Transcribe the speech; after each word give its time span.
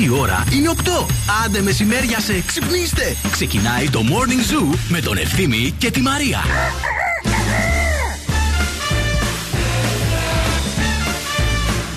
Η 0.00 0.08
ώρα 0.08 0.44
είναι 0.52 0.70
8. 0.76 1.06
Άντε 1.44 1.60
μεσημέρια 1.60 2.20
σε 2.20 2.42
ξυπνήστε. 2.46 3.16
Ξεκινάει 3.30 3.90
το 3.90 4.00
Morning 4.02 4.52
Zoo 4.52 4.78
με 4.88 5.00
τον 5.00 5.16
Ευθύμη 5.16 5.74
και 5.78 5.90
τη 5.90 6.00
Μαρία. 6.00 6.40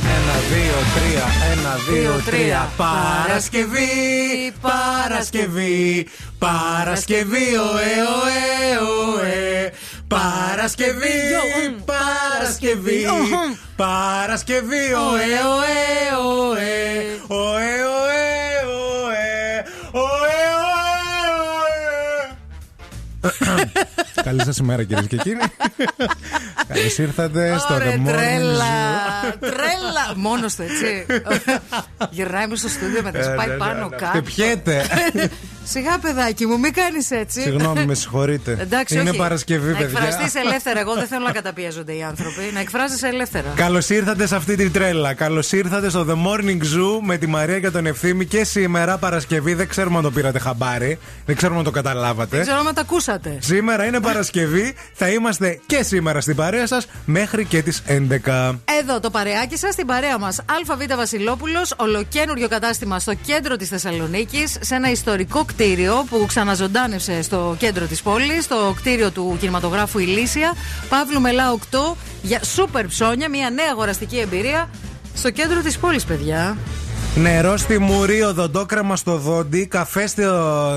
Ένα, 0.03 0.35
δύο, 0.51 0.77
τρία, 0.95 1.25
ένα, 1.51 1.75
δύο, 1.89 2.21
τρία. 2.25 2.69
Παρασκευή, 2.77 4.53
Παρασκευή, 4.61 6.07
Παρασκευή, 6.37 7.55
ωε, 7.55 7.93
ωε, 8.21 8.77
ωε. 9.15 9.71
Παρασκευή, 10.07 11.17
Παρασκευή, 11.85 13.05
Παρασκευή, 13.75 14.93
ωε, 14.93 15.21
ωε, 15.55 15.77
ωε. 16.25 16.65
Ωε, 17.27 17.71
ωε, 17.83 18.23
ωε. 18.67 19.63
Ωε, 19.91 20.39
ωε, 20.71 21.69
ωε. 23.21 24.23
Καλή 24.23 24.43
σας 24.43 24.57
ημέρα 24.57 24.83
κυρίες 24.83 25.07
και 25.07 25.17
κύριοι. 25.17 25.39
Καλώς 26.67 26.97
ήρθατε 26.97 27.57
στο 27.59 27.73
The 27.75 27.77
Ωραία, 27.77 27.95
Morning 27.95 28.05
τρέλα. 28.05 28.65
Zoo. 29.23 29.33
Τρέλα. 29.39 30.13
Μόνος 30.15 30.55
του, 30.55 30.61
έτσι. 30.61 31.05
Γυρνάει 32.09 32.47
με 32.47 32.55
στο 32.55 32.67
στούντιο 32.67 33.03
μετά, 33.03 33.23
σου 33.23 33.29
Ε, 33.29 33.35
πάει 33.35 33.47
ναι, 33.47 33.53
ναι, 33.53 33.59
πάνω 33.59 33.87
ναι. 33.87 33.95
κάτω. 33.95 34.19
Και 34.19 34.21
πιέται. 34.21 34.85
Σιγά, 35.67 35.99
παιδάκι 35.99 36.45
μου, 36.45 36.59
μην 36.59 36.73
κάνεις 36.73 37.11
έτσι. 37.11 37.41
Συγγνώμη, 37.41 37.85
με 37.85 37.93
συγχωρείτε. 37.93 38.57
Εντάξει, 38.61 38.99
Είναι 38.99 39.09
όχι. 39.09 39.17
Παρασκευή, 39.17 39.71
Να 39.71 39.77
παιδιά. 39.77 39.99
εκφραστείς 40.01 40.35
ελεύθερα. 40.35 40.79
Εγώ 40.79 40.93
δεν 40.93 41.07
θέλω 41.07 41.25
να 41.25 41.31
καταπιέζονται 41.31 41.93
οι 41.95 42.03
άνθρωποι. 42.03 42.41
Να 42.53 42.59
εκφράζεσαι 42.59 43.07
ελεύθερα. 43.07 43.53
Καλώς 43.55 43.89
ήρθατε 43.89 44.27
σε 44.27 44.35
αυτή 44.35 44.55
την 44.55 44.71
τρέλα. 44.71 45.13
Καλώς 45.13 45.51
ήρθατε 45.51 45.89
στο 45.89 46.05
The 46.09 46.13
Morning 46.13 46.61
Zoo 46.61 46.99
με 47.01 47.17
τη 47.17 47.27
Μαρία 47.27 47.59
και 47.59 47.69
τον 47.69 47.85
Ευθύμη. 47.85 48.25
Και 48.25 48.43
σήμερα 48.43 48.97
Παρασκευή, 48.97 49.53
δεν 49.53 49.67
ξέρουμε 49.67 49.97
αν 49.97 50.03
το 50.03 50.11
πήρατε 50.11 50.39
χαμπάρι. 50.39 50.99
Δεν 51.25 51.35
ξέρουμε 51.35 51.57
αν 51.57 51.63
το 51.65 51.71
καταλάβατε. 51.71 52.35
Δεν 52.35 52.45
ξέρω 52.45 52.59
αν 52.67 52.73
τα 52.73 52.81
ακούσατε. 52.81 53.37
Σήμερα 53.39 53.85
είναι 53.85 53.99
Παρασκευή. 53.99 54.75
Θα 54.93 55.09
είμαστε 55.09 55.59
και 55.65 55.83
σήμερα 55.83 56.21
στην 56.21 56.35
παρέα 56.35 56.67
σας 56.67 56.87
μέχρι 57.05 57.45
και 57.45 57.61
τις 57.61 57.81
11. 57.87 58.59
Εδώ 58.81 58.99
το 58.99 59.09
παρεάκι 59.09 59.57
σας, 59.57 59.75
την 59.75 59.85
παρέα 59.85 60.17
μας 60.17 60.39
ΑΒ 60.39 60.95
Βασιλόπουλος, 60.97 61.73
ολοκένουργιο 61.77 62.47
κατάστημα 62.47 62.99
στο 62.99 63.13
κέντρο 63.13 63.55
της 63.55 63.69
Θεσσαλονίκης, 63.69 64.57
σε 64.59 64.75
ένα 64.75 64.91
ιστορικό 64.91 65.39
κτίριο 65.39 65.53
που 66.09 66.25
ξαναζωντάνευσε 66.27 67.21
στο 67.21 67.55
κέντρο 67.59 67.85
της 67.85 68.01
πόλης, 68.01 68.43
στο 68.43 68.73
κτίριο 68.75 69.11
του 69.11 69.37
κινηματογράφου 69.39 69.99
Ηλίσια, 69.99 70.53
Παύλου 70.89 71.21
Μελά 71.21 71.51
8, 71.51 71.95
για 72.21 72.43
σούπερ 72.43 72.87
ψώνια, 72.87 73.29
μια 73.29 73.49
νέα 73.49 73.69
αγοραστική 73.71 74.17
εμπειρία 74.17 74.69
στο 75.13 75.29
κέντρο 75.31 75.61
της 75.61 75.77
πόλης, 75.77 76.03
παιδιά. 76.03 76.57
Νερό 77.15 77.57
στη 77.57 77.79
μουρή, 77.79 78.21
οδοντόκραμα 78.21 78.95
στο 78.95 79.17
δόντι, 79.17 79.67
καφέ 79.67 80.07
στη, 80.07 80.23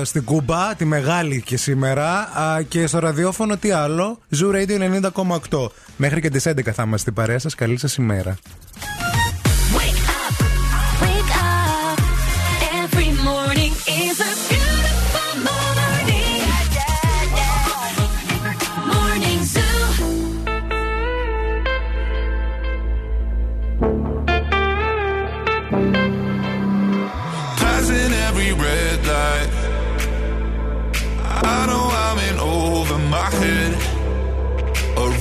στην 0.03 0.23
Κούμπα, 0.23 0.75
τη 0.75 0.85
μεγάλη 0.85 1.41
και 1.41 1.57
σήμερα. 1.57 2.07
α, 2.09 2.61
και 2.61 2.87
στο 2.87 2.99
ραδιόφωνο 2.99 3.57
τι 3.57 3.71
άλλο, 3.71 4.19
Zoo 4.39 4.55
Radio 4.55 5.01
90,8. 5.49 5.71
Μέχρι 5.97 6.21
και 6.21 6.29
τις 6.29 6.47
11 6.47 6.51
θα 6.63 6.83
είμαστε 6.83 6.97
στην 6.97 7.13
παρέα 7.13 7.39
σας. 7.39 7.55
Καλή 7.55 7.79
σας 7.79 7.95
ημέρα. 7.95 8.37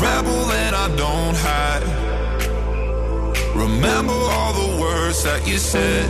Rebel 0.00 0.44
that 0.46 0.74
I 0.74 0.86
don't 0.96 1.36
hide. 1.36 1.84
Remember 3.54 4.12
all 4.12 4.52
the 4.52 4.80
words 4.80 5.22
that 5.24 5.46
you 5.46 5.58
said. 5.58 6.08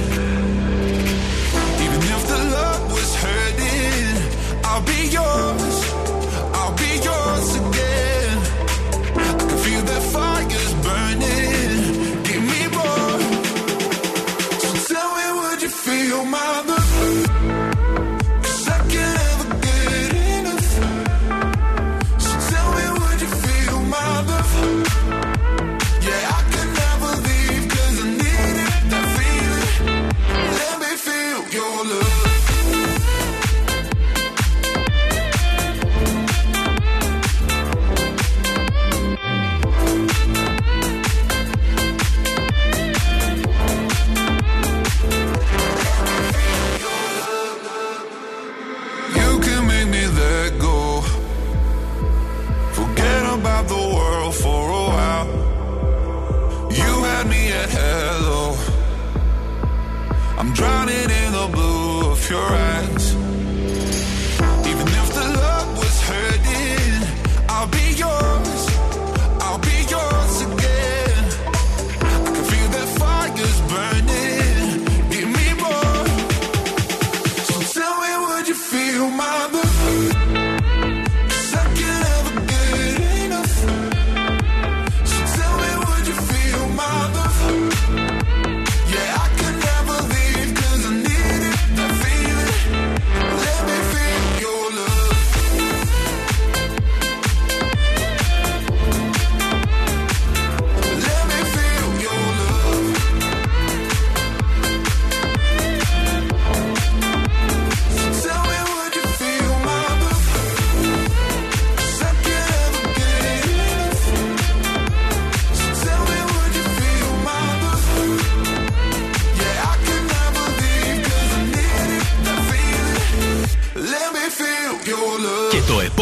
Even 1.84 2.00
if 2.14 2.22
the 2.32 2.40
love 2.58 2.92
was 2.92 3.10
hurting, 3.24 4.16
I'll 4.64 4.84
be 4.94 5.00
yours. 5.18 5.76
I'll 6.58 6.76
be 6.76 6.92
yours 7.08 7.48
again. 7.62 8.36
I 9.16 9.30
can 9.38 9.58
feel 9.64 9.82
that 9.90 10.02
fire's 10.12 10.74
burning. 10.86 11.57
I'm 60.38 60.52
drowning 60.52 60.94
in 60.94 61.32
the 61.32 61.48
blue 61.52 62.12
of 62.12 62.30
your 62.30 62.38
eyes. 62.38 63.07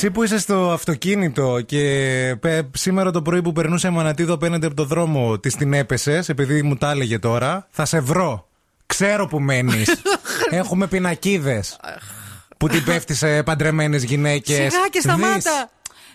Εσύ 0.00 0.10
που 0.10 0.22
είσαι 0.22 0.38
στο 0.38 0.70
αυτοκίνητο 0.70 1.60
και 1.66 2.36
πε- 2.40 2.76
σήμερα 2.76 3.10
το 3.10 3.22
πρωί 3.22 3.42
που 3.42 3.52
περνούσε 3.52 3.90
μανατίδο 3.90 4.34
απέναντι 4.34 4.66
από 4.66 4.74
το 4.74 4.84
δρόμο 4.84 5.38
της 5.38 5.54
την 5.56 5.72
έπεσες, 5.72 6.28
επειδή 6.28 6.62
μου 6.62 6.76
τα 6.76 6.90
έλεγε 6.90 7.18
τώρα, 7.18 7.66
θα 7.70 7.84
σε 7.84 8.00
βρω. 8.00 8.48
Ξέρω 8.86 9.26
που 9.26 9.40
μένεις. 9.40 9.88
Έχουμε 10.50 10.86
πινακίδες. 10.86 11.76
που 12.56 12.68
την 12.68 12.84
πέφτεις 12.84 13.18
σε 13.18 13.42
παντρεμένες 13.42 14.04
γυναίκες. 14.04 14.56
Σιγά 14.56 14.88
και 14.90 15.00
σταμάτα. 15.00 15.70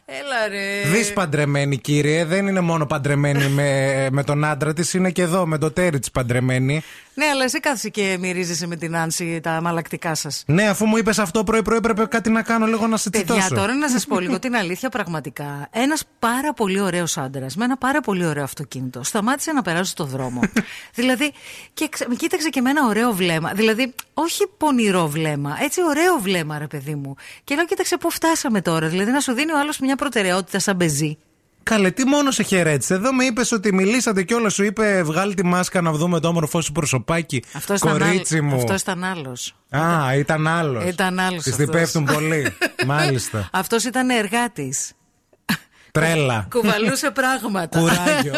Έλα 0.05 0.47
ρε. 0.49 0.89
Δεις 0.89 1.13
παντρεμένη, 1.13 1.77
κύριε. 1.77 2.25
Δεν 2.25 2.47
είναι 2.47 2.59
μόνο 2.59 2.85
παντρεμένη 2.85 3.47
με, 3.47 4.07
με 4.11 4.23
τον 4.23 4.43
άντρα 4.43 4.73
της, 4.73 4.93
είναι 4.93 5.11
και 5.11 5.21
εδώ 5.21 5.45
με 5.45 5.57
το 5.57 5.71
τέρι 5.71 5.99
της 5.99 6.11
παντρεμένη. 6.11 6.83
Ναι, 7.15 7.25
αλλά 7.25 7.43
εσύ 7.43 7.59
κάθεσαι 7.59 7.89
και 7.89 8.17
μυρίζεσαι 8.19 8.67
με 8.67 8.75
την 8.75 8.95
Άνση 8.95 9.39
τα 9.43 9.61
μαλακτικά 9.61 10.15
σας. 10.15 10.43
Ναι, 10.47 10.67
αφού 10.67 10.85
μου 10.85 10.97
είπες 10.97 11.19
αυτό 11.19 11.43
πρωί-πρωί, 11.43 11.77
έπρεπε 11.77 12.05
κάτι 12.05 12.29
να 12.29 12.41
κάνω 12.41 12.65
λίγο 12.65 12.87
να 12.87 12.97
σε 12.97 13.09
Παιδιά, 13.09 13.25
τσιτώσω. 13.35 13.55
τώρα 13.61 13.75
να 13.75 13.89
σας 13.89 14.05
πω 14.05 14.19
λίγο 14.23 14.39
την 14.39 14.55
αλήθεια 14.55 14.89
πραγματικά. 14.89 15.67
Ένας 15.71 16.03
πάρα 16.19 16.53
πολύ 16.53 16.79
ωραίος 16.79 17.17
άντρας 17.17 17.55
με 17.55 17.63
ένα 17.65 17.77
πάρα 17.77 18.01
πολύ 18.01 18.25
ωραίο 18.25 18.43
αυτοκίνητο 18.43 19.03
σταμάτησε 19.03 19.51
να 19.51 19.61
περάσει 19.61 19.91
στο 19.91 20.03
δρόμο. 20.05 20.41
δηλαδή, 20.99 21.33
και 21.73 21.87
ξε- 21.89 22.07
με 22.09 22.15
κοίταξε 22.15 22.49
και 22.49 22.61
με 22.61 22.69
ένα 22.69 22.85
ωραίο 22.85 23.11
βλέμμα. 23.13 23.51
Δηλαδή, 23.55 23.93
όχι 24.13 24.47
πονηρό 24.57 25.07
βλέμμα, 25.07 25.57
έτσι 25.61 25.81
ωραίο 25.83 26.17
βλέμμα, 26.19 26.57
ρε 26.57 26.67
παιδί 26.67 26.95
μου. 26.95 27.15
Και 27.43 27.55
λέω, 27.55 27.65
κοίταξε 27.65 27.97
πού 27.97 28.09
φτάσαμε 28.11 28.61
τώρα. 28.61 28.87
Δηλαδή, 28.87 29.11
να 29.11 29.19
σου 29.19 29.33
δίνει 29.33 29.51
ο 29.51 29.59
άλλος 29.59 29.79
μια 29.79 29.95
προτεραιότητα 29.95 30.59
σαν 30.59 30.75
μπεζί. 30.75 31.17
Καλέ, 31.63 31.91
τι 31.91 32.05
μόνο 32.05 32.31
σε 32.31 32.43
χαιρέτησε. 32.43 32.93
Εδώ 32.93 33.13
με 33.13 33.23
είπες 33.23 33.51
ότι 33.51 33.73
μιλήσατε 33.73 34.23
και 34.23 34.33
όλα 34.33 34.49
σου 34.49 34.63
είπε 34.63 35.03
βγάλει 35.03 35.33
τη 35.33 35.45
μάσκα 35.45 35.81
να 35.81 35.91
δούμε 35.91 36.19
το 36.19 36.27
όμορφό 36.27 36.61
σου 36.61 36.71
προσωπάκι. 36.71 37.43
Αυτός 37.53 37.79
ήταν, 37.79 37.97
Κορίτσι 37.97 38.37
άλλο- 38.37 38.45
μου. 38.47 38.55
αυτός 38.55 38.81
ήταν 38.81 39.03
άλλος. 39.03 39.55
Α, 39.69 40.15
ήταν 40.17 40.47
άλλος. 40.47 40.83
Ήταν 40.85 41.19
άλλος 41.19 41.43
Τη 41.43 41.51
αυτός. 41.51 41.65
πέφτουν 41.69 42.05
πολύ. 42.05 42.53
Μάλιστα. 42.85 43.49
Αυτός 43.51 43.83
ήταν 43.83 44.09
εργάτης. 44.09 44.91
Τρέλα. 45.91 46.47
Κουβαλούσε 46.53 47.11
πράγματα. 47.11 47.79
Κουράγιο. 47.79 48.33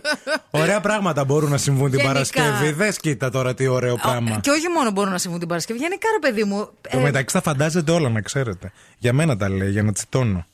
Ωραία 0.62 0.80
πράγματα 0.80 1.24
μπορούν 1.24 1.50
να 1.50 1.56
συμβούν 1.56 1.90
την 1.90 1.98
Γενικά. 1.98 2.12
Παρασκευή. 2.12 2.72
Δες 2.72 2.96
κοίτα 2.96 3.30
τώρα 3.30 3.54
τι 3.54 3.66
ωραίο 3.66 3.96
πράγμα. 3.96 4.38
Και 4.40 4.50
όχι 4.50 4.68
μόνο 4.68 4.90
μπορούν 4.90 5.12
να 5.12 5.18
συμβούν 5.18 5.38
την 5.38 5.48
Παρασκευή. 5.48 5.78
Γενικά, 5.78 6.06
ρε 6.20 6.28
παιδί 6.28 6.44
μου. 6.44 6.68
Το 6.90 6.98
ε, 6.98 7.00
μεταξύ 7.00 7.34
τα 7.34 7.42
φαντάζεται 7.42 7.92
όλα, 7.92 8.08
να 8.08 8.20
ξέρετε. 8.20 8.72
Για 8.98 9.12
μένα 9.12 9.36
τα 9.36 9.48
λέει, 9.48 9.70
για 9.70 9.82
να 9.82 9.92
τσιτώνω. 9.92 10.46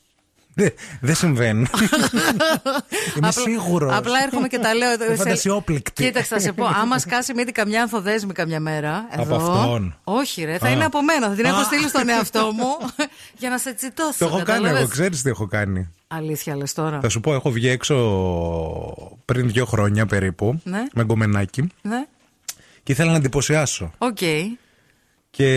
Δεν 0.59 0.73
δεν 1.01 1.15
συμβαίνουν. 1.15 1.67
Είμαι 3.17 3.29
Απλά- 3.29 3.33
σίγουρος. 3.33 3.95
Απλά 3.97 4.23
έρχομαι 4.23 4.49
και 4.49 4.59
τα 4.59 4.75
λέω. 4.75 4.93
Είμαι 4.95 5.05
σε- 5.07 5.15
φαντασιόπληκτη. 5.17 6.03
Κοίταξε, 6.05 6.29
θα 6.35 6.41
σε 6.41 6.53
πω. 6.53 6.65
Άμα 6.81 6.99
σκάσει 6.99 7.35
μύτη 7.35 7.53
καμιά 7.53 7.83
ανθοδέσμη 7.83 8.33
καμιά 8.33 8.61
μέρα. 8.61 9.09
Από 9.13 9.23
εδώ, 9.23 9.37
αυτόν. 9.53 9.99
Όχι, 10.05 10.45
ρε. 10.45 10.59
Θα 10.59 10.67
Α. 10.67 10.71
είναι 10.71 10.85
από 10.85 11.03
μένα. 11.03 11.29
Θα 11.29 11.35
την 11.35 11.45
έχω 11.45 11.59
Α. 11.61 11.65
στείλει 11.65 11.89
στον 11.89 12.09
εαυτό 12.09 12.51
μου 12.57 12.91
για 13.39 13.51
να 13.51 13.59
σε 13.59 13.75
τσιτώσω. 13.75 14.19
Το 14.19 14.25
έχω 14.25 14.35
κάνει 14.37 14.45
κατάλαβες; 14.47 14.79
εγώ, 14.81 14.89
ξέρεις 14.89 15.23
τι 15.23 15.29
έχω 15.29 15.47
κάνει. 15.47 15.89
Αλήθεια, 16.09 16.57
λες 16.57 16.73
τώρα. 16.73 17.01
Θα 17.01 17.09
σου 17.09 17.21
πω, 17.21 17.35
έχω 17.35 17.51
βγει 17.51 17.69
έξω 17.69 17.95
πριν 19.25 19.49
δύο 19.49 19.65
χρόνια 19.67 20.07
περίπου 20.07 20.61
Ναι. 20.65 20.83
με 20.95 21.05
γκομενάκι 21.05 21.69
Ναι. 21.83 22.05
και 22.83 22.93
ήθελα 22.93 23.11
να 23.11 23.17
εντυπωσιάσω. 23.17 23.91
Οκ. 23.99 24.19
Και 25.31 25.51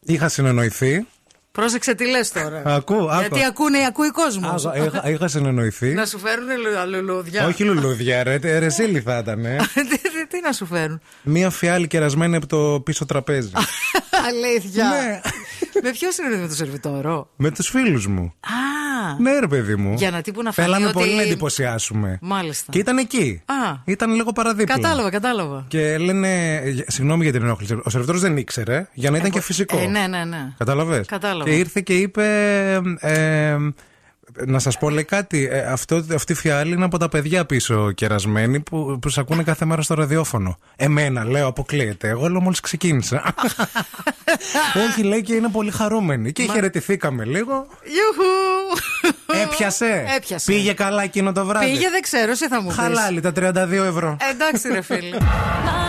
είχα 0.00 0.28
συνεννοηθεί. 0.28 1.06
Πρόσεξε 1.52 1.94
τι 1.94 2.06
λες 2.10 2.32
τώρα. 2.32 2.62
Ακού, 2.66 2.94
άκου. 3.10 3.20
Γιατί 3.20 3.44
ακούνε, 3.44 3.78
ακούει 3.86 4.10
κόσμο. 4.10 4.48
Άκου, 4.48 4.70
είχα, 4.86 5.10
είχα 5.10 5.28
συνεννοηθεί. 5.28 5.94
Να 5.94 6.06
σου 6.06 6.18
φέρουν 6.18 6.46
λου- 6.46 6.94
λουλούδια. 6.96 7.46
Όχι 7.46 7.64
λουλούδια, 7.64 8.22
ρε, 8.22 8.38
τε- 8.38 8.58
ρεζίλι 8.58 9.00
θα 9.00 9.18
ήταν. 9.18 9.44
ε. 9.44 9.56
τι, 9.74 9.86
τι- 9.98 10.26
τι 10.28 10.40
να 10.40 10.52
σου 10.52 10.66
φέρουν. 10.66 11.00
Μία 11.22 11.50
φιάλη 11.50 11.86
κερασμένη 11.86 12.36
από 12.36 12.46
το 12.46 12.80
πίσω 12.80 13.06
τραπέζι. 13.06 13.50
Αλήθεια. 14.28 15.20
Ναι. 15.82 15.88
με 15.88 15.90
ποιο 15.94 16.08
είναι 16.26 16.40
με 16.42 16.48
το 16.48 16.54
σερβιτόρο; 16.54 17.28
με 17.36 17.50
τους 17.50 17.68
φίλους 17.68 18.06
μου. 18.06 18.22
Α. 18.40 19.20
Ναι, 19.20 19.38
ρε 19.38 19.46
παιδί 19.46 19.76
μου. 19.76 19.94
Για 19.96 20.10
να 20.10 20.20
τύπου 20.20 20.42
να 20.42 20.52
φανεί 20.52 20.66
Θέλαμε 20.68 20.86
ότι- 20.86 20.98
πολύ 20.98 21.14
να 21.14 21.22
εντυπωσιάσουμε. 21.22 22.18
Μάλιστα. 22.22 22.72
Και 22.72 22.78
ήταν 22.78 22.98
εκεί. 22.98 23.42
Α. 23.44 23.76
Ήταν 23.84 24.12
λίγο 24.14 24.32
παραδίπλα. 24.32 24.74
Κατάλαβα, 24.74 25.10
κατάλαβα. 25.10 25.64
Και 25.68 25.98
λένε. 25.98 26.54
ε, 26.56 26.74
Συγγνώμη 26.86 27.22
για 27.22 27.32
την 27.32 27.42
ενόχληση. 27.42 27.80
Ο 27.84 27.90
σερβιτόρος 27.90 28.20
δεν 28.20 28.36
ήξερε 28.36 28.88
για 28.92 29.10
να 29.10 29.16
ήταν 29.16 29.30
και 29.30 29.40
φυσικό. 29.40 29.78
Ε, 29.78 29.86
ναι, 29.86 30.06
ναι, 30.06 30.24
ναι. 30.24 30.52
Κατάλαβες; 30.58 31.06
Κατάλαβα. 31.06 31.50
Και 31.50 31.56
ήρθε 31.56 31.80
και 31.80 31.94
είπε. 31.94 32.24
ε, 32.98 33.56
να 34.46 34.58
σας 34.58 34.78
πω 34.78 34.90
λέει 34.90 35.04
κάτι. 35.04 35.48
ε, 35.52 35.60
αυτό, 35.60 36.04
αυτή 36.14 36.32
η 36.32 36.34
φιάλη 36.34 36.72
είναι 36.72 36.84
από 36.84 36.98
τα 36.98 37.08
παιδιά 37.08 37.44
πίσω 37.44 37.92
κερασμένη 37.92 38.60
που, 38.60 38.98
που 39.00 39.08
σε 39.08 39.20
ακούνε 39.20 39.42
κάθε 39.42 39.64
μέρα 39.64 39.82
στο 39.82 39.94
ραδιόφωνο. 39.94 40.58
Εμένα, 40.76 41.24
λέω, 41.24 41.46
αποκλείεται. 41.46 42.08
Εγώ 42.08 42.28
λέω 42.28 42.40
μόλις 42.40 42.60
ξεκίνησα. 42.60 43.34
Όχι, 44.88 45.02
λέει 45.02 45.22
και 45.22 45.34
είναι 45.34 45.48
πολύ 45.48 45.70
χαρούμενη. 45.70 46.32
Και 46.32 46.42
χαιρετηθήκαμε 46.52 47.24
λίγο. 47.24 47.66
Ιουχου. 47.82 48.26
Έπιασε. 49.42 50.04
Έπιασε. 50.16 50.52
Πήγε 50.52 50.72
καλά 50.72 51.02
εκείνο 51.02 51.32
το 51.32 51.44
βράδυ. 51.44 51.66
Πήγε, 51.70 51.88
δεν 51.90 52.02
ξέρω, 52.02 52.30
εσύ 52.30 52.48
θα 52.48 52.60
μου 52.62 52.68
πεις. 52.68 52.76
Χαλάλι 52.76 53.20
τα 53.20 53.32
32 53.36 53.70
ευρώ. 53.70 54.16
Εντάξει, 54.32 54.68
ρε 54.72 54.80
φίλε. 54.80 55.16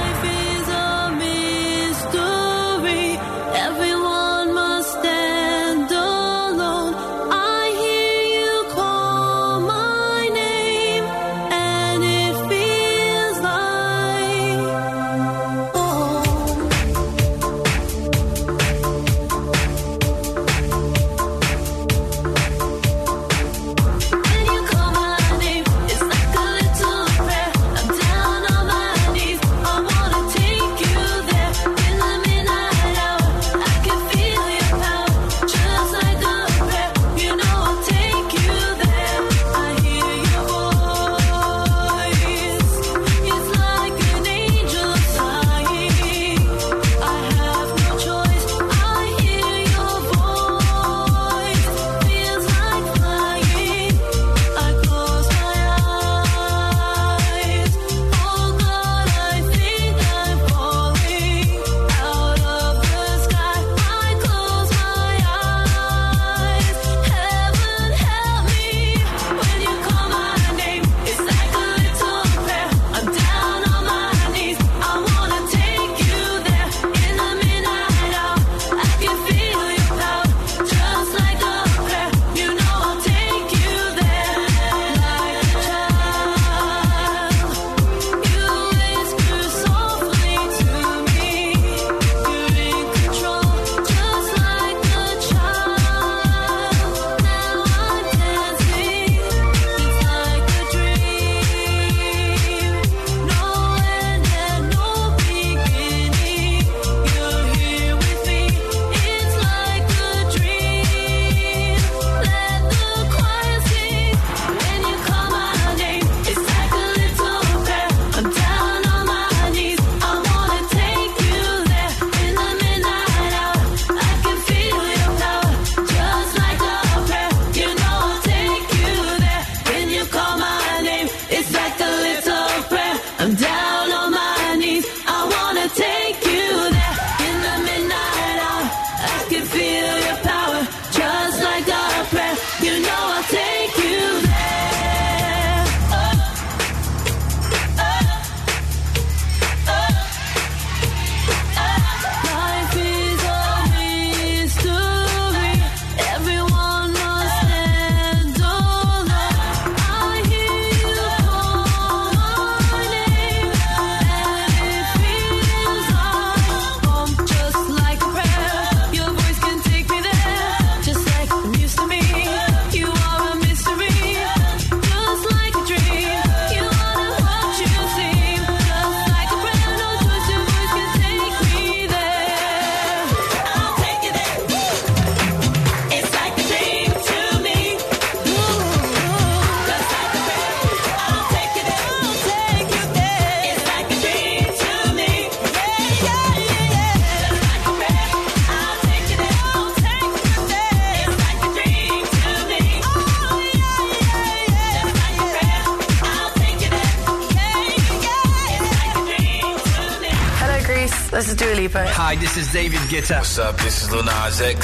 Hi, 212.09 212.15
this 212.15 212.37
is 212.37 212.51
David 212.51 212.79
Guetta. 212.89 213.17
What's 213.19 213.37
up? 213.37 213.55
This 213.57 213.83
is 213.83 213.91
Lil 213.91 214.01
Nas 214.01 214.41
X. 214.41 214.59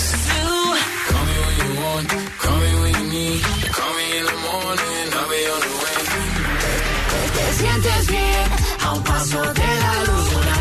Call 1.09 1.25
me 1.29 1.35
when 1.45 1.55
you 1.61 1.71
want, 1.83 2.09
call 2.41 2.57
me 2.57 2.71
when 2.81 2.93
you 2.97 3.05
need. 3.13 3.41
Call 3.77 3.93
me 3.97 4.05
in 4.17 4.25
the 4.31 4.37
morning, 4.49 5.05
I'll 5.13 5.29
be 5.29 5.41
on 5.53 5.61
the 5.65 5.73
way. 5.83 5.97
Te 7.35 7.45
sientes 7.59 8.03
bien 8.07 8.47
a 8.85 8.93
un 8.95 9.03
paso 9.03 9.41
de 9.59 9.69
la 9.83 9.93
luna. 10.07 10.55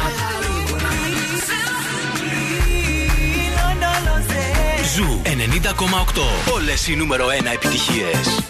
Ζου 4.94 5.22
90,8. 5.24 6.52
Όλες 6.52 6.88
οι 6.88 6.96
νούμερο 6.96 7.26
1 7.26 7.52
επιτυχίες. 7.52 8.43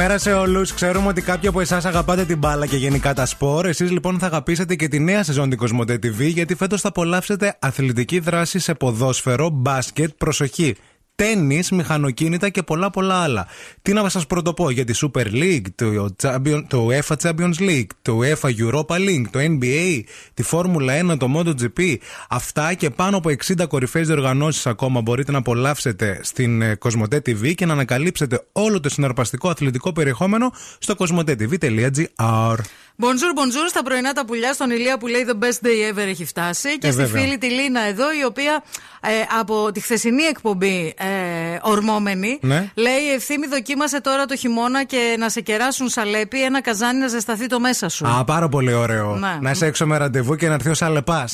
Καλημέρα 0.00 0.24
σε 0.24 0.32
όλους. 0.32 0.74
Ξέρουμε 0.74 1.08
ότι 1.08 1.22
κάποιοι 1.22 1.48
από 1.48 1.60
εσάς 1.60 1.84
αγαπάτε 1.84 2.24
την 2.24 2.38
μπάλα 2.38 2.66
και 2.66 2.76
γενικά 2.76 3.14
τα 3.14 3.26
σπορ. 3.26 3.66
Εσείς 3.66 3.90
λοιπόν 3.90 4.18
θα 4.18 4.26
αγαπήσετε 4.26 4.74
και 4.74 4.88
τη 4.88 4.98
νέα 4.98 5.22
σεζόν 5.22 5.48
την 5.48 5.58
Κοσμοτέ 5.58 5.94
TV, 5.94 6.18
γιατί 6.18 6.54
φέτος 6.54 6.80
θα 6.80 6.88
απολαύσετε 6.88 7.56
αθλητική 7.58 8.18
δράση 8.18 8.58
σε 8.58 8.74
ποδόσφαιρο, 8.74 9.48
μπάσκετ, 9.48 10.10
προσοχή. 10.18 10.76
Τέννη, 11.20 11.62
μηχανοκίνητα 11.72 12.48
και 12.48 12.62
πολλά 12.62 12.90
πολλά 12.90 13.14
άλλα. 13.14 13.46
Τι 13.82 13.92
να 13.92 14.08
σας 14.08 14.26
πρωτοπώ 14.26 14.70
για 14.70 14.84
τη 14.84 14.92
Super 14.96 15.26
League, 15.26 15.64
το, 15.74 16.14
Champion, 16.22 16.62
το 16.68 16.88
UEFA 16.90 17.16
Champions 17.22 17.54
League, 17.58 17.86
το 18.02 18.20
UEFA 18.22 18.48
Europa 18.58 18.96
League, 18.96 19.24
το 19.30 19.38
NBA, 19.38 20.02
τη 20.34 20.42
Φόρμουλα 20.42 21.12
1, 21.12 21.18
το 21.18 21.28
MotoGP. 21.36 21.96
Αυτά 22.28 22.74
και 22.74 22.90
πάνω 22.90 23.16
από 23.16 23.30
60 23.46 23.66
κορυφαίες 23.68 24.06
διοργανώσεις 24.06 24.66
ακόμα 24.66 25.00
μπορείτε 25.00 25.32
να 25.32 25.38
απολαύσετε 25.38 26.20
στην 26.22 26.62
ε, 26.62 26.74
Κοσμοτέ 26.74 27.16
TV 27.16 27.54
και 27.54 27.66
να 27.66 27.72
ανακαλύψετε 27.72 28.46
όλο 28.52 28.80
το 28.80 28.88
συναρπαστικό 28.88 29.48
αθλητικό 29.48 29.92
περιεχόμενο 29.92 30.52
στο 30.78 30.94
κοσμοτέ.tv.gr. 30.94 32.56
Bonjour, 33.00 33.32
bonjour 33.40 33.66
στα 33.68 33.82
πρωινά 33.82 34.12
τα 34.12 34.24
πουλιά 34.24 34.52
στον 34.52 34.70
Ηλία 34.70 34.98
που 34.98 35.06
λέει 35.06 35.26
The 35.28 35.44
best 35.44 35.66
day 35.66 35.92
ever 35.94 36.06
έχει 36.08 36.24
φτάσει. 36.24 36.78
Και 36.78 36.86
Ε, 36.86 36.90
στη 36.90 37.02
βέβαια. 37.02 37.22
φίλη 37.22 37.38
τη 37.38 37.46
Λίνα 37.46 37.80
εδώ, 37.80 38.04
η 38.20 38.24
οποία 38.24 38.62
ε, 39.00 39.08
από 39.40 39.72
τη 39.72 39.80
χθεσινή 39.80 40.22
εκπομπή 40.22 40.94
ε, 40.98 41.58
ορμόμενη 41.62 42.38
Ναι. 42.42 42.70
λέει 42.74 43.12
Ευθύμη, 43.14 43.46
δοκίμασε 43.46 44.00
τώρα 44.00 44.24
το 44.24 44.36
χειμώνα 44.36 44.84
και 44.84 45.16
να 45.18 45.28
σε 45.28 45.40
κεράσουν 45.40 45.88
σαλέπι 45.88 46.42
ένα 46.42 46.60
καζάνι 46.62 46.98
να 46.98 47.06
ζεσταθεί 47.08 47.46
το 47.46 47.60
μέσα 47.60 47.88
σου. 47.88 48.06
Α, 48.08 48.24
πάρα 48.24 48.48
πολύ 48.48 48.72
ωραίο. 48.72 49.16
Ναι. 49.16 49.38
Να 49.40 49.50
είσαι 49.50 49.66
έξω 49.66 49.86
με 49.86 49.96
ραντεβού 49.96 50.34
και 50.36 50.48
να 50.48 50.54
έρθει 50.54 50.68
ο 50.68 50.74
Σαλεπά. 50.74 51.28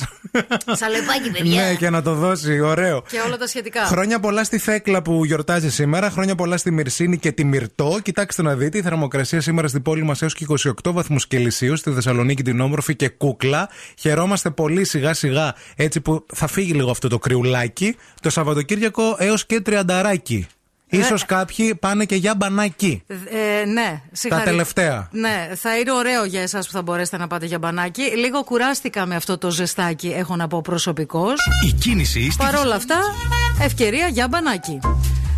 Σαλεπάκι, 0.67 1.31
παιδιά. 1.33 1.63
ναι, 1.63 1.75
και 1.75 1.91
να 1.91 2.03
το 2.03 2.15
δώσει. 2.15 2.61
Ωραίο. 2.61 3.03
Και 3.09 3.21
όλα 3.27 3.37
τα 3.37 3.47
σχετικά. 3.47 3.85
Χρόνια 3.85 4.21
πολλά 4.21 4.45
στη 4.45 4.59
Θέκλα 4.59 5.03
που 5.03 5.25
γιορτάζει 5.25 5.71
σήμερα. 5.71 6.11
Χρόνια 6.11 6.35
πολλά 6.35 6.57
στη 6.57 6.71
Μυρσίνη 6.71 7.19
και 7.19 7.33
τη 7.33 7.45
Μυρτό. 7.45 7.99
Κοιτάξτε 8.03 8.43
να 8.43 8.55
δείτε, 8.55 8.79
η 8.79 8.83
θερμοκρασία 8.83 9.41
σήμερα 9.41 9.69
στην 9.69 9.83
πόλη 9.83 10.03
μας 10.05 10.23
έως 10.23 10.35
και 10.35 10.47
28 10.85 10.91
βαθμούς 10.93 11.27
Κελσίου. 11.27 11.55
Στη 11.77 11.91
Θεσσαλονίκη 11.93 12.43
την 12.43 12.61
όμορφη 12.61 12.97
και 12.97 13.09
κούκλα. 13.09 13.69
Χαιρόμαστε 13.99 14.51
πολύ 14.51 14.85
σιγά 14.85 15.15
σιγά 15.15 15.55
έτσι 15.77 16.01
που 16.01 16.27
θα 16.35 16.47
φύγει 16.47 16.73
λίγο 16.73 16.91
αυτό 16.91 17.09
το 17.09 17.19
κρυουλάκι. 17.19 17.97
Το 18.23 18.31
Σαββατοκύριακο 18.31 19.17
έως 19.19 19.47
και 19.47 19.61
τριανταράκι. 19.61 20.47
Ίσως 20.89 21.25
κάποιοι 21.25 21.75
πάνε 21.75 22.05
και 22.05 22.15
για 22.15 22.35
μπανάκι. 22.35 23.03
Ε, 23.09 23.65
ναι, 23.65 24.03
συγχαρή- 24.13 24.45
τελευταία. 24.45 25.09
Ναι, 25.13 25.49
θα 25.55 25.79
είναι 25.79 25.93
ωραίο 25.93 26.25
για 26.25 26.43
εσάς 26.43 26.67
που 26.67 26.73
θα 26.73 26.83
μπορέσετε 26.83 27.17
να 27.17 27.27
πάτε 27.27 27.47
για 27.47 27.59
μπανάκι. 27.59 28.03
Λίγο 28.03 28.45
κουράστηκα 28.45 29.07
με 29.07 29.17
αυτό 29.17 29.39
το 29.39 29.51
ζεστάκι, 29.51 30.09
έχω 30.09 30.37
να 30.37 30.49
πω 30.49 30.61
προσωπικώς. 30.61 31.35
Η 31.67 31.73
κίνηση 31.73 32.31
στη 32.31 32.45
Παρ' 32.45 32.55
όλα 32.57 32.75
αυτά, 32.75 32.99
ευκαιρία 33.61 34.07
για 34.07 34.29
μπανάκι. 34.29 34.79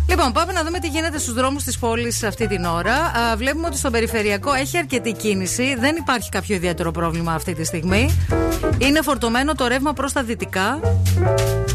Λοιπόν, 0.09 0.31
πάμε 0.31 0.53
να 0.53 0.63
δούμε 0.63 0.79
τι 0.79 0.87
γίνεται 0.87 1.19
στους 1.19 1.33
δρόμους 1.33 1.63
της 1.63 1.79
πόλης 1.79 2.23
αυτή 2.23 2.47
την 2.47 2.65
ώρα. 2.65 2.95
Α, 2.95 3.35
βλέπουμε 3.37 3.67
ότι 3.67 3.77
στο 3.77 3.89
περιφερειακό 3.89 4.53
έχει 4.53 4.77
αρκετή 4.77 5.13
κίνηση. 5.13 5.75
Δεν 5.79 5.95
υπάρχει 5.95 6.29
κάποιο 6.29 6.55
ιδιαίτερο 6.55 6.91
πρόβλημα 6.91 7.33
αυτή 7.33 7.53
τη 7.53 7.63
στιγμή. 7.63 8.17
Είναι 8.77 9.01
φορτωμένο 9.01 9.55
το 9.55 9.67
ρεύμα 9.67 9.93
προς 9.93 10.13
τα 10.13 10.23
δυτικά. 10.23 10.79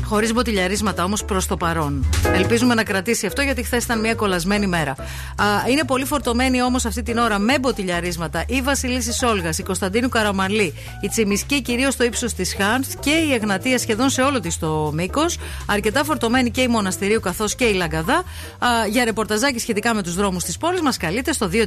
Χωρίς 0.05 0.33
μποτιλιαρίσματα 0.33 1.05
όμως 1.05 1.25
προς 1.25 1.47
το 1.47 1.57
παρόν. 1.57 2.07
Ελπίζουμε 2.35 2.75
να 2.75 2.83
κρατήσει 2.83 3.27
αυτό 3.27 3.43
γιατί 3.43 3.63
χθες 3.63 3.85
ήταν 3.85 4.01
μια 4.01 4.15
κολλασμένη 4.15 4.67
μέρα. 4.67 4.91
Α, 4.91 5.45
είναι 5.71 5.85
πολύ 5.85 6.05
φορτωμένη 6.05 6.63
όμως 6.63 6.85
αυτή 6.85 7.03
την 7.03 7.19
ώρα 7.19 7.39
με 7.39 7.59
μποτιλιαρίσματα 7.59 8.45
η 8.47 8.61
Βασιλίση 8.61 9.25
Όλγα, 9.25 9.51
η 9.59 9.63
Κωνσταντίνου 9.63 10.09
Καραμαλή, 10.09 10.75
η 11.01 11.09
Τσιμισκή 11.09 11.63
κυρίως 11.63 11.95
στο 11.95 12.05
ύψος 12.05 12.33
της 12.33 12.55
Χάνθ 12.59 12.95
και 13.01 13.11
η 13.11 13.33
Εγνατία 13.33 13.79
σχεδόν 13.79 14.11
σε 14.11 14.23
όλο 14.23 14.41
της 14.41 14.59
το 14.59 14.91
μήκος. 14.95 15.39
Αρκετά 15.67 16.05
φορτωμένη 16.05 16.51
και 16.51 16.61
η 16.61 16.69
Μοναστηρίου 16.69 17.21
καθώς 17.21 17.55
και 17.55 17.65
η 17.65 17.73
Λαγκαδά. 17.73 18.24
Α, 18.59 18.87
για 18.87 19.05
ρεπορταζάκι 19.05 19.59
σχετικά 19.59 19.95
με 19.95 20.03
του 20.03 20.11
δρόμου 20.11 20.39
τη 20.39 20.53
πόλη 20.61 20.83
μα 20.83 20.93
καλείτε 20.93 21.33
στο 21.33 21.51
232 21.53 21.61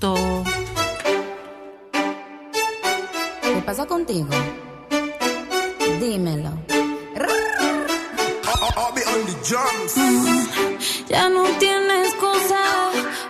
908. 0.00 0.12
¿Qué 3.54 3.62
pasa 3.68 3.84
contigo? 3.86 4.32
Dímelo. 6.00 6.52
Ya 11.08 11.28
no 11.28 11.44
tiene 11.58 11.94
excusa. 12.06 12.60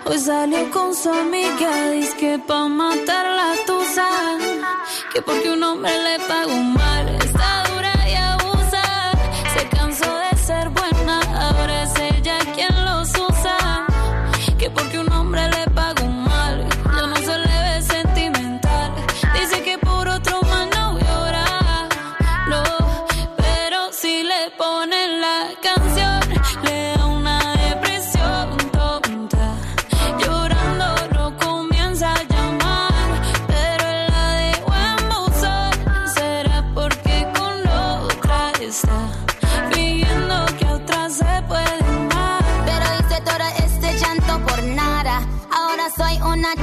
Hoy 0.05 0.19
salió 0.19 0.69
con 0.71 0.93
su 0.93 1.09
amiga. 1.09 1.91
Dice 1.91 2.15
que 2.17 2.39
pa' 2.47 2.67
matar 2.67 3.25
la 3.39 3.51
tusa. 3.65 4.07
Que 5.13 5.21
porque 5.21 5.49
un 5.51 5.63
hombre 5.63 5.91
le 6.03 6.15
pagó 6.27 6.57
mal. 6.79 7.07
Está 7.25 7.58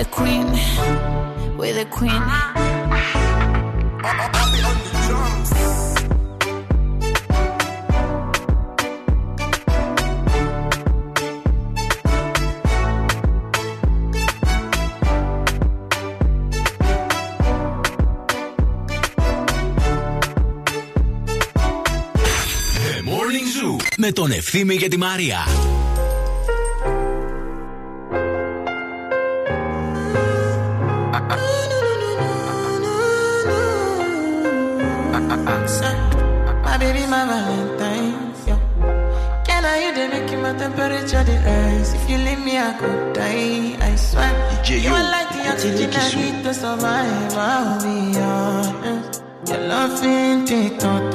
the 0.00 0.06
Queen, 0.06 0.46
we're 1.58 1.74
the 1.74 1.84
Queen. 1.84 2.22
The 22.88 23.02
Morning 23.04 23.46
Zoo 23.54 23.76
με 23.96 24.12
τον 24.12 24.30
Ευθύμη 24.30 24.76
και 24.76 24.88
τη 24.88 24.96
Μαρία. 24.96 25.46
Like 45.64 45.76
the 45.76 45.86
oxygen 45.86 45.92
I 45.94 46.32
need 46.32 46.44
to 46.44 46.54
survive. 46.54 47.34
I'll 47.36 47.80
be 47.82 48.18
honest. 48.18 49.22
Your 49.48 49.58
love 49.68 50.04
ain't 50.04 50.48
take 50.48 50.78
totally 50.78 51.09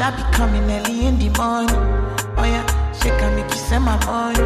I 0.00 0.10
be 0.14 0.22
coming 0.36 0.62
early 0.70 1.06
in 1.06 1.18
the 1.18 1.28
morning? 1.36 1.74
Oh 2.38 2.44
yeah, 2.44 2.64
she 2.92 3.08
can 3.18 3.34
make 3.34 3.50
you 3.50 3.58
send 3.58 3.84
my 3.84 3.98
money. 4.06 4.38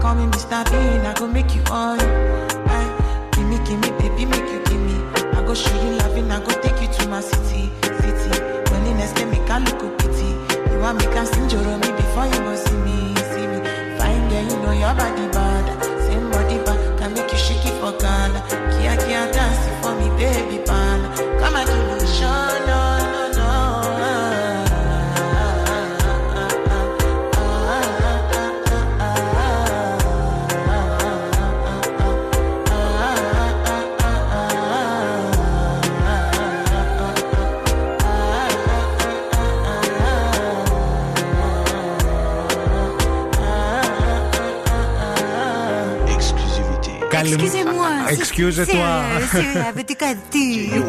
Call 0.00 0.14
me 0.14 0.24
Mr. 0.32 0.64
Bean, 0.70 1.04
I 1.04 1.12
go 1.14 1.26
make 1.28 1.54
you 1.54 1.62
on. 1.70 2.00
Aye, 2.00 3.28
give 3.32 3.46
me, 3.46 3.58
give 3.68 3.78
me, 3.78 3.90
baby, 4.00 4.24
make 4.24 4.48
you 4.48 4.60
give 4.64 4.80
me. 4.80 4.96
I 5.36 5.44
go 5.44 5.52
show 5.54 5.74
you 5.84 5.98
loving, 5.98 6.30
I 6.30 6.40
go 6.40 6.50
take 6.62 6.80
you 6.80 6.88
to 6.88 7.08
my 7.08 7.20
city, 7.20 7.68
city. 8.00 8.30
Loneliness 8.72 9.12
can 9.12 9.30
make 9.30 9.48
I 9.50 9.58
look 9.58 9.82
a 9.84 9.88
pity. 10.00 10.32
You 10.72 10.78
want 10.80 10.96
me 10.98 11.04
can 11.12 11.26
sing 11.26 11.44
me 11.44 11.90
before 11.92 12.26
you 12.26 12.40
go 12.40 12.56
see 12.56 12.76
me, 12.80 13.14
see 13.36 13.46
me. 13.46 13.60
Fine 14.00 14.28
girl, 14.30 14.44
you 14.48 14.56
know 14.64 14.72
your 14.72 14.94
body 14.96 15.28
bad. 15.28 15.66
Same 16.08 16.30
body 16.30 16.56
bad, 16.64 16.98
can 16.98 17.12
make 17.12 17.30
you 17.30 17.38
shake 17.38 17.66
it 17.66 17.76
for 17.84 17.92
Ghana. 18.00 18.40
Kia, 18.72 18.96
kia, 19.04 19.28
dance 19.30 19.60
for 19.84 19.92
me, 20.00 20.08
baby, 20.16 20.64
pan. 20.64 20.98
Come 21.38 21.56
and 21.56 21.68
give 21.68 22.00
me 22.00 22.06
show, 22.16 22.95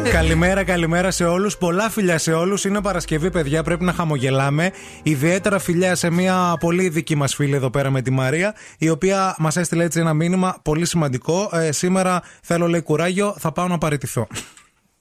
Καλημέρα, 0.12 0.64
καλημέρα 0.64 1.10
σε 1.10 1.24
όλους. 1.24 1.56
Πολλά 1.56 1.90
φιλιά 1.90 2.18
σε 2.18 2.32
όλους. 2.32 2.64
Είναι 2.64 2.80
Παρασκευή, 2.80 3.30
παιδιά. 3.30 3.62
Πρέπει 3.62 3.84
να 3.84 3.92
χαμογελάμε. 3.92 4.70
Ιδιαίτερα 5.02 5.58
φιλιά 5.58 5.94
σε 5.94 6.10
μια 6.10 6.56
πολύ 6.60 6.88
δική 6.88 7.14
μας 7.14 7.34
φίλη 7.34 7.54
εδώ 7.54 7.70
πέρα 7.70 7.90
με 7.90 8.02
τη 8.02 8.10
Μαρία, 8.10 8.54
η 8.78 8.88
οποία 8.88 9.34
μας 9.38 9.56
έστειλε 9.56 9.84
έτσι 9.84 10.00
ένα 10.00 10.14
μήνυμα 10.14 10.56
πολύ 10.62 10.86
σημαντικό. 10.86 11.50
Ε, 11.52 11.72
σήμερα 11.72 12.22
θέλω, 12.42 12.66
λέει, 12.66 12.80
κουράγιο, 12.82 13.34
θα 13.38 13.52
πάω 13.52 13.68
να 13.68 13.78
παραιτηθώ. 13.78 14.26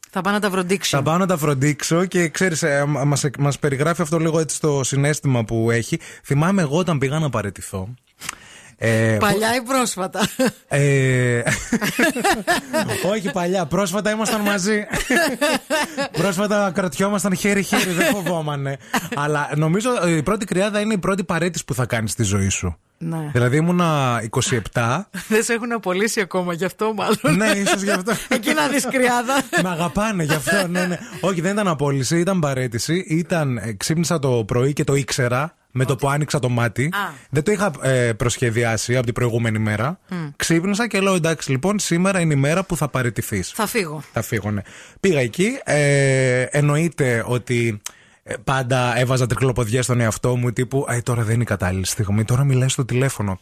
Θα 0.09 0.21
πάω 0.21 0.33
να 0.33 0.39
τα 0.39 0.49
βροντίξω. 0.49 0.97
Θα 0.97 1.03
πάω 1.03 1.17
να 1.17 1.25
τα 1.25 1.37
φροντίξω 1.37 2.05
και 2.05 2.29
ξέρεις, 2.29 2.63
μας 3.05 3.25
μας 3.39 3.59
περιγράφει 3.59 4.01
αυτό 4.01 4.19
λίγο 4.19 4.39
έτσι 4.39 4.59
το 4.59 4.83
συνέστημα 4.83 5.43
που 5.43 5.71
έχει. 5.71 5.99
Θυμάμαι 6.23 6.61
εγώ 6.61 6.77
όταν 6.77 6.97
πήγα 6.97 7.19
να 7.19 7.29
παραιτηθώ. 7.29 7.89
Ε, 8.79 9.17
Παλιά 9.19 9.55
ή 9.55 9.61
πρόσφατα; 9.61 10.27
ε, 10.67 11.41
όχι 13.11 13.31
παλιά, 13.31 13.65
πρόσφατα 13.65 14.11
ήμασταν 14.11 14.41
μαζί. 14.41 14.85
πρόσφατα 16.11 16.71
κρατιόμασταν 16.73 17.35
χέρι-χέρι, 17.35 17.91
δεν 17.91 18.05
φοβόμανε. 18.05 18.77
Αλλά 19.15 19.49
νομίζω 19.55 19.89
η 20.07 20.23
πρώτη 20.23 20.45
κρυάδα 20.45 20.79
είναι 20.79 20.93
η 20.93 20.97
πρώτη 20.97 21.23
παρέτηση 21.23 21.65
που 21.65 21.73
θα 21.73 21.85
κάνεις 21.85 22.11
στη 22.11 22.23
ζωή 22.23 22.49
σου. 22.49 22.77
Ναι. 22.99 23.29
Δηλαδή 23.31 23.57
ήμουνα 23.57 24.21
27. 24.73 24.99
Δεν 25.27 25.43
σε 25.43 25.53
έχουν 25.53 25.71
απολύσει 25.71 26.21
ακόμα, 26.21 26.53
γι' 26.53 26.65
αυτό 26.65 26.93
μάλλον. 26.93 27.37
ναι, 27.37 27.45
ίσως 27.45 27.81
γι' 27.81 27.91
αυτό. 27.91 28.13
Εκεί 28.27 28.53
να 28.53 28.67
δεις 28.67 28.85
κρυάδα. 28.85 29.43
Με 29.63 29.69
αγαπάνε 29.69 30.23
γι' 30.23 30.33
αυτό, 30.33 30.67
ναι, 30.67 30.85
ναι. 30.85 30.97
Όχι, 31.21 31.41
δεν 31.41 31.51
ήταν 31.51 31.67
απόλυση, 31.67 32.19
ήταν 32.19 32.39
παρέτηση. 32.39 33.05
Ήταν, 33.07 33.57
ε, 33.57 33.73
ξύπνησα 33.73 34.19
το 34.19 34.43
πρωί 34.47 34.73
και 34.73 34.83
το 34.83 34.95
ήξερα 34.95 35.55
με 35.77 35.85
το 35.85 35.95
που 35.95 36.09
άνοιξα 36.09 36.39
το 36.39 36.49
μάτι. 36.49 36.83
Α. 36.83 37.13
Δεν 37.29 37.43
το 37.43 37.51
είχα 37.51 37.71
ε, 37.81 38.13
προσχεδιάσει 38.13 38.95
από 38.95 39.05
την 39.05 39.13
προηγούμενη 39.13 39.59
μέρα. 39.59 39.99
Ξύπνησα 40.35 40.87
και 40.87 40.99
λέω 40.99 41.15
εντάξει, 41.15 41.51
λοιπόν, 41.51 41.79
σήμερα 41.79 42.19
είναι 42.19 42.33
η 42.33 42.37
μέρα 42.37 42.63
που 42.63 42.77
θα 42.77 42.87
παραιτηθεί. 42.87 43.41
Θα 43.41 43.67
φύγω. 43.67 44.01
Θα 44.13 44.21
φύγω, 44.21 44.51
ναι. 44.51 44.61
Πήγα 44.99 45.19
εκεί. 45.19 45.59
Ε, 45.63 46.41
εννοείται 46.41 47.23
ότι 47.27 47.81
ε, 48.23 48.35
πάντα 48.43 48.97
έβαζα 48.97 49.27
τρικλοποδιά 49.27 49.83
στον 49.83 49.99
εαυτό 49.99 50.35
μου 50.35 50.53
τύπου 50.53 50.85
«Ε, 50.89 51.01
τώρα 51.01 51.23
δεν 51.23 51.33
είναι 51.33 51.43
η 51.43 51.45
κατάλληλη 51.45 51.85
στιγμή. 51.85 52.23
Τώρα 52.23 52.43
μιλάει 52.43 52.69
στο 52.69 52.85
τηλέφωνο. 52.85 53.39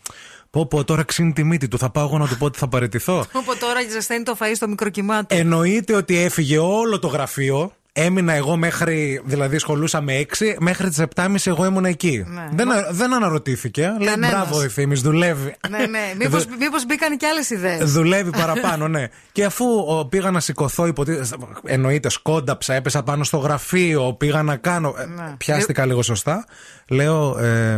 Πω, 0.49 0.65
πω, 0.65 0.83
τώρα 0.83 1.03
ξύνει 1.03 1.33
τη 1.33 1.43
μύτη 1.43 1.67
του. 1.67 1.77
Θα 1.77 1.89
πάω 1.89 2.05
εγώ 2.05 2.17
να 2.17 2.27
του 2.27 2.37
πω 2.37 2.45
ότι 2.45 2.57
θα 2.57 2.67
παραιτηθώ. 2.67 3.25
Όπω 3.31 3.55
τώρα 3.55 3.79
ζεσταίνει 3.91 4.23
το 4.23 4.35
φαΐ 4.39 4.51
στο 4.55 4.67
μικροκυμά 4.67 5.25
του. 5.25 5.35
Εννοείται 5.35 5.95
ότι 5.95 6.17
έφυγε 6.17 6.57
όλο 6.57 6.99
το 6.99 7.07
γραφείο. 7.07 7.71
Έμεινα 7.97 8.33
εγώ 8.33 8.55
μέχρι, 8.57 9.21
δηλαδή 9.25 9.57
σχολούσα 9.57 10.01
με 10.01 10.25
6, 10.37 10.55
μέχρι 10.59 10.89
τις 10.89 11.01
7.30 11.15 11.35
εγώ 11.45 11.65
ήμουν 11.65 11.85
εκεί. 11.85 12.25
Ναι. 12.27 12.47
Δεν, 12.53 12.67
δεν 12.91 13.13
αναρωτήθηκε. 13.13 13.81
Λέει 13.99 14.07
Κανένας. 14.07 14.29
μπράβο, 14.31 14.61
Ευθύμης, 14.61 15.01
δουλεύει. 15.01 15.55
ναι, 15.69 15.77
ναι. 15.77 15.99
Μήπω 16.19 16.37
μήπως 16.59 16.85
μπήκαν 16.85 17.17
και 17.17 17.27
άλλες 17.27 17.49
ιδέες. 17.49 17.91
Δουλεύει 17.91 18.29
παραπάνω, 18.41 18.87
ναι. 18.87 19.07
Και 19.31 19.43
αφού 19.45 19.65
ο, 19.87 20.05
πήγα 20.05 20.31
να 20.31 20.39
σηκωθώ, 20.39 20.85
υποτι... 20.87 21.19
εννοείται 21.63 22.09
σκόνταψα, 22.09 22.73
έπεσα 22.73 23.03
πάνω 23.03 23.23
στο 23.23 23.37
γραφείο, 23.37 24.13
πήγα 24.13 24.43
να 24.43 24.55
κάνω. 24.55 24.95
ε, 24.97 25.05
Ναι. 25.05 25.33
Πιάστηκα 25.37 25.85
λίγο 25.85 26.01
σωστά. 26.01 26.45
Λέω, 26.87 27.37
ε, 27.37 27.77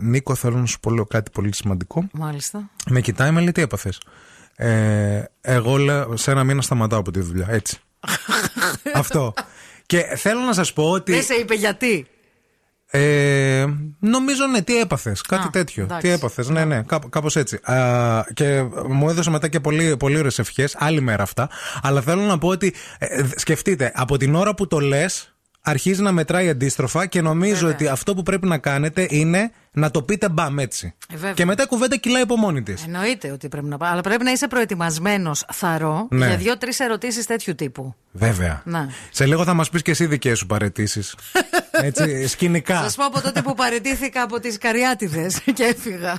Νίκο, 0.00 0.34
θέλω 0.34 0.56
να 0.56 0.66
σου 0.66 0.80
πω 0.80 0.90
λέω 0.90 1.04
κάτι 1.04 1.30
πολύ 1.30 1.54
σημαντικό. 1.54 2.08
Μάλιστα. 2.12 2.70
Με 2.90 3.00
κοιτάει, 3.00 3.30
με 3.30 3.40
λέει 3.40 3.52
τι 3.52 3.62
έπαθες; 3.62 4.00
Ε, 4.56 5.22
εγώ 5.40 5.76
λέω, 5.76 6.16
σε 6.16 6.30
ένα 6.30 6.44
μήνα 6.44 6.62
σταματάω 6.62 6.98
από 6.98 7.10
τη 7.10 7.20
δουλειά. 7.20 7.46
Έτσι. 7.50 7.78
Αυτό. 8.94 9.34
Και 9.86 10.02
θέλω 10.16 10.40
να 10.40 10.52
σας 10.52 10.72
πω 10.72 10.90
ότι. 10.90 11.12
Δεν 11.12 11.22
σε 11.22 11.34
είπε 11.34 11.54
γιατί. 11.54 12.06
Ε, 12.90 13.66
νομίζω 14.00 14.46
ναι, 14.46 14.62
τι 14.62 14.78
έπαθες. 14.78 15.20
Κάτι 15.20 15.46
Α, 15.46 15.50
τέτοιο. 15.50 15.82
εντάξει. 15.82 16.06
Τι 16.06 16.12
έπαθες, 16.12 16.48
ναι, 16.48 16.64
ναι, 16.64 16.82
κάπως 17.08 17.36
έτσι. 17.36 17.56
Α, 17.56 18.24
και 18.34 18.62
μου 18.88 19.08
έδωσε 19.08 19.30
μετά 19.30 19.48
και 19.48 19.60
πολύ, 19.60 19.96
πολύ 19.96 20.18
ωραίες 20.18 20.38
ευχές. 20.38 20.76
Άλλη 20.78 21.00
μέρα 21.00 21.22
αυτά. 21.22 21.48
Αλλά 21.82 22.00
θέλω 22.00 22.22
να 22.22 22.38
πω 22.38 22.48
ότι 22.48 22.74
ε, 22.98 23.24
σκεφτείτε, 23.36 23.92
από 23.94 24.16
την 24.16 24.34
ώρα 24.34 24.54
που 24.54 24.66
το 24.66 24.78
λες, 24.80 25.35
αρχίζει 25.68 26.02
να 26.02 26.12
μετράει 26.12 26.48
αντίστροφα 26.48 27.06
και 27.06 27.20
νομίζω 27.20 27.54
Βέβαια. 27.54 27.70
ότι 27.74 27.88
αυτό 27.88 28.14
που 28.14 28.22
πρέπει 28.22 28.46
να 28.46 28.58
κάνετε 28.58 29.06
είναι 29.10 29.50
να 29.72 29.90
το 29.90 30.02
πείτε 30.02 30.28
μπαμ 30.28 30.58
έτσι. 30.58 30.94
Ε, 31.12 31.16
βέβαια. 31.16 31.32
και 31.32 31.44
μετά 31.44 31.62
η 31.62 31.66
κουβέντα 31.66 31.96
κυλάει 31.96 32.22
από 32.22 32.36
μόνη 32.36 32.62
της. 32.62 32.84
Εννοείται 32.84 33.30
ότι 33.30 33.48
πρέπει 33.48 33.66
να 33.66 33.76
πάει. 33.76 33.90
Αλλά 33.90 34.00
πρέπει 34.00 34.24
να 34.24 34.30
είσαι 34.30 34.48
προετοιμασμένος, 34.48 35.44
θαρό, 35.52 36.06
Ναι. 36.10 36.26
για 36.26 36.36
δύο-τρεις 36.36 36.80
ερωτήσεις 36.80 37.26
τέτοιου 37.26 37.54
τύπου. 37.54 37.94
Βέβαια. 38.12 38.62
Ναι. 38.64 38.86
Σε 39.10 39.26
λίγο 39.26 39.44
θα 39.44 39.54
μας 39.54 39.70
πεις 39.70 39.82
και 39.82 39.90
εσύ 39.90 40.06
δικές 40.06 40.38
σου 40.38 40.46
παρετήσεις. 40.46 41.14
έτσι, 41.70 42.26
σκηνικά. 42.26 42.80
Θα 42.82 42.88
σου 42.90 42.96
πω 42.96 43.04
από 43.04 43.20
τότε 43.20 43.42
που 43.42 43.54
παραιτήθηκα 43.54 44.22
από 44.22 44.40
τις 44.40 44.58
Καριάτιδες 44.58 45.40
και 45.56 45.62
έφυγα. 45.62 46.18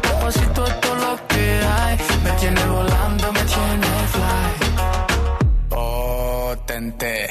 Propósito 0.00 0.64
todo 0.80 0.94
lo 0.94 1.26
que 1.28 1.60
hay. 1.76 1.98
Me 2.24 2.30
tiene 2.32 2.64
volando, 2.66 3.32
me 3.32 3.42
tiene 3.44 3.86
fly. 4.14 4.50
Oh, 5.70 6.56
tente, 6.66 7.28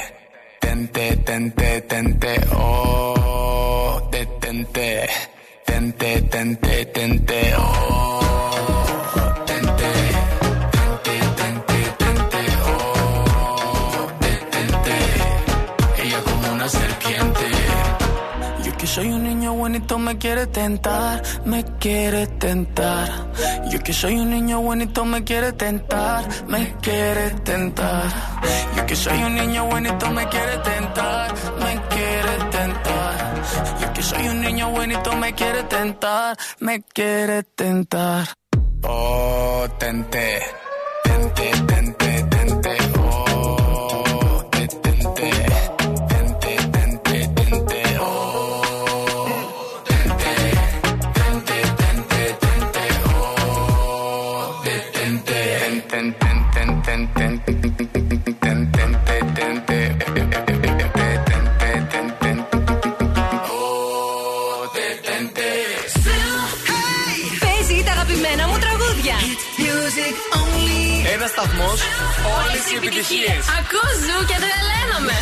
tente, 0.60 1.16
tente, 1.18 1.80
tente, 1.82 2.40
oh, 2.56 4.08
detente, 4.10 5.08
tente, 5.64 6.22
tente, 6.22 6.86
tente, 6.86 7.54
oh, 7.56 8.07
me 19.96 20.18
quiere 20.18 20.46
tentar, 20.48 21.22
me 21.46 21.64
quiere 21.78 22.26
tentar. 22.26 23.08
Yo 23.70 23.78
que 23.78 23.92
soy 23.94 24.16
un 24.16 24.28
niño 24.28 24.60
bonito 24.60 25.04
me 25.04 25.24
quiere 25.24 25.52
tentar, 25.52 26.28
me 26.46 26.74
quiere 26.82 27.30
tentar. 27.44 28.04
Yo 28.76 28.84
que 28.84 28.96
soy 28.96 29.22
un 29.22 29.34
niño 29.34 29.64
bonito 29.66 30.10
me 30.10 30.28
quiere 30.28 30.58
tentar, 30.58 31.34
me 31.60 31.80
quiere 31.88 32.34
tentar. 32.50 33.42
Yo 33.80 33.92
que 33.94 34.02
soy 34.02 34.28
un 34.28 34.40
niño 34.42 34.70
bonito 34.70 35.16
me 35.16 35.32
quiere 35.32 35.62
tentar, 35.62 36.36
me 36.60 36.82
quiere 36.82 37.42
tentar. 37.44 38.28
Oh, 38.82 39.66
tente, 39.78 40.42
tente, 41.04 41.50
tente, 41.66 42.07
επιτυχίες. 72.88 73.44
Ακούς 73.58 73.94
ζου 74.06 74.18
και 74.28 74.36
τρελαίνομαι. 74.42 75.16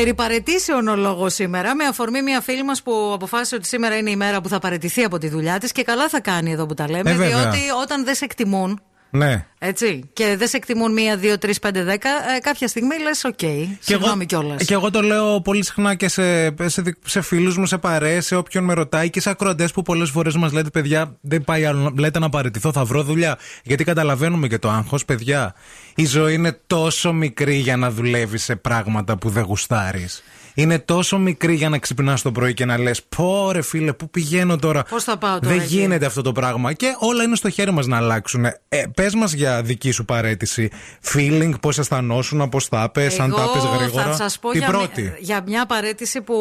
Περί 0.00 0.24
παραιτήσεων 0.24 0.88
ο 0.88 0.96
λόγος 0.96 1.34
σήμερα, 1.34 1.74
με 1.74 1.84
αφορμή 1.84 2.22
μια 2.22 2.40
φίλη 2.40 2.64
μας 2.64 2.82
που 2.82 3.10
αποφάσισε 3.14 3.54
ότι 3.54 3.66
σήμερα 3.66 3.96
είναι 3.96 4.10
η 4.10 4.16
μέρα 4.16 4.40
που 4.40 4.48
θα 4.48 4.58
παραιτηθεί 4.58 5.02
από 5.02 5.18
τη 5.18 5.28
δουλειά 5.28 5.58
της 5.58 5.72
και 5.72 5.82
καλά 5.82 6.08
θα 6.08 6.20
κάνει 6.20 6.52
εδώ 6.52 6.66
που 6.66 6.74
τα 6.74 6.90
λέμε. 6.90 7.10
Ε, 7.10 7.14
βέβαια. 7.14 7.40
διότι 7.40 7.58
όταν 7.82 8.04
δεν 8.04 8.14
σε 8.14 8.24
εκτιμούν, 8.24 8.80
Ναι. 9.10 9.44
Έτσι. 9.58 10.10
Και 10.12 10.34
δεν 10.38 10.48
σε 10.48 10.56
εκτιμούν 10.56 10.92
μία, 10.92 11.16
δύο, 11.16 11.38
τρεις, 11.38 11.58
πέντε, 11.58 11.82
δέκα. 11.82 12.08
Ε, 12.10 12.38
κάποια 12.40 12.68
στιγμή 12.68 12.98
λες, 13.02 13.24
οκ. 13.24 13.32
Και 13.36 13.66
Συγγνώμη 13.80 14.26
εγώ, 14.30 14.42
κιόλας. 14.42 14.64
και 14.64 14.74
εγώ 14.74 14.90
το 14.90 15.00
λέω 15.02 15.40
πολύ 15.40 15.64
συχνά 15.64 15.94
και 15.94 16.08
σε, 16.08 16.44
σε, 16.68 16.82
σε 17.04 17.20
φίλους 17.20 17.56
μου, 17.56 17.66
σε 17.66 17.78
παρέες, 17.78 18.26
σε 18.26 18.36
όποιον 18.36 18.64
με 18.64 18.74
ρωτάει 18.74 19.10
και 19.10 19.20
σε 19.20 19.30
ακροατές 19.30 19.72
που 19.72 19.82
πολλές 19.82 20.10
φορές 20.10 20.36
μας 20.36 20.52
λέτε, 20.52 20.70
παιδιά, 20.70 21.16
δεν 21.20 21.44
πάει 21.44 21.64
άλλο. 21.64 21.94
Λέτε 21.98 22.18
να 22.18 22.28
παραιτηθώ, 22.28 22.72
θα 22.72 22.84
βρω 22.84 23.02
δουλειά. 23.02 23.38
Γιατί 23.64 23.84
καταλαβαίνουμε 23.84 24.48
και 24.48 24.58
το 24.58 24.68
άγχος, 24.70 25.04
παιδιά. 25.04 25.54
Η 25.94 26.06
ζωή 26.06 26.34
είναι 26.34 26.60
τόσο 26.66 27.12
μικρή 27.12 27.54
για 27.56 27.76
να 27.76 27.90
δουλεύεις 27.90 28.42
σε 28.44 28.56
πράγματα 28.56 29.16
που 29.16 29.28
δεν 29.30 29.42
γουστάρεις. 29.42 30.22
Είναι 30.54 30.78
τόσο 30.78 31.18
μικρή 31.18 31.54
για 31.54 31.68
να 31.68 31.78
ξυπνάς 31.78 32.22
το 32.22 32.32
πρωί 32.32 32.54
και 32.54 32.64
να 32.64 32.78
λες: 32.78 33.02
Πω 33.16 33.50
ρε 33.52 33.62
φίλε, 33.62 33.92
πού 33.92 34.10
πηγαίνω 34.10 34.56
τώρα; 34.56 34.82
Πώς 34.82 35.04
θα 35.04 35.16
πάω 35.18 35.38
τώρα. 35.38 35.54
Δεν 35.54 35.62
εκεί; 35.62 35.74
γίνεται 35.76 36.06
αυτό 36.06 36.22
το 36.22 36.32
πράγμα. 36.32 36.72
Και 36.72 36.86
όλα 36.98 37.22
είναι 37.22 37.36
στο 37.36 37.50
χέρι 37.50 37.70
μας 37.72 37.86
να 37.86 37.96
αλλάξουν. 37.96 38.44
Ε, 38.44 38.54
Πες 38.94 39.14
μας 39.14 39.32
για 39.32 39.62
δική 39.62 39.90
σου 39.90 40.04
παρέτηση. 40.04 40.70
Feeling, 41.14 41.52
πώς 41.60 41.78
αισθανόσουν, 41.78 42.48
πώς 42.48 42.66
θα 42.66 42.90
πες, 42.90 43.18
αν 43.20 43.30
τα 43.30 43.50
πες 43.52 43.62
γρήγορα. 43.80 44.04
Θα 44.04 44.12
σας 44.12 44.38
πω 44.38 44.50
Την 44.50 44.60
για, 44.60 44.68
πρώτη. 44.68 45.02
μια- 45.02 45.16
για 45.20 45.42
μια 45.46 45.66
παρέτηση 45.66 46.20
που 46.20 46.34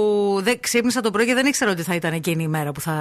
δεν 0.43 0.59
ξύπνησα 0.59 1.01
το 1.01 1.11
πρωί 1.11 1.25
και 1.25 1.33
δεν 1.33 1.45
ήξερα 1.45 1.71
ότι 1.71 1.81
θα 1.83 1.95
ήταν 1.95 2.13
εκείνη 2.13 2.43
η 2.43 2.47
μέρα 2.47 2.71
που 2.71 2.81
θα, 2.81 2.93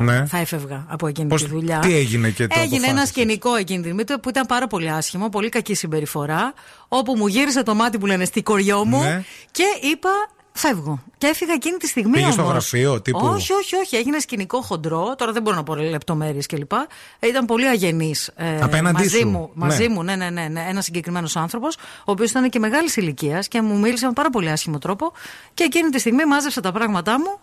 Ναι. 0.00 0.26
θα 0.26 0.38
έφευγα 0.38 0.84
από 0.88 1.06
εκείνη 1.06 1.28
Πώς- 1.28 1.42
τη 1.42 1.48
δουλειά. 1.48 1.78
τι 1.78 1.94
έγινε 1.96 2.30
και 2.30 2.46
το 2.46 2.54
Έγινε 2.60 2.76
ένα 2.76 2.86
αποφάσισες; 2.86 3.08
σκηνικό 3.08 3.54
εκείνη 3.54 3.82
τη 3.82 3.88
στιγμή 3.88 4.04
που 4.20 4.28
ήταν 4.28 4.46
πάρα 4.46 4.66
πολύ 4.66 4.90
άσχημο, 4.90 5.28
πολύ 5.28 5.48
κακή 5.48 5.74
συμπεριφορά. 5.74 6.52
Όπου 6.88 7.14
μου 7.16 7.26
γύρισε 7.26 7.62
το 7.62 7.74
μάτι 7.74 7.98
που 7.98 8.06
λένε 8.06 8.24
στη 8.24 8.42
κοριό 8.42 8.84
μου 8.84 9.00
Ναι. 9.02 9.24
και 9.50 9.64
είπα. 9.90 10.10
Φεύγω. 10.52 11.02
Και 11.18 11.26
έφυγα 11.26 11.52
εκείνη 11.52 11.76
τη 11.76 11.86
στιγμή. 11.86 12.12
Πήγες 12.12 12.32
στο 12.32 12.42
όμως. 12.42 12.52
γραφείο, 12.52 13.00
τύπου; 13.00 13.20
Όχι, 13.22 13.52
όχι, 13.52 13.76
όχι. 13.76 13.96
Έγινε 13.96 14.18
σκηνικό 14.18 14.60
χοντρό. 14.60 15.14
Τώρα 15.18 15.32
δεν 15.32 15.42
μπορώ 15.42 15.56
να 15.56 15.62
πω 15.62 15.74
λεπτομέρειες 15.74 16.46
κλπ. 16.46 16.72
Ε, 17.18 17.26
Ήταν 17.28 17.44
πολύ 17.44 17.66
αγενής. 17.68 18.30
Ε, 18.36 18.60
Απέναντί 18.62 18.96
μαζί 19.02 19.18
σου. 19.18 19.28
μου. 19.28 19.50
Μαζί 19.54 19.82
Ναι. 19.86 19.94
μου, 19.94 20.02
ναι, 20.02 20.16
ναι, 20.16 20.30
ναι, 20.30 20.48
ναι. 20.48 20.66
Ένας 20.68 20.84
συγκεκριμένος 20.84 21.36
άνθρωπος, 21.36 21.76
ο 21.76 22.10
οποίος 22.12 22.30
ήταν 22.30 22.48
και 22.50 22.58
μεγάλης 22.58 22.96
ηλικίας 22.96 23.48
και 23.48 23.62
μου 23.62 23.78
μίλησε 23.78 24.06
με 24.06 24.12
πάρα 24.12 24.30
πολύ 24.30 24.50
άσχημο 24.50 24.78
τρόπο. 24.78 25.12
Και 25.54 25.64
εκείνη 25.64 25.88
τη 25.90 25.98
στιγμή 25.98 26.24
μάζεψα 26.26 26.60
τα 26.60 26.72
πράγματά 26.72 27.18
μου 27.18 27.38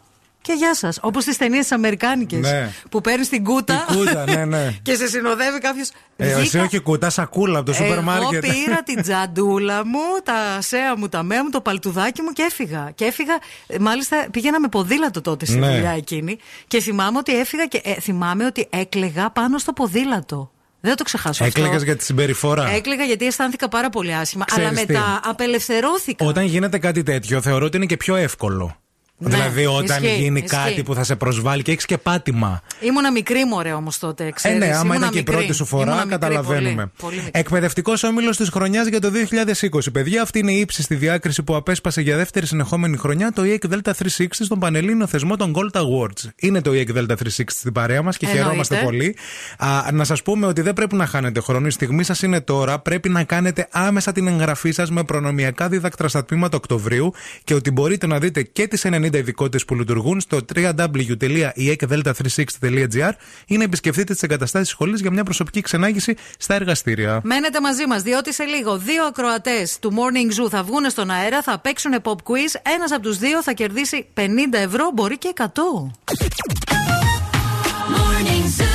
και 0.46 0.54
γεια 0.54 0.76
σας. 0.76 1.00
Όπως 1.02 1.24
στις 1.24 1.38
ταινίες 1.38 1.72
Αμερικάνικες. 1.72 2.40
Ναι. 2.40 2.72
Που 2.90 3.02
παίρνεις 3.02 3.30
την 3.30 3.44
κούτα. 3.44 3.86
Την 3.88 3.98
κούτα, 3.98 4.24
ναι, 4.26 4.46
ναι. 4.46 4.74
και 4.82 4.96
σε 4.96 5.08
συνοδεύει 5.08 5.60
κάποιος. 5.60 5.90
Ε, 6.18 6.32
εσύ 6.40 6.60
όχι 6.60 6.80
κουτά, 6.80 7.10
σακούλα 7.10 7.58
από 7.58 7.66
το 7.66 7.74
σούπερ 7.74 8.02
μάρκετ. 8.02 8.44
Εγώ 8.44 8.54
πήρα 8.54 8.84
την 8.84 9.02
τζαντούλα 9.02 9.86
μου, 9.86 10.00
τα 10.24 10.62
σέα 10.62 10.98
μου, 10.98 11.10
τα 11.10 11.24
μέα 11.24 11.44
μου, 11.44 11.50
το 11.50 11.62
παλτουδάκι 11.62 12.22
μου 12.22 12.32
και 12.32 12.42
έφυγα. 12.42 12.92
Και 12.96 13.06
έφυγα, 13.06 13.38
ε, 13.68 13.80
μάλιστα 13.80 14.28
πήγαινα 14.32 14.60
με 14.60 14.68
ποδήλατο 14.68 15.22
τότε 15.22 15.46
στη 15.46 15.58
Ναι. 15.58 15.68
δουλειά 15.68 15.92
εκείνη. 15.92 16.38
Και 16.68 16.80
θυμάμαι 16.82 17.18
ότι 17.18 17.40
έφυγα 17.40 17.66
και 17.66 17.82
ε, 17.84 17.94
θυμάμαι 17.94 18.46
ότι 18.46 18.68
έκλεγα 18.70 19.30
πάνω 19.30 19.58
στο 19.58 19.74
ποδήλατο. 19.74 20.52
Δεν 20.82 20.92
θα 20.94 20.98
το 20.98 21.04
ξεχάσω 21.04 21.46
Έκλαιγες 21.46 21.74
αυτό. 21.74 21.86
για 21.86 21.96
τη 21.96 22.04
συμπεριφορά. 22.04 22.70
Έκλαιγα 22.70 23.04
γιατί 23.04 23.26
αισθάνθηκα 23.26 23.68
πάρα 23.70 23.90
πολύ 23.90 24.14
άσχημα. 24.14 24.46
Ξέρεις 24.46 24.70
αλλά 24.70 24.80
τι. 24.80 24.86
μετά 24.92 25.20
απελευθερώθηκα. 25.24 26.26
Όταν 26.26 26.46
γίνεται 26.46 26.78
κάτι 26.78 27.04
τέτοιο, 27.04 27.42
θεωρώ 27.42 27.66
ότι 27.66 27.78
είναι 27.78 27.86
και 27.86 27.98
πιο 27.98 28.16
εύκολο. 28.16 28.76
Ναι, 29.18 29.30
δηλαδή, 29.30 29.66
όταν 29.66 30.04
ισχύει, 30.04 30.16
γίνει 30.22 30.40
ισχύει. 30.46 30.56
κάτι 30.58 30.84
που 30.84 30.94
θα 30.94 31.04
σε 31.04 31.16
προσβάλλει 31.16 31.62
και 31.62 31.72
έχεις 31.72 31.86
και 31.86 31.98
πάτημα. 31.98 32.62
Ήμουνα 32.80 33.12
μικρή 33.12 33.46
μωρέ 33.46 33.74
όμως 33.74 34.00
τότε. 34.00 34.26
Ε, 34.26 34.32
Ξέρεις. 34.32 34.58
ναι, 34.60 34.66
άμα 34.66 34.80
Ήμουνα 34.80 34.96
ήταν 34.96 35.10
και 35.10 35.18
η 35.18 35.20
μικρή. 35.20 35.36
πρώτη 35.36 35.54
σου 35.54 35.66
φορά, 35.66 35.82
Ήμουνα 35.84 35.96
μικρή, 35.98 36.10
καταλαβαίνουμε. 36.12 36.74
πολύ, 36.76 36.90
πολύ 36.98 37.16
μικρή. 37.16 37.32
Εκπαιδευτικός 37.34 38.04
όμιλος 38.04 38.38
της 38.38 38.50
χρονιάς 38.50 38.88
για 38.88 39.00
το 39.00 39.10
2020. 39.12 39.92
Παιδιά, 39.92 40.22
αυτή 40.22 40.40
είναι 40.40 40.52
η 40.52 40.60
ύψιστη 40.60 40.96
διάκριση 40.96 41.44
που 41.44 41.56
απέσπασε 41.56 42.02
για 42.02 42.18
δεύτερη 42.18 42.46
συνεχόμενη 42.46 42.98
χρονιά 42.98 43.32
το 43.32 43.42
EEC 43.46 43.74
Delta 43.74 43.92
360 43.92 44.26
στον 44.32 44.60
Πανελλήνιο 44.60 45.08
θεσμό 45.08 45.36
των 45.36 45.54
Gold 45.56 45.80
Awards. 45.82 46.30
Είναι 46.36 46.62
το 46.62 46.72
EEC 46.74 46.90
Delta 46.98 47.16
360 47.16 47.44
στην 47.48 47.72
παρέα 47.72 48.02
μας 48.02 48.18
και 48.18 48.26
Εννοείται. 48.26 48.46
χαιρόμαστε 48.46 48.80
πολύ. 48.84 49.16
Α, 49.58 49.92
να 49.92 50.04
σας 50.04 50.22
πούμε 50.24 50.46
ότι 50.46 50.62
δεν 50.62 50.74
πρέπει 50.74 50.96
να 50.96 51.06
χάνετε 51.06 51.40
χρόνο. 51.42 51.68
Η 51.68 51.72
στιγμή 51.72 52.04
σας 52.04 52.22
είναι 52.22 52.42
τώρα. 52.42 52.80
Πρέπει 52.80 53.10
να 53.10 53.24
κάνετε 53.24 53.68
άμεσα 53.72 54.12
την 54.12 54.28
εγγραφή 54.28 54.72
σας 54.72 54.90
με 54.92 55.04
προνομιακά 55.04 55.70
δίδακτρα 55.70 56.08
στα 56.08 56.26
τμήματα 56.26 56.58
Οκτωβρίου 56.58 57.14
και 57.44 57.54
ότι 57.54 57.72
μπορείτε 57.72 58.08
να 58.08 58.20
δείτε 58.20 58.42
και 58.44 58.68
τις 58.68 58.86
90 59.06 59.14
ειδικότητες 59.14 59.66
που 59.66 59.76
λειτουργούν 59.76 60.22
στο 60.22 60.40
www.eekdelta360.gr 60.56 63.12
ή 63.48 63.58
να 63.58 63.64
επισκεφτείτε 63.64 64.14
τις 64.14 64.24
εγκαταστάσεις 64.24 64.70
σχολής 64.70 65.02
για 65.02 65.12
μια 65.12 65.24
προσωπική 65.24 65.62
ξενάγηση 65.62 66.16
στα 66.38 66.56
εργαστήρια. 66.56 67.22
Μένετε 67.24 67.62
μαζί 67.62 67.88
μας, 67.88 68.02
διότι 68.02 68.34
σε 68.34 68.44
λίγο 68.44 68.78
δύο 68.78 69.06
ακροατές 69.06 69.80
του 69.80 69.94
Morning 69.94 70.42
Zoo 70.42 70.50
θα 70.50 70.64
βγουν 70.64 70.90
στον 70.90 71.10
αέρα, 71.10 71.42
θα 71.42 71.60
παίξουν 71.60 71.92
pop 72.04 72.12
quiz. 72.12 72.60
Ένας 72.76 72.92
από 72.92 73.02
τους 73.02 73.18
δύο 73.18 73.44
θα 73.44 73.52
κερδίσει 73.52 74.06
50 74.14 74.20
ευρώ, 74.52 74.92
μπορεί 74.94 75.18
και 75.18 75.34
100. 75.36 75.44
Morning 77.96 78.62
Zoo. 78.62 78.75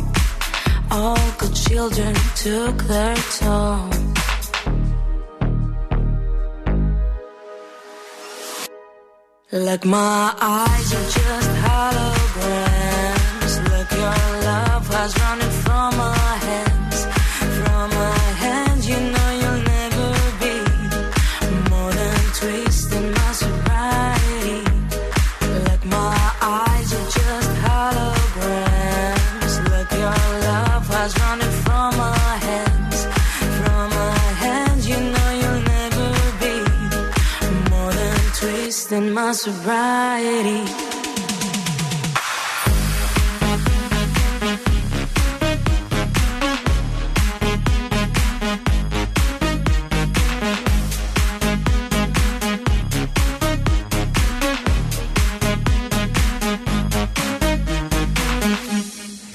All 0.93 1.17
good 1.37 1.55
children 1.55 2.13
took 2.35 2.83
their 2.83 3.15
toll. 3.39 3.89
Like 9.53 9.85
my 9.85 10.35
eyes 10.41 10.93
are 10.93 11.09
just 11.17 11.49
holograms. 11.63 12.80
Sobriety. 39.45 40.59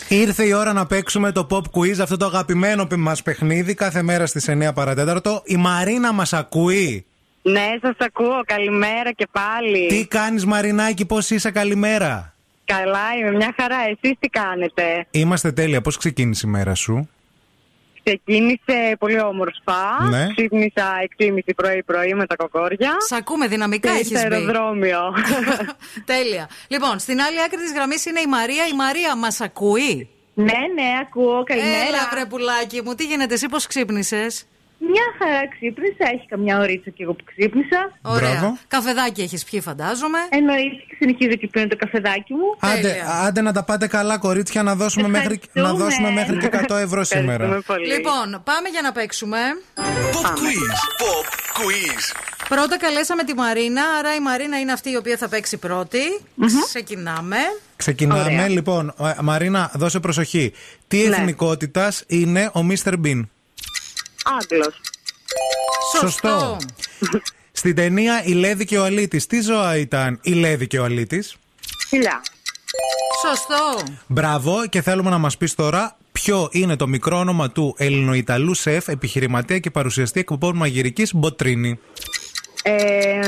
Ήρθε 0.08 0.44
η 0.44 0.52
ώρα 0.52 0.72
να 0.72 0.86
παίξουμε 0.86 1.32
το 1.32 1.46
pop 1.50 1.60
quiz, 1.60 1.98
αυτό 2.00 2.16
το 2.16 2.24
αγαπημένο 2.24 2.86
μας 2.96 3.22
παιχνίδι, 3.22 3.74
κάθε 3.74 4.02
μέρα 4.02 4.26
στις 4.26 4.48
9 4.48 4.72
παρατέταρτο. 4.74 5.42
Η 5.44 5.56
Μαρίνα 5.56 6.12
μας 6.12 6.32
ακούει. 6.32 7.06
Ναι, 7.50 7.74
σας 7.82 7.96
ακούω. 7.98 8.42
Καλημέρα 8.46 9.12
και 9.12 9.26
πάλι. 9.32 9.86
Τι 9.86 10.06
κάνεις, 10.06 10.44
Μαρινάκη, 10.44 11.06
πώς 11.06 11.30
είσαι, 11.30 11.50
καλημέρα; 11.50 12.34
Καλά, 12.64 13.14
είμαι 13.20 13.30
μια 13.36 13.54
χαρά. 13.60 13.76
Εσείς 13.80 14.16
τι 14.18 14.28
κάνετε; 14.28 15.06
Είμαστε 15.10 15.52
τέλεια. 15.52 15.80
Πώς 15.80 15.96
ξεκίνησε 15.96 16.46
η 16.46 16.50
μέρα 16.50 16.74
σου; 16.74 17.08
Ξεκίνησε 18.04 18.96
πολύ 18.98 19.20
όμορφα. 19.20 20.08
Ναι. 20.10 20.26
Ξύπνησα 20.36 20.92
6.30 21.18 21.30
πρωί-πρωί 21.56 22.14
με 22.14 22.26
τα 22.26 22.36
κοκόρια. 22.36 22.96
Σ' 23.08 23.12
ακούμε 23.12 23.46
δυναμικά, 23.46 23.88
Και 23.90 23.94
έχεις 23.98 24.18
στο 24.18 24.28
μπει. 24.28 24.34
αεροδρόμιο. 24.34 25.00
Τέλεια. 26.12 26.48
Λοιπόν, 26.68 26.98
στην 26.98 27.20
άλλη 27.20 27.42
άκρη 27.42 27.58
της 27.58 27.72
γραμμής 27.72 28.06
είναι 28.06 28.20
η 28.20 28.26
Μαρία. 28.26 28.66
Η 28.66 28.74
Μαρία 28.74 29.16
μας 29.16 29.40
ακούει; 29.40 30.08
ναι, 30.34 30.44
ναι, 30.74 30.88
ακούω. 31.00 31.42
Καλημέρα. 31.44 31.72
Έλα, 31.88 32.08
βρε 32.10 32.24
πουλάκι 32.26 32.80
μου, 32.84 32.94
τι 32.94 33.04
γίνεται, 33.04 33.34
εσύ 33.34 33.48
πώς 33.48 33.66
ξύπνησες; 33.66 34.46
Μια 34.92 35.06
χαρά 35.18 35.42
ξύπνησα. 35.54 36.04
Έχει 36.14 36.26
καμιά 36.28 36.58
ωρίτσα 36.58 36.90
και 36.90 37.02
εγώ 37.02 37.12
που 37.14 37.24
ξύπνησα. 37.30 37.80
Ωραία. 38.02 38.30
Μπράβο. 38.30 38.58
Καφεδάκι 38.68 39.20
έχεις 39.22 39.44
πιει, 39.44 39.60
φαντάζομαι. 39.60 40.18
Εννοείται 40.28 40.82
και 40.88 40.94
συνεχίζω 40.98 41.34
και 41.40 41.46
πίνω 41.46 41.66
το 41.66 41.76
καφεδάκι 41.76 42.32
μου. 42.34 42.48
Άντε, 42.60 42.92
άντε 43.26 43.40
να 43.40 43.52
τα 43.52 43.64
πάτε 43.64 43.86
καλά, 43.86 44.18
κορίτσια, 44.18 44.62
να 44.62 44.74
δώσουμε, 44.74 45.08
μέχρι, 45.08 45.40
να 45.52 45.60
Ευχαριστούμε. 45.60 45.84
δώσουμε 45.84 46.10
μέχρι 46.10 46.36
και 46.38 46.48
100 46.68 46.76
ευρώ 46.86 47.04
σήμερα. 47.04 47.44
Ευχαριστούμε 47.44 47.78
πολύ. 47.78 47.86
Λοιπόν, 47.94 48.26
πάμε 48.44 48.68
για 48.68 48.80
να 48.82 48.92
παίξουμε. 48.92 49.38
Pop 49.76 50.26
quiz. 50.40 50.70
Pop 51.02 51.26
quiz. 51.58 52.02
Πρώτα 52.48 52.78
καλέσαμε 52.78 53.24
τη 53.24 53.34
Μαρίνα, 53.34 53.82
άρα 53.98 54.14
η 54.14 54.20
Μαρίνα 54.20 54.58
είναι 54.58 54.72
αυτή 54.72 54.90
η 54.90 54.96
οποία 54.96 55.16
θα 55.16 55.28
παίξει 55.28 55.56
πρώτη. 55.56 55.98
Ξεκινάμε. 56.64 57.36
Ξεκινάμε. 57.76 58.20
Ωραία. 58.22 58.48
Λοιπόν, 58.48 58.94
ε, 59.00 59.22
Μαρίνα, 59.22 59.70
δώσε 59.74 60.00
προσοχή. 60.00 60.52
Τι 60.88 60.96
Ναι. 60.96 61.16
εθνικότητας 61.16 62.04
είναι 62.06 62.50
ο 62.54 62.60
Mr. 62.70 62.92
Bean. 63.04 63.22
Άγγλος. 64.40 64.80
Σωστό. 66.00 66.56
Στην 67.52 67.74
ταινία 67.74 68.22
Η 68.24 68.32
Λέδη 68.32 68.64
και 68.64 68.78
ο 68.78 68.84
Αλήτης, 68.84 69.26
τι 69.26 69.40
ζώα 69.40 69.76
ήταν 69.76 70.18
η 70.22 70.32
Λέδη 70.32 70.66
και 70.66 70.78
ο 70.78 70.84
Αλήτης. 70.84 71.36
Φιλιά. 71.88 72.22
Σωστό. 73.26 73.92
Μπράβο 74.06 74.66
και 74.66 74.82
θέλουμε 74.82 75.10
να 75.10 75.18
μας 75.18 75.36
πεις 75.36 75.54
τώρα 75.54 75.96
ποιο 76.12 76.48
είναι 76.52 76.76
το 76.76 76.86
μικρό 76.86 77.18
όνομα 77.18 77.50
του 77.50 77.74
Ελληνοϊταλού 77.78 78.54
σεφ, 78.54 78.88
επιχειρηματία 78.88 79.58
και 79.58 79.70
παρουσιαστή 79.70 80.20
εκπομπών 80.20 80.56
μαγειρικής 80.56 81.14
Μποτρίνη; 81.14 81.78
Ε, 82.62 83.18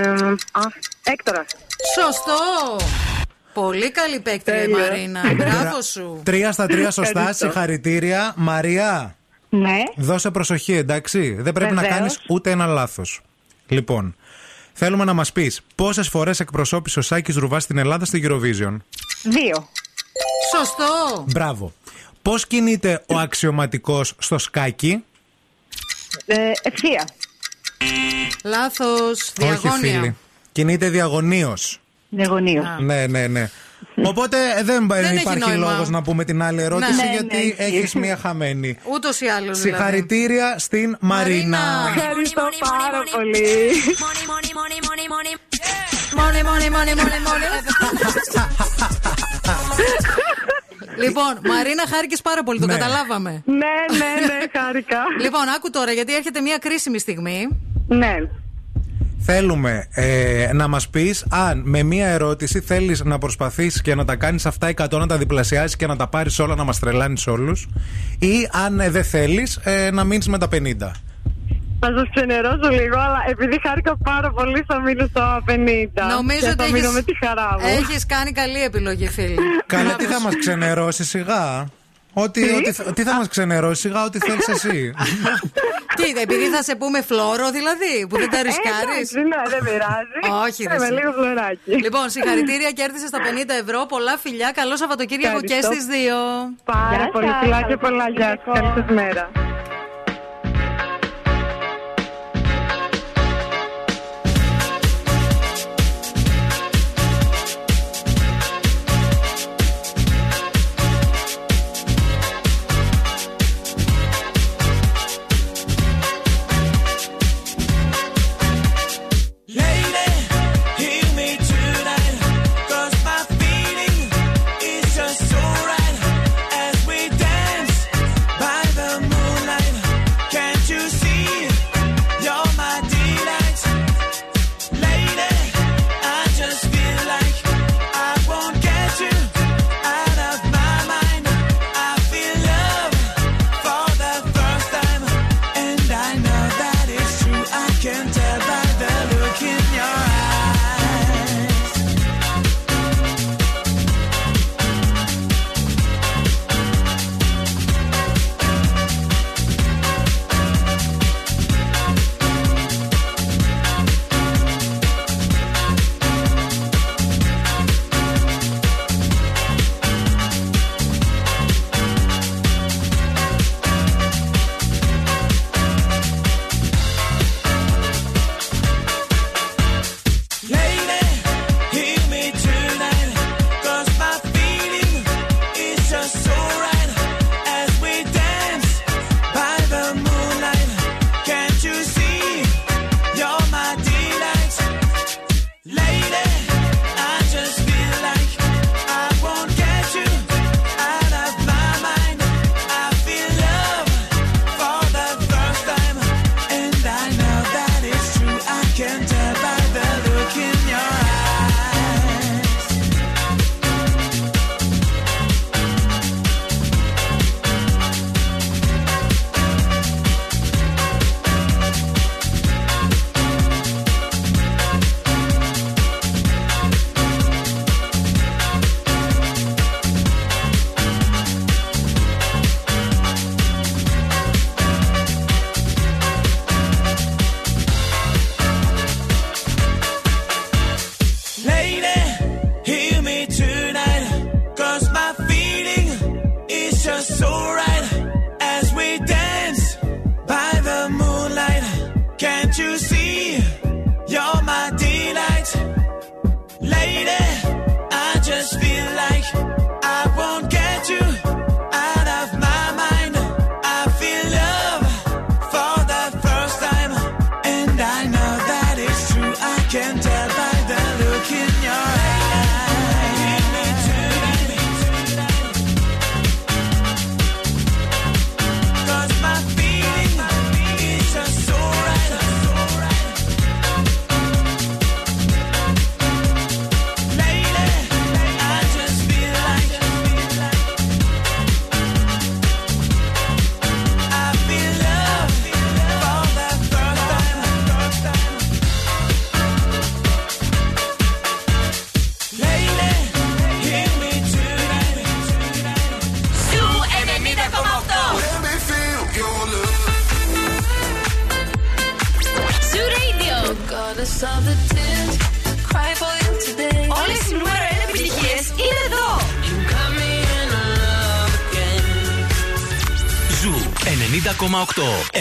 α, 0.52 0.60
Έκτορας. 1.02 1.46
Σωστό. 1.94 2.76
Πολύ 3.52 3.90
καλή 3.90 4.20
παίκτρια 4.20 4.62
η 4.62 4.66
Τέλεια. 4.66 4.78
Μαρίνα. 4.78 5.20
Μπράβο 5.34 5.82
σου. 5.82 6.20
Τρία 6.24 6.52
στα 6.52 6.66
τρία 6.66 6.90
σωστά, 6.90 7.18
Ευχαριστώ. 7.18 7.44
συγχαρητήρια. 7.46 8.32
Μαρία, 8.36 9.16
Ναι. 9.48 9.82
δώσε 9.96 10.30
προσοχή, 10.30 10.72
εντάξει. 10.72 11.32
Δεν 11.40 11.52
πρέπει 11.52 11.74
να 11.74 11.80
Βεβαίως. 11.80 11.98
κάνεις 11.98 12.20
ούτε 12.28 12.50
ένα 12.50 12.66
λάθος. 12.66 13.20
Λοιπόν, 13.68 14.16
θέλουμε 14.72 15.04
να 15.04 15.12
μας 15.12 15.32
πεις 15.32 15.60
πόσες 15.74 16.08
φορές 16.08 16.40
εκπροσώπησε 16.40 16.98
ο 16.98 17.02
Σάκης 17.02 17.36
Ρουβάς 17.36 17.62
στην 17.62 17.78
Ελλάδα 17.78 18.04
στη 18.04 18.22
Eurovision; 18.26 18.76
Δύο. 19.22 19.68
Σωστό. 20.56 21.24
Μπράβο. 21.28 21.72
Πώς 22.22 22.46
κινείται 22.46 23.02
ο 23.06 23.16
αξιωματικός 23.18 24.14
στο 24.18 24.38
σκάκι; 24.38 25.04
Ε, 26.26 26.50
ευθεία. 26.62 27.08
Λάθος. 28.44 29.32
Όχι 29.42 29.58
Διαγώνια. 29.60 30.00
φίλοι. 30.00 30.16
Κινείται 30.52 30.88
διαγωνίως. 30.88 31.80
Διαγωνίο. 32.08 32.62
Ναι, 32.80 33.06
ναι, 33.06 33.26
ναι. 33.26 33.50
Οπότε 34.04 34.36
ε, 34.58 34.62
δεν, 34.62 34.86
Δεν 34.88 35.04
έχει 35.04 35.20
υπάρχει 35.20 35.48
νόημα. 35.48 35.70
λόγος 35.70 35.88
να 35.88 36.02
πούμε 36.02 36.24
την 36.24 36.42
άλλη 36.42 36.62
ερώτηση 36.62 36.94
Ναι, 36.94 37.02
ναι, 37.02 37.10
γιατί 37.12 37.54
ναι. 37.58 37.64
έχεις 37.64 37.94
μία 37.94 38.16
χαμένη. 38.16 38.78
Ούτως 38.94 39.20
ή 39.20 39.26
άλλως. 39.26 39.60
δηλαδή. 39.60 39.60
Συγχαρητήρια 39.60 40.58
στην 40.58 40.96
Μαρίνα. 41.00 41.58
Ευχαριστώ 41.96 42.48
πάρα 42.60 43.02
πολύ. 43.16 43.46
Μόνη, 44.02 44.22
μόνη, 44.30 44.50
μόνη, 44.54 44.78
μόνη, 44.86 45.04
μόνη. 45.14 45.32
Λοιπόν, 50.98 51.38
Μαρίνα, 51.48 51.82
χάρηκες 51.94 52.22
πάρα 52.22 52.42
πολύ, 52.42 52.60
το 52.60 52.66
Ναι. 52.66 52.72
καταλάβαμε. 52.72 53.42
Ναι, 53.44 53.56
ναι, 53.98 54.26
ναι, 54.26 54.58
χάρηκα. 54.60 54.98
Λοιπόν, 55.20 55.48
άκου 55.56 55.70
τώρα, 55.70 55.92
γιατί 55.92 56.14
έρχεται 56.14 56.40
μια 56.40 56.58
κρίσιμη 56.58 56.98
στιγμή. 56.98 57.48
Ναι. 57.88 58.14
Θέλουμε 59.20 59.86
ε, 59.90 60.50
να 60.52 60.68
μας 60.68 60.88
πεις 60.88 61.26
αν 61.30 61.62
με 61.64 61.82
μία 61.82 62.06
ερώτηση 62.06 62.60
θέλεις 62.60 63.04
να 63.04 63.18
προσπαθήσεις 63.18 63.82
και 63.82 63.94
να 63.94 64.04
τα 64.04 64.16
κάνεις 64.16 64.46
αυτά 64.46 64.70
100 64.76 64.98
να 64.98 65.06
τα 65.06 65.16
διπλασιάσεις 65.18 65.76
και 65.76 65.86
να 65.86 65.96
τα 65.96 66.08
πάρεις 66.08 66.38
όλα 66.38 66.54
να 66.54 66.64
μας 66.64 66.78
τρελάνεις 66.78 67.26
όλους 67.26 67.68
ή 68.18 68.48
αν 68.64 68.80
ε, 68.80 68.90
δεν 68.90 69.04
θέλεις 69.04 69.56
ε, 69.56 69.90
να 69.90 70.04
μείνεις 70.04 70.28
με 70.28 70.38
τα 70.38 70.48
50. 70.52 70.56
Θα 71.80 71.92
σας 71.96 72.08
ξενερώσω 72.14 72.68
λίγο, 72.70 72.98
αλλά 72.98 73.24
επειδή 73.28 73.60
χάρηκα 73.62 73.96
πάρα 73.96 74.30
πολύ, 74.30 74.64
θα 74.66 74.80
μείνω 74.80 75.06
στο 75.06 75.42
50. 75.46 75.52
Νομίζω 76.16 76.40
και 76.40 76.48
ότι 76.48 76.62
θα 76.62 76.70
μείνω 76.70 76.90
με 76.90 77.02
τη 77.02 77.16
χαρά 77.26 77.56
μου. 77.60 77.66
έχεις 77.66 78.06
κάνει 78.06 78.32
καλή 78.32 78.62
επιλογή, 78.62 79.08
φίλη. 79.08 79.36
Καλά, 79.66 79.96
τι 79.96 80.04
θα 80.04 80.20
μας 80.20 80.36
ξενερώσει 80.38 81.04
σιγά. 81.04 81.66
Ό,τι, 82.12 82.42
ό,τι, 82.54 82.72
θα- 82.72 82.92
τι 82.92 83.02
θα 83.02 83.14
μας 83.14 83.28
ξενερώσεις 83.28 83.78
σιγά, 83.80 84.04
ό,τι 84.04 84.18
θέλεις 84.18 84.48
εσύ. 84.54 84.94
Τι, 85.96 86.20
επειδή 86.20 86.44
θα 86.48 86.62
σε 86.62 86.74
πούμε 86.76 87.02
φλόρο, 87.02 87.50
δηλαδή, 87.50 88.06
που 88.08 88.16
δεν 88.18 88.30
τα 88.30 88.38
Ε, 88.38 88.42
ρισκάρεις; 88.42 88.82
εντάξει, 88.84 89.18
ναι, 89.30 89.40
δεν 89.52 89.60
πειράζει. 89.64 90.44
Όχι, 90.46 90.62
Ε, 90.62 90.72
ρε, 90.72 90.78
Με 90.78 90.84
εσύ. 90.84 90.94
λίγο 90.94 91.12
φλωράκι. 91.12 91.70
Λοιπόν, 91.84 92.10
συγχαρητήρια, 92.10 92.70
κέρδισε 92.78 93.10
τα 93.10 93.18
50 93.18 93.50
ευρώ. 93.62 93.86
Πολλά 93.86 94.16
φιλιά. 94.18 94.50
Καλό 94.54 94.76
Σαββατοκύριακο 94.76 95.40
και 95.40 95.54
Ευχαριστώ. 95.54 95.72
στις 95.72 95.84
δύο. 95.96 96.16
Πάρα 96.64 96.96
Γεια 96.96 97.08
πολύ 97.12 97.26
σας, 97.26 97.36
φιλά 97.42 97.58
και 97.60 97.62
καλό 97.62 97.76
πολλά 97.84 98.08
γεια 98.16 98.30
σας. 98.44 98.58
Καλή 98.58 98.72
σας 98.76 98.90
μέρα. 98.98 99.30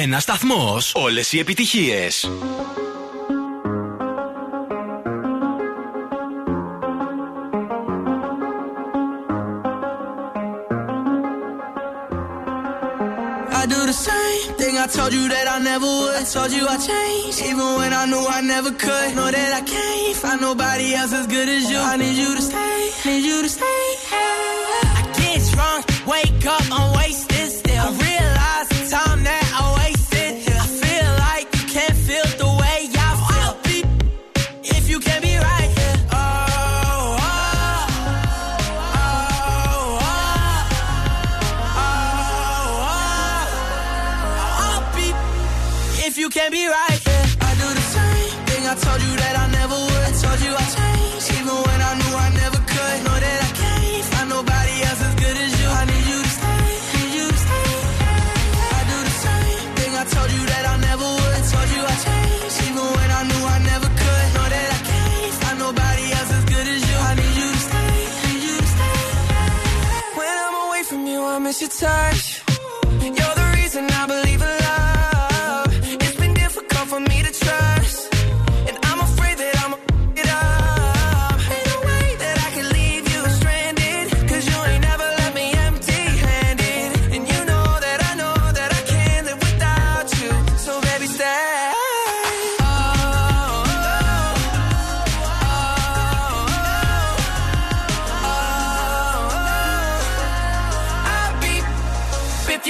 Ένα 0.07 0.19
σταθμό. 0.19 0.77
Όλε 0.93 1.21
οι 1.31 1.39
επιτυχίε. 1.39 2.07
I 13.59 13.65
do 13.73 13.79
the 13.91 13.97
same 14.09 14.47
thing 14.59 14.75
I 14.77 14.87
told 14.97 15.11
you 15.17 15.25
that 15.33 15.47
I 15.55 15.57
never 15.69 15.89
would. 15.99 16.15
I 16.21 16.23
told 16.35 16.51
you 16.57 16.63
I 16.75 16.77
changed, 16.91 17.39
even 17.49 17.67
when 17.79 17.91
I 18.01 18.03
knew 18.11 18.23
I 18.37 18.39
never 18.53 18.71
could. 18.83 19.09
Know 19.17 19.29
that 19.37 19.51
I 19.59 19.63
can't 19.73 20.15
find 20.21 20.39
nobody 20.49 20.87
else 20.99 21.13
as 21.19 21.25
good 21.35 21.49
as 21.57 21.63
you. 21.71 21.79
I 21.91 21.95
need 22.01 22.16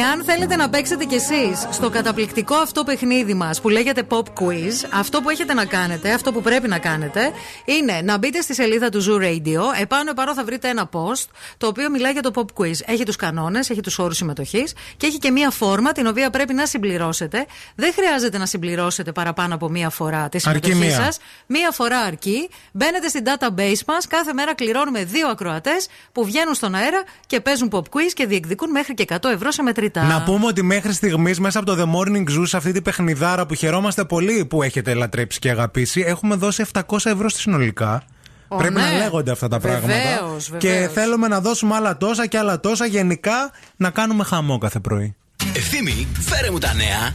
Εάν 0.00 0.24
θέλετε 0.24 0.56
να 0.56 0.68
παίξετε 0.68 1.04
κι 1.04 1.14
εσείς 1.14 1.66
στο 1.70 1.90
καταπληκτικό 1.90 2.54
αυτό 2.54 2.84
παιχνίδι 2.84 3.34
μας 3.34 3.60
που 3.60 3.68
λέγεται 3.68 4.02
Pop 4.08 4.22
Quiz, 4.40 4.88
αυτό 4.92 5.20
που 5.20 5.30
έχετε 5.30 5.54
να 5.54 5.64
κάνετε, 5.64 6.12
αυτό 6.12 6.32
που 6.32 6.42
πρέπει 6.42 6.68
να 6.68 6.78
κάνετε, 6.78 7.30
είναι 7.64 8.00
να 8.04 8.18
μπείτε 8.18 8.40
στη 8.40 8.54
σελίδα 8.54 8.88
του 8.88 9.02
Zoo 9.04 9.22
Radio. 9.22 9.60
Επάνω 9.80 10.10
επάνω 10.10 10.34
θα 10.34 10.44
βρείτε 10.44 10.68
ένα 10.68 10.88
post 10.92 11.24
το 11.56 11.66
οποίο 11.66 11.90
μιλάει 11.90 12.12
για 12.12 12.22
το 12.22 12.30
Pop 12.34 12.62
Quiz. 12.62 12.72
Έχει 12.84 13.04
τους 13.04 13.16
κανόνες, 13.16 13.70
έχει 13.70 13.80
τους 13.80 13.98
όρους 13.98 14.16
συμμετοχής 14.16 14.74
και 14.96 15.06
έχει 15.06 15.18
και 15.18 15.30
μία 15.30 15.50
φόρμα 15.50 15.92
την 15.92 16.06
οποία 16.06 16.30
πρέπει 16.30 16.54
να 16.54 16.66
συμπληρώσετε. 16.66 17.46
Δεν 17.74 17.92
χρειάζεται 17.92 18.38
να 18.38 18.46
συμπληρώσετε 18.46 19.12
παραπάνω 19.12 19.54
από 19.54 19.68
μία 19.68 19.90
φορά 19.90 20.28
τη 20.28 20.38
Αρκεί 20.44 20.66
συμμετοχή 20.70 20.96
μία. 20.96 21.04
σας. 21.04 21.18
Μία 21.46 21.70
φορά 21.70 21.98
αρκεί. 21.98 22.48
Μπαίνετε 22.72 23.08
στην 23.08 23.24
database 23.24 23.84
μας. 23.86 24.06
Κάθε 24.06 24.32
μέρα 24.32 24.54
κληρώνουμε 24.54 25.04
δύο 25.04 25.28
ακροατές 25.28 25.86
που 26.12 26.24
βγαίνουν 26.24 26.54
στον 26.54 26.74
αέρα 26.74 27.02
και 27.26 27.40
παίζουν 27.40 27.68
pop 27.72 27.78
quiz 27.82 28.12
και 28.14 28.26
διεκδικούν 28.26 28.70
μέχρι 28.70 28.94
και 28.94 29.04
100 29.08 29.30
ευρώ 29.30 29.50
σε 29.50 29.62
μετρητά. 29.84 30.02
Να 30.18 30.22
πούμε 30.22 30.46
ότι 30.46 30.62
μέχρι 30.62 30.92
στιγμής 30.92 31.40
μέσα 31.40 31.58
από 31.58 31.74
το 31.74 31.82
The 31.82 31.96
Morning 31.98 32.30
Zoo, 32.38 32.42
σε 32.44 32.56
αυτή 32.56 32.72
την 32.72 32.82
παιχνιδάρα 32.82 33.46
που 33.46 33.54
χαιρόμαστε 33.54 34.04
πολύ 34.04 34.44
που 34.44 34.62
έχετε 34.62 34.94
λατρέψει 34.94 35.38
και 35.38 35.50
αγαπήσει, 35.50 36.00
έχουμε 36.06 36.34
δώσει 36.34 36.64
700 36.72 36.80
ευρώ 37.04 37.28
στη 37.28 37.40
συνολικά. 37.40 38.02
Ω, 38.48 38.56
Πρέπει 38.56 38.74
ναι. 38.74 38.80
να 38.80 38.92
λέγονται 38.92 39.30
αυτά 39.30 39.48
τα 39.48 39.58
πράγματα. 39.60 39.86
Βεβαίως, 39.86 40.50
Και 40.58 40.68
βεβαίως. 40.68 40.92
θέλουμε 40.92 41.28
να 41.28 41.40
δώσουμε 41.40 41.74
άλλα 41.74 41.96
τόσα 41.96 42.26
και 42.26 42.38
άλλα 42.38 42.60
τόσα. 42.60 42.86
Γενικά 42.86 43.50
να 43.76 43.90
κάνουμε 43.90 44.24
χαμό 44.24 44.58
κάθε 44.58 44.80
πρωί. 44.80 45.14
Ευθύμη, 45.56 46.06
φέρε 46.20 46.50
μου 46.50 46.58
τα 46.58 46.74
νέα. 46.74 47.10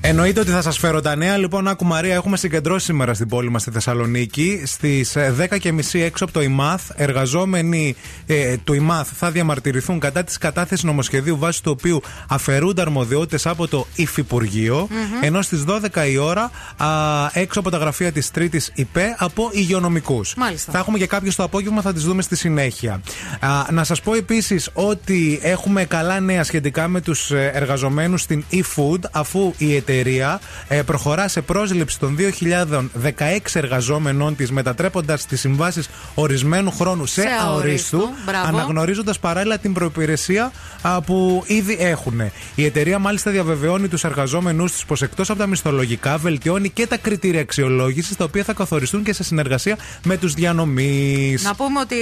Εννοείται 0.00 0.40
ότι 0.40 0.50
θα 0.50 0.62
σας 0.62 0.78
φέρω 0.78 1.00
τα 1.00 1.16
νέα. 1.16 1.36
Λοιπόν, 1.36 1.68
άκου 1.68 1.84
Μαρία, 1.84 2.14
έχουμε 2.14 2.36
συγκεντρώσει 2.36 2.84
σήμερα 2.84 3.14
στην 3.14 3.28
πόλη 3.28 3.50
μας 3.50 3.62
στη 3.62 3.70
Θεσσαλονίκη. 3.70 4.62
Στις 4.66 5.16
10.30 5.16 6.00
έξω 6.00 6.24
από 6.24 6.32
το 6.32 6.42
ΙΜΑΘ, 6.42 6.80
εργαζόμενοι 6.94 7.96
ε, 8.26 8.56
του 8.56 8.72
ΙΜΑΘ 8.72 9.08
θα 9.14 9.30
διαμαρτυρηθούν 9.30 9.98
κατά 9.98 10.24
της 10.24 10.38
κατάθεσης 10.38 10.84
νομοσχεδίου 10.84 11.38
βάσει 11.38 11.62
του 11.62 11.70
οποίου 11.78 12.02
αφαιρούνται 12.28 12.80
αρμοδιότητες 12.80 13.46
από 13.46 13.68
το 13.68 13.86
υφυπουργειο 13.94 14.88
Ενώ 15.20 15.42
στις 15.42 15.64
12 15.94 16.08
η 16.10 16.16
ώρα 16.16 16.50
α, 16.76 16.86
έξω 17.32 17.60
από 17.60 17.70
τα 17.70 17.76
γραφεία 17.76 18.12
της 18.12 18.30
Τρίτης 18.30 18.70
ΙΠΕ 18.74 19.14
από 19.18 19.50
υγειονομικούς. 19.52 20.34
Μάλιστα. 20.34 20.72
Θα 20.72 20.78
έχουμε 20.78 20.98
και 20.98 21.06
κάποιε 21.06 21.30
το 21.36 21.42
απόγευμα, 21.42 21.80
θα 21.80 21.92
τις 21.92 22.02
δούμε 22.02 22.22
στη 22.22 22.36
συνέχεια. 22.36 23.00
Α, 23.40 23.48
να 23.70 23.84
σας 23.84 24.00
πω 24.00 24.14
επίσης 24.14 24.70
ότι 24.72 25.38
έχουμε 25.42 25.84
καλά 25.84 26.20
νέα 26.20 26.44
σχετικά 26.44 26.88
με 26.88 27.00
τους 27.00 27.30
εργαζομένους 27.30 28.20
στην 28.20 28.44
eFood, 28.52 29.00
αφού 29.10 29.54
η 29.58 29.76
εταιρεία 29.92 30.40
ε, 30.68 30.82
προχωρά 30.82 31.28
σε 31.28 31.40
πρόσληψη 31.40 31.98
των 31.98 32.16
2.016 32.18 33.38
εργαζόμενων 33.52 34.36
της, 34.36 34.50
μετατρέποντας 34.50 35.26
τις 35.26 35.40
συμβάσεις 35.40 35.88
ορισμένου 36.14 36.70
χρόνου 36.70 37.06
σε, 37.06 37.20
Σε 37.20 37.26
αορίστου. 37.46 37.96
αορίστου, 37.96 38.22
Μπράβο. 38.26 38.46
αναγνωρίζοντας 38.46 39.18
παράλληλα 39.18 39.58
την 39.58 39.72
προπηρεσία 39.72 40.52
α, 40.82 41.00
που 41.00 41.42
ήδη 41.46 41.76
έχουν. 41.80 42.20
Η 42.54 42.64
εταιρεία 42.64 42.98
μάλιστα 42.98 43.30
διαβεβαιώνει 43.30 43.88
τους 43.88 44.04
εργαζόμενου 44.04 44.64
της 44.64 44.84
πως 44.84 45.02
εκτός 45.02 45.30
από 45.30 45.38
τα 45.38 45.46
μισθολογικά 45.46 46.16
βελτιώνει 46.18 46.70
και 46.70 46.86
τα 46.86 46.96
κριτήρια 46.96 47.40
αξιολόγησης, 47.40 48.16
τα 48.16 48.24
οποία 48.24 48.44
θα 48.44 48.52
καθοριστούν 48.52 49.02
και 49.02 49.12
σε 49.12 49.22
συνεργασία 49.24 49.76
με 50.04 50.16
τους 50.16 50.34
διανομής. 50.34 51.42
Να 51.42 51.54
πούμε 51.54 51.80
ότι 51.80 51.96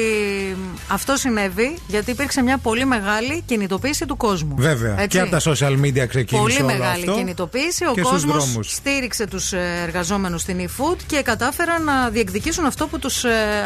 αυτό 0.89 1.16
συνέβη 1.16 1.78
γιατί 1.87 2.11
υπήρξε 2.11 2.43
μια 2.43 2.59
πολύ 2.59 2.84
μεγάλη 2.84 3.43
κινητοποίηση 3.47 4.07
του 4.07 4.16
κόσμου. 4.16 4.55
Βέβαια. 4.59 4.93
Έτσι. 4.93 5.09
Και 5.09 5.20
από 5.20 5.30
τα 5.30 5.41
social 5.45 5.80
media 5.84 6.07
ξεκίνησε 6.09 6.37
Πολύ 6.43 6.57
όλο 6.57 6.66
μεγάλη 6.66 7.01
αυτό. 7.01 7.14
κινητοποίηση. 7.14 7.76
Ο 7.85 7.93
και 7.93 8.01
στους 8.03 8.12
κόσμος 8.24 8.45
δρόμους. 8.45 8.72
στήριξε 8.72 9.27
τους 9.27 9.53
εργαζόμενους 9.53 10.41
στην 10.41 10.68
eFood 10.68 10.97
και 11.07 11.22
κατάφεραν 11.22 11.85
να 11.85 12.09
διεκδικήσουν 12.09 12.64
αυτό 12.64 12.87
που 12.87 12.99
τους 12.99 13.24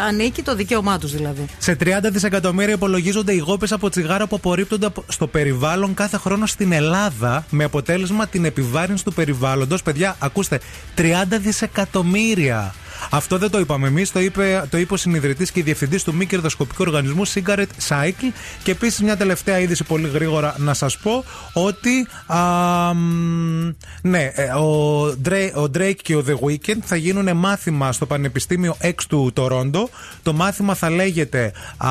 ανήκει, 0.09 0.43
το 0.43 0.55
δικαίωμά 0.55 0.99
τους 0.99 1.13
δηλαδή. 1.13 1.45
Σε 1.59 1.75
30 1.75 2.11
δισεκατομμύρια 2.11 2.75
υπολογίζονται 2.75 3.33
οι 3.33 3.39
γόπες 3.39 3.73
από 3.73 3.91
τσιγάρα 3.91 4.27
που 4.27 4.37
απορρίπτονται 4.37 4.87
από- 4.87 5.05
στο 5.09 5.27
περιβάλλον 5.27 5.95
κάθε 5.95 6.17
χρόνο 6.17 6.47
στην 6.47 6.73
Ελλάδα, 6.73 7.45
με 7.51 7.65
αποτέλεσμα 7.65 8.27
την 8.27 8.45
επιβάρυνση 8.45 9.05
του 9.05 9.13
περιβάλλοντος. 9.13 9.83
Παιδιά, 9.83 10.17
ακούστε, 10.19 10.61
30 10.97 11.39
δισεκατομμύρια. 11.39 12.75
Αυτό 13.11 13.39
δεν 13.39 13.51
το 13.51 13.59
είπαμε 13.59 13.87
εμείς, 13.87 14.13
το 14.13 14.21
είπε, 14.21 14.67
το 14.71 14.79
είπε 14.79 14.95
ο 14.95 14.97
συνειδητής 14.97 15.51
και 15.51 15.63
διευθυντής 15.63 16.05
του 16.05 16.15
μη 16.15 16.27
κερδοσκοπικού 16.27 16.85
οργανισμού 16.87 17.27
Cigarette 17.27 17.89
Cycle. 17.89 18.33
Και 18.63 18.71
επίσης 18.71 19.01
μια 19.01 19.17
τελευταία 19.17 19.59
είδηση 19.59 19.85
πολύ 19.85 20.09
γρήγορα 20.09 20.55
να 20.59 20.75
σας 20.75 20.99
πω 20.99 21.25
ότι. 21.53 22.07
α, 22.27 22.95
μ, 22.95 23.71
ναι, 24.03 24.33
ε, 24.35 24.45
ο, 24.45 25.03
Drake, 25.29 25.53
ο 25.55 25.63
Drake 25.63 25.97
και 26.03 26.17
ο 26.17 26.25
The 26.27 26.47
Weeknd 26.47 26.79
θα 26.83 26.97
γίνουν 26.97 27.37
μάθημα 27.37 27.93
στο 27.93 28.07
Πανεπιστήμιο 28.07 28.77
X 28.81 28.95
του 29.09 29.31
Τορόντο. 29.33 29.89
Το 30.23 30.33
μάθημα 30.33 30.75
θα 30.75 30.91
λέγεται 30.91 31.53
α, 31.77 31.89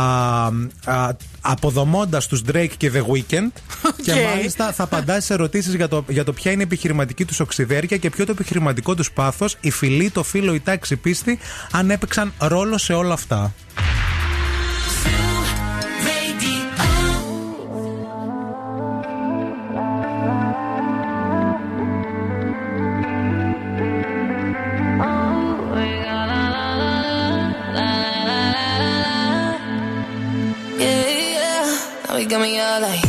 α, 0.85 1.15
Αποδομώντας 1.41 2.27
τους 2.27 2.41
Drake 2.51 2.71
και 2.77 2.91
The 2.93 3.01
Weeknd. 3.01 3.47
Και 4.05 4.13
μάλιστα 4.25 4.71
θα 4.71 4.83
απαντά 4.83 5.19
σε 5.19 5.33
ερωτήσεις 5.33 5.73
για 5.73 5.87
το, 5.87 6.03
για 6.07 6.23
το 6.23 6.33
ποια 6.33 6.51
είναι 6.51 6.61
η 6.61 6.65
επιχειρηματική 6.65 7.25
τους 7.25 7.39
οξυδέρκεια 7.39 7.97
και 7.97 8.09
ποιο 8.09 8.25
το 8.25 8.31
επιχειρηματικό 8.31 8.95
τους 8.95 9.11
πάθος, 9.11 9.57
η 9.61 9.71
φυλή, 9.71 10.09
το 10.09 10.23
φίλο, 10.23 10.53
η 10.53 10.59
τάξη, 10.59 10.95
πίστη 11.01 11.39
αν 11.71 11.91
έπαιξαν 11.91 12.33
ρόλο 12.39 12.77
σε 12.77 12.93
όλα 12.93 13.13
αυτά. 13.13 13.53
Yeah, 30.79 31.09
yeah. 31.35 32.07
Now 32.07 32.15
you 32.15 32.27
got 32.29 32.41
me 32.41 32.57
all 32.59 32.79
like, 32.81 33.08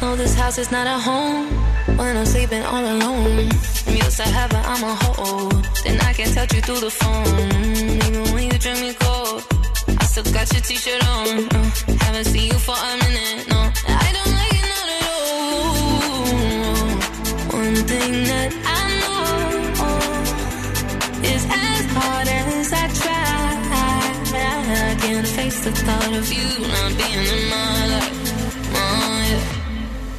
No, 0.00 0.14
this 0.16 0.34
house 0.34 0.58
is 0.58 0.70
not 0.70 0.86
a 0.86 0.98
home 0.98 1.46
when 1.96 2.16
I'm 2.16 2.26
sleeping 2.26 2.62
all 2.62 2.84
alone. 2.84 3.48
I'm 3.86 3.96
used 3.96 4.16
to 4.18 4.24
heaven, 4.24 4.60
I'm 4.64 4.82
a 4.84 4.94
hoe. 4.94 5.48
Then 5.84 6.00
I 6.00 6.12
can 6.12 6.32
touch 6.34 6.52
you 6.54 6.60
through 6.60 6.80
the 6.80 6.90
phone. 6.90 7.26
Even 8.06 8.32
when 8.34 8.44
you 8.50 8.58
drink 8.58 8.80
me 8.80 8.94
cold, 8.94 9.44
I 10.00 10.04
still 10.04 10.24
got 10.32 10.52
your 10.52 10.62
t-shirt 10.62 11.02
on. 11.08 11.48
Uh, 11.54 11.70
haven't 12.04 12.26
seen 12.26 12.48
you 12.52 12.58
for 12.58 12.74
a 12.74 12.96
minute, 13.04 13.48
no. 13.48 13.60
I 13.88 14.08
don't 14.16 14.32
like 14.40 14.54
it 14.60 14.66
not 14.74 14.88
at 14.96 15.02
all. 15.14 15.56
One 17.60 17.76
thing 17.90 18.12
that 18.32 18.50
I 18.78 18.82
know 19.02 19.24
is 21.32 21.42
as 21.48 21.84
hard 21.96 22.28
as 22.28 22.72
I 22.72 22.86
try. 23.00 23.24
I 24.68 24.94
can't 25.00 25.26
face 25.26 25.58
the 25.64 25.72
thought 25.72 26.12
of 26.20 26.32
you 26.32 26.48
not 26.68 26.90
being 26.98 27.26
in 27.34 27.42
my 27.50 27.86
life. 27.94 28.25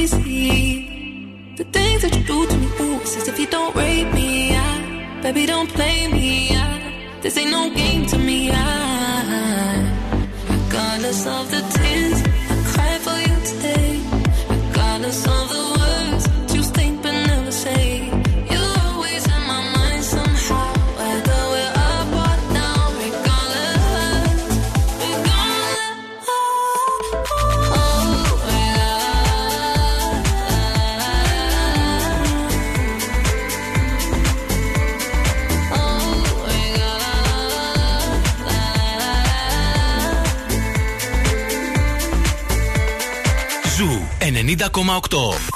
crazy? 0.00 1.54
The 1.56 1.64
things 1.64 2.02
that 2.02 2.16
you 2.16 2.24
do 2.24 2.46
to 2.46 2.56
me, 2.56 2.68
ooh, 2.80 3.00
as 3.00 3.28
if 3.28 3.38
you 3.38 3.46
don't 3.46 3.74
rape 3.76 4.12
me. 4.14 4.56
I, 4.56 5.20
baby, 5.22 5.46
don't 5.46 5.68
play 5.68 6.08
me. 6.08 6.50
I, 6.56 7.20
this 7.20 7.36
ain't 7.36 7.50
no 7.50 7.70
game 7.74 8.06
to 8.06 8.18
me. 8.18 8.50
I, 8.52 8.58
regardless 10.48 11.26
of 11.26 11.50
the 11.50 11.60
tears 11.74 12.19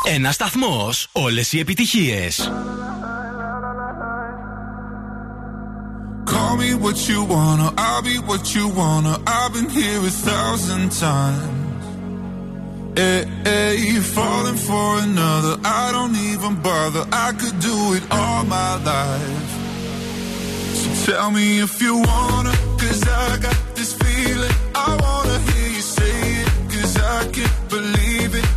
Ένα 0.04 0.32
σταθμό. 0.32 0.90
Όλε 1.12 1.42
οι 1.50 1.58
επιτυχίε. 1.58 2.28
Call 6.32 6.56
me 6.62 6.70
what 6.84 6.98
you 7.08 7.20
wanna, 7.34 7.66
I'll 7.86 8.02
be 8.08 8.16
what 8.28 8.44
you 8.54 8.64
wanna. 8.80 9.14
I've 9.38 9.52
been 9.54 9.68
here 9.78 10.00
a 10.12 10.14
thousand 10.28 10.84
times. 11.06 11.84
Hey, 12.98 13.20
hey, 13.48 14.00
falling 14.16 14.58
for 14.68 14.88
another, 15.06 15.54
I 15.82 15.84
don't 15.94 16.16
even 16.30 16.52
bother. 16.68 17.04
I 17.26 17.28
could 17.40 17.58
do 17.70 17.78
it 17.96 18.04
all 18.18 18.42
my 18.58 18.72
life. 18.92 19.50
So 20.80 20.88
tell 21.06 21.30
me 21.38 21.46
if 21.66 21.74
you 21.84 21.94
wanna, 22.10 22.54
cause 22.80 23.02
I 23.24 23.28
got 23.46 23.58
this 23.76 23.92
feeling. 24.02 24.56
I 24.86 24.90
wanna 25.04 25.36
hear 25.48 25.68
you 25.76 25.84
say 25.98 26.16
it, 26.42 26.48
cause 26.72 26.94
I 27.16 27.20
can't 27.36 27.60
believe 27.74 28.32
it. 28.40 28.53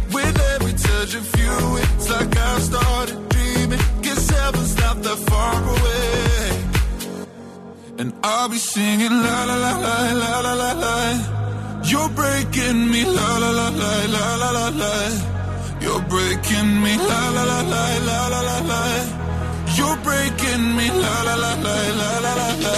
With 0.97 1.13
every 1.15 1.21
touch 1.21 1.63
of 1.63 1.95
it's 1.95 2.09
like 2.09 2.37
I've 2.37 2.63
started 2.63 3.29
dreaming. 3.29 3.79
Cause 4.03 4.29
heaven's 4.29 4.75
not 4.79 5.03
that 5.03 5.19
far 5.29 5.55
away. 5.75 6.49
And 7.99 8.13
I'll 8.23 8.49
be 8.49 8.57
singing 8.57 9.11
la 9.11 9.43
la 9.49 9.57
la 9.65 9.73
la 9.85 9.97
la 10.23 10.39
la 10.45 10.53
la 10.53 10.71
la. 10.73 10.97
You're 11.83 12.09
breaking 12.09 12.89
me 12.91 13.05
la 13.05 13.37
la 13.37 13.49
la 13.59 13.69
la 13.69 13.93
la 14.15 14.35
la 14.41 14.49
la 14.57 14.67
la. 14.81 14.93
You're 15.81 16.01
breaking 16.13 16.81
me 16.81 16.97
la 16.97 17.29
la 17.35 17.43
la 17.51 17.61
la 17.73 17.83
la 18.09 18.19
la 18.33 18.41
la 18.49 18.57
la. 18.71 18.81
You're 19.77 19.97
breaking 19.97 20.63
me 20.77 20.87
la 20.89 21.15
la 21.27 21.35
la 21.43 21.53
la 21.65 21.77
la 22.01 22.11
la 22.25 22.33
la 22.41 22.49
la. 22.65 22.77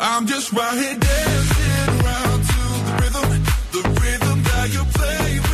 I'm 0.00 0.26
just 0.26 0.52
right 0.52 0.78
here 0.82 0.98
dancing 0.98 1.88
around 2.00 2.40
to 2.50 2.60
the 2.86 2.92
rhythm, 3.00 3.28
the 3.76 3.82
rhythm 4.00 4.36
that 4.48 4.66
you 4.72 4.82
play 4.96 5.28
when 5.48 5.53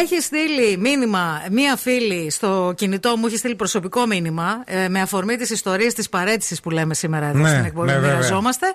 Έχει 0.00 0.20
στείλει 0.20 0.76
μήνυμα 0.78 1.42
μία 1.50 1.76
φίλη 1.76 2.30
στο 2.30 2.72
κινητό 2.76 3.16
μου, 3.16 3.26
έχει 3.26 3.36
στείλει 3.36 3.54
προσωπικό 3.54 4.06
μήνυμα 4.06 4.62
ε, 4.66 4.88
με 4.88 5.00
αφορμή 5.00 5.36
τις 5.36 5.50
ιστορίες 5.50 5.94
της 5.94 6.08
παρέτησης 6.08 6.60
που 6.60 6.70
λέμε 6.70 6.94
σήμερα 6.94 7.26
εδώ 7.26 7.38
Ναι, 7.38 7.48
στην 7.48 7.64
εκπομπή. 7.64 7.86
ναι, 7.86 7.94
που 7.94 8.00
βέβαια. 8.00 8.16
μοιραζόμαστε. 8.16 8.66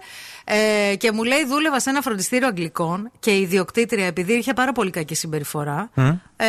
Ε, 0.91 0.95
και 0.95 1.11
μου 1.11 1.23
λέει: 1.23 1.45
Δούλευα 1.45 1.79
σε 1.79 1.89
ένα 1.89 2.01
φροντιστήριο 2.01 2.47
Αγγλικών 2.47 3.11
και 3.19 3.31
η 3.31 3.41
ιδιοκτήτρια, 3.41 4.05
επειδή 4.05 4.33
είχε 4.33 4.53
πάρα 4.53 4.71
πολύ 4.71 4.89
κακή 4.89 5.15
συμπεριφορά, 5.15 5.89
Μμ. 5.93 6.07
ε, 6.35 6.45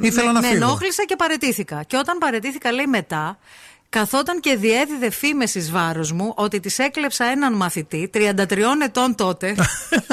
Ήθελα 0.00 0.26
με, 0.26 0.32
να 0.32 0.40
με 0.40 0.46
φύγω. 0.46 0.64
ενόχλησε 0.64 1.02
και 1.04 1.16
παρετήθηκα. 1.16 1.82
Και 1.86 1.96
όταν 1.96 2.18
παρετήθηκα, 2.18 2.72
λέει 2.72 2.86
μετά, 2.86 3.38
καθόταν 3.92 4.40
και 4.40 4.56
διέδιδε 4.56 5.10
φήμες 5.10 5.54
εις 5.54 5.70
βάρος 5.70 6.12
μου 6.12 6.32
ότι 6.36 6.60
της 6.60 6.78
έκλεψα 6.78 7.24
έναν 7.24 7.52
μαθητή, 7.52 8.10
33 8.14 8.58
ετών 8.82 9.14
τότε. 9.14 9.54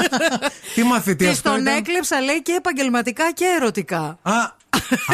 Τι 0.74 0.82
μαθητή 0.82 1.24
και 1.24 1.30
αυτό 1.30 1.50
τον 1.50 1.60
ήταν; 1.60 1.76
έκλεψα, 1.76 2.20
λέει, 2.20 2.42
και 2.42 2.52
επαγγελματικά 2.52 3.32
και 3.32 3.44
ερωτικά. 3.44 4.18
Α, 4.22 4.32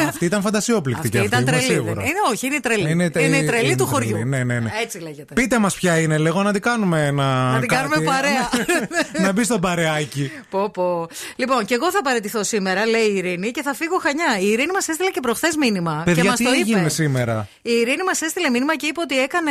αυτή 0.08 0.24
ήταν 0.24 0.40
φαντασιόπληκτη 0.42 1.00
Αυτή 1.06 1.18
και 1.18 1.24
ήταν 1.24 1.38
αυτή, 1.48 1.50
είμαι 1.50 1.60
τρελή. 1.60 1.72
δεν 1.74 1.84
σίγουρο. 1.84 2.00
Είναι, 2.00 2.18
όχι, 2.32 2.46
είναι 2.46 2.54
η 2.54 2.60
τρελή. 2.60 2.80
Είναι 2.80 2.90
Είναι, 2.90 3.10
τε- 3.10 3.22
η 3.42 3.44
τρελή 3.46 3.66
είναι 3.66 3.76
του 3.76 3.88
τρελή, 3.90 4.10
χωριού. 4.12 4.26
ναι, 4.28 4.44
ναι, 4.44 4.60
ναι. 4.60 4.70
Έτσι 4.82 4.98
λέγεται. 4.98 5.34
Πείτε 5.34 5.58
μας 5.58 5.74
ποια 5.74 5.98
είναι, 5.98 6.16
λέγω 6.18 6.42
να 6.42 6.52
την 6.52 6.60
κάνουμε 6.62 7.06
ένα. 7.06 7.50
Να 7.52 7.58
την 7.60 7.68
κάνουμε 7.68 7.94
κάτι. 7.94 8.06
παρέα. 8.06 8.48
να 9.26 9.32
μπει 9.32 9.44
στο 9.44 9.58
παρεάκι. 9.58 10.30
Πω, 10.50 10.70
πω. 10.70 11.08
Λοιπόν, 11.36 11.64
και 11.64 11.74
εγώ 11.74 11.90
θα 11.90 12.00
παραιτηθώ 12.02 12.42
σήμερα, 12.44 12.86
λέει 12.86 13.02
η 13.02 13.16
Ειρήνη, 13.16 13.50
και 13.50 13.62
θα 13.62 13.74
φύγω 13.74 13.98
χανιά. 13.98 14.38
Η 14.40 14.46
Ειρήνη 14.50 14.72
μας 14.72 14.88
έστειλε 14.88 15.10
και 15.10 15.20
προχθές 15.20 15.56
μήνυμα. 15.56 16.02
και 16.04 16.10
Παιδιά, 16.14 16.30
μας 16.30 16.38
τι 16.38 16.44
το 16.44 16.50
έγινε 16.50 16.80
είπε. 16.80 16.88
σήμερα; 16.88 17.48
Η 17.62 17.70
Ειρήνη 17.70 18.02
μας 18.06 18.20
έστειλε 18.20 18.50
μήνυμα 18.50 18.76
και 18.76 18.86
είπε 18.86 19.00
ότι 19.00 19.18
έκανε 19.20 19.50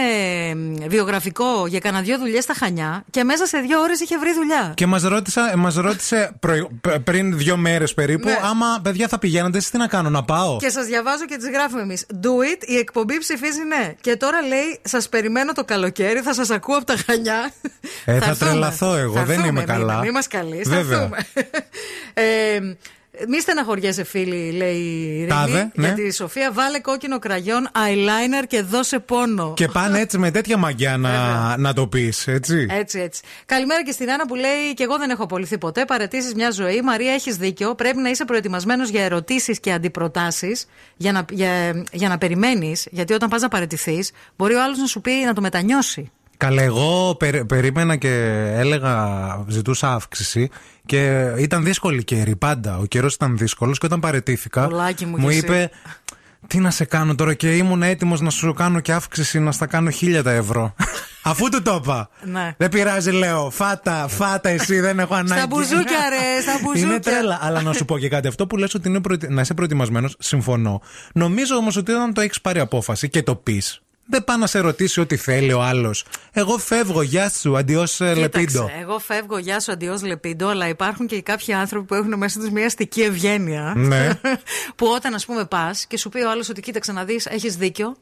μ, 0.55 0.87
βιογραφικό 0.87 1.67
για 1.67 1.79
κανένα 1.79 2.03
δυο 2.03 2.17
δουλειές 2.17 2.43
στα 2.43 2.53
Χανιά 2.53 3.03
και 3.09 3.23
μέσα 3.23 3.45
σε 3.45 3.57
δύο 3.57 3.79
ώρες 3.81 3.99
είχε 3.99 4.17
βρει 4.17 4.33
δουλειά. 4.33 4.71
Και 4.75 4.85
μας 4.85 5.03
μας 5.55 5.75
ρώτησε 5.75 6.31
προη- 6.39 6.67
π- 6.81 6.99
πριν 7.03 7.37
δύο 7.37 7.57
μέρες 7.57 7.93
περίπου, 7.93 8.27
Ναι. 8.27 8.37
άμα 8.43 8.79
παιδιά 8.83 9.07
θα 9.07 9.19
πηγαίνετε, 9.19 9.57
εσείς 9.57 9.69
τι 9.69 9.77
να 9.77 9.87
κάνω, 9.95 10.09
να 10.09 10.23
πάω. 10.23 10.57
Και 10.57 10.69
σας 10.69 10.85
διαβάζω 10.85 11.25
και 11.25 11.37
τις 11.37 11.49
γράφουμε 11.49 11.81
εμείς. 11.81 12.05
Do 12.23 12.27
it, 12.53 12.63
η 12.67 12.77
εκπομπή 12.77 13.17
ψηφίζει 13.17 13.61
ναι. 13.63 13.93
Και 14.01 14.15
τώρα 14.15 14.41
λέει, 14.41 14.79
σας 14.83 15.09
περιμένω 15.09 15.51
το 15.53 15.63
καλοκαίρι, 15.63 16.19
θα 16.21 16.33
σας 16.33 16.49
ακούω 16.49 16.75
από 16.77 16.85
τα 16.85 16.95
Χανιά. 17.05 17.51
Ε, 18.05 18.19
θα 18.19 18.25
έρθουμε. 18.29 18.35
τρελαθώ 18.51 18.95
εγώ, 18.95 19.13
Θα 19.13 19.19
δεν 19.23 19.29
έρθουμε, 19.29 19.47
είμαι 19.47 19.59
μην- 19.59 19.67
καλά. 19.67 19.99
Μην 19.99 20.11
μας 20.11 20.27
καλείς. 20.27 20.69
Βέβαια. 20.69 21.09
ε, 22.13 22.59
μη 23.27 23.41
στεναχωριέσαι, 23.41 24.03
φίλοι, 24.03 24.51
λέει 24.51 24.75
η 24.75 25.13
Ειρήνη. 25.13 25.27
Τάδε, 25.27 25.71
ναι. 25.73 25.85
Για 25.85 25.93
τη 25.93 26.13
Σοφία, 26.13 26.51
βάλε 26.51 26.79
κόκκινο 26.79 27.19
κραγιόν, 27.19 27.69
eyeliner 27.73 28.43
και 28.47 28.61
δώσε 28.61 28.99
πόνο. 28.99 29.53
Και 29.55 29.67
πάνε 29.67 29.99
έτσι 29.99 30.17
με 30.17 30.31
τέτοια 30.31 30.57
μαγιά 30.57 30.97
να, 30.97 31.57
να 31.57 31.73
το 31.73 31.87
πεις, 31.87 32.27
έτσι. 32.27 32.67
Έτσι, 32.69 32.99
έτσι. 32.99 33.21
Καλημέρα 33.45 33.83
και 33.83 33.91
στην 33.91 34.11
Άννα 34.11 34.25
που 34.25 34.35
λέει: 34.35 34.73
Και 34.73 34.83
εγώ 34.83 34.97
δεν 34.97 35.09
έχω 35.09 35.23
απολυθεί 35.23 35.57
ποτέ. 35.57 35.85
Παρετήσεις 35.85 36.33
μια 36.33 36.51
ζωή. 36.51 36.81
Μαρία, 36.81 37.13
έχεις 37.13 37.37
δίκιο. 37.37 37.75
Πρέπει 37.75 37.97
να 37.97 38.09
είσαι 38.09 38.25
προετοιμασμένος 38.25 38.89
για 38.89 39.03
ερωτήσεις 39.03 39.59
και 39.59 39.71
αντιπροτάσεις 39.71 40.67
για 40.97 41.11
να, 41.11 41.25
για, 41.29 41.83
για 41.91 42.09
να 42.09 42.17
περιμένεις. 42.17 42.87
Γιατί 42.91 43.13
όταν 43.13 43.29
πας 43.29 43.41
να 43.41 43.47
παρετηθείς, 43.47 44.11
μπορεί 44.37 44.53
ο 44.53 44.63
άλλος 44.63 44.77
να 44.77 44.85
σου 44.85 45.01
πει 45.01 45.11
να 45.11 45.33
το 45.33 45.41
μετανιώσει. 45.41 46.11
Καλά, 46.47 46.61
εγώ 46.61 47.15
περι- 47.19 47.45
περίμενα 47.45 47.95
και 47.95 48.09
έλεγα, 48.55 49.05
ζητούσα 49.47 49.93
αύξηση 49.93 50.49
και 50.85 51.31
ήταν 51.37 51.63
δύσκολη 51.63 52.03
καιρή 52.03 52.35
πάντα. 52.35 52.77
Ο 52.77 52.85
καιρός 52.85 53.13
ήταν 53.13 53.37
δύσκολος 53.37 53.77
και 53.77 53.85
όταν 53.85 53.99
παρετήθηκα, 53.99 54.65
Κολάκι 54.65 55.05
μου 55.05 55.17
μου 55.19 55.27
κι 55.29 55.35
εσύ. 55.35 55.45
είπε. 55.45 55.69
Τι 56.47 56.59
να 56.59 56.71
σε 56.71 56.85
κάνω 56.85 57.15
τώρα 57.15 57.33
και 57.33 57.55
ήμουν 57.55 57.83
έτοιμος 57.83 58.21
να 58.21 58.29
σου 58.29 58.53
κάνω 58.53 58.79
και 58.79 58.93
αύξηση 58.93 59.39
να 59.39 59.51
στα 59.51 59.65
κάνω 59.65 59.89
χίλια 59.89 60.23
τα 60.23 60.31
ευρώ. 60.31 60.73
Αφού 61.23 61.49
του 61.49 61.61
το 61.61 61.79
είπα. 61.83 62.09
Ναι. 62.23 62.53
Δεν 62.57 62.69
πειράζει, 62.69 63.11
λέω. 63.11 63.49
Φάτα, 63.49 64.07
φάτα 64.07 64.49
εσύ, 64.49 64.79
δεν 64.79 64.99
έχω 64.99 65.13
ανάγκη. 65.13 65.39
Στα 65.39 65.47
μπουζούκια, 65.47 65.97
ρε, 66.09 66.41
στα 66.41 66.59
μπουζούκια. 66.63 66.81
Είναι 66.85 66.99
τρέλα. 66.99 67.39
Αλλά 67.41 67.61
να 67.61 67.73
σου 67.73 67.85
πω 67.85 67.97
και 67.97 68.09
κάτι. 68.09 68.27
Αυτό 68.27 68.47
που 68.47 68.57
λες 68.57 68.73
ότι 68.73 68.87
είναι 68.89 69.01
προετοι- 69.01 69.29
να 69.29 69.41
είσαι 69.41 69.53
προετοιμασμένος, 69.53 70.15
συμφωνώ. 70.19 70.81
Νομίζω 71.13 71.55
όμως 71.55 71.75
ότι 71.77 71.91
όταν 71.91 72.13
το 72.13 72.21
έχεις 72.21 72.41
πάρει 72.41 72.59
απόφαση 72.59 73.09
και 73.09 73.23
το 73.23 73.35
πεις, 73.35 73.81
δεν 74.05 74.23
πάει 74.23 74.37
να 74.37 74.47
σε 74.47 74.59
ρωτήσει 74.59 74.99
ό,τι 74.99 75.15
θέλει 75.15 75.53
ο 75.53 75.61
άλλος. 75.61 76.05
Εγώ 76.31 76.57
φεύγω, 76.57 77.01
γεια 77.01 77.29
σου, 77.29 77.57
αντιός 77.57 77.99
λεπίντο. 77.99 78.39
Κοίταξε, 78.39 78.77
εγώ 78.81 78.99
φεύγω, 78.99 79.37
γεια 79.37 79.59
σου, 79.59 79.71
αντιός 79.71 80.03
λεπίντο, 80.03 80.47
αλλά 80.47 80.67
υπάρχουν 80.67 81.07
και 81.07 81.21
κάποιοι 81.21 81.53
άνθρωποι 81.53 81.85
που 81.85 81.93
έχουν 81.93 82.17
μέσα 82.17 82.39
τους 82.39 82.49
μια 82.49 82.65
αστική 82.65 83.01
ευγένεια. 83.01 83.73
Ναι. 83.75 84.09
που 84.75 84.87
όταν, 84.87 85.13
ας 85.13 85.25
πούμε, 85.25 85.45
πας 85.45 85.85
και 85.85 85.97
σου 85.97 86.09
πει 86.09 86.21
ο 86.21 86.29
άλλος 86.29 86.49
ότι 86.49 86.61
κοίταξε 86.61 86.91
να 86.91 87.03
δεις, 87.03 87.25
έχεις 87.25 87.55
δίκιο. 87.55 87.97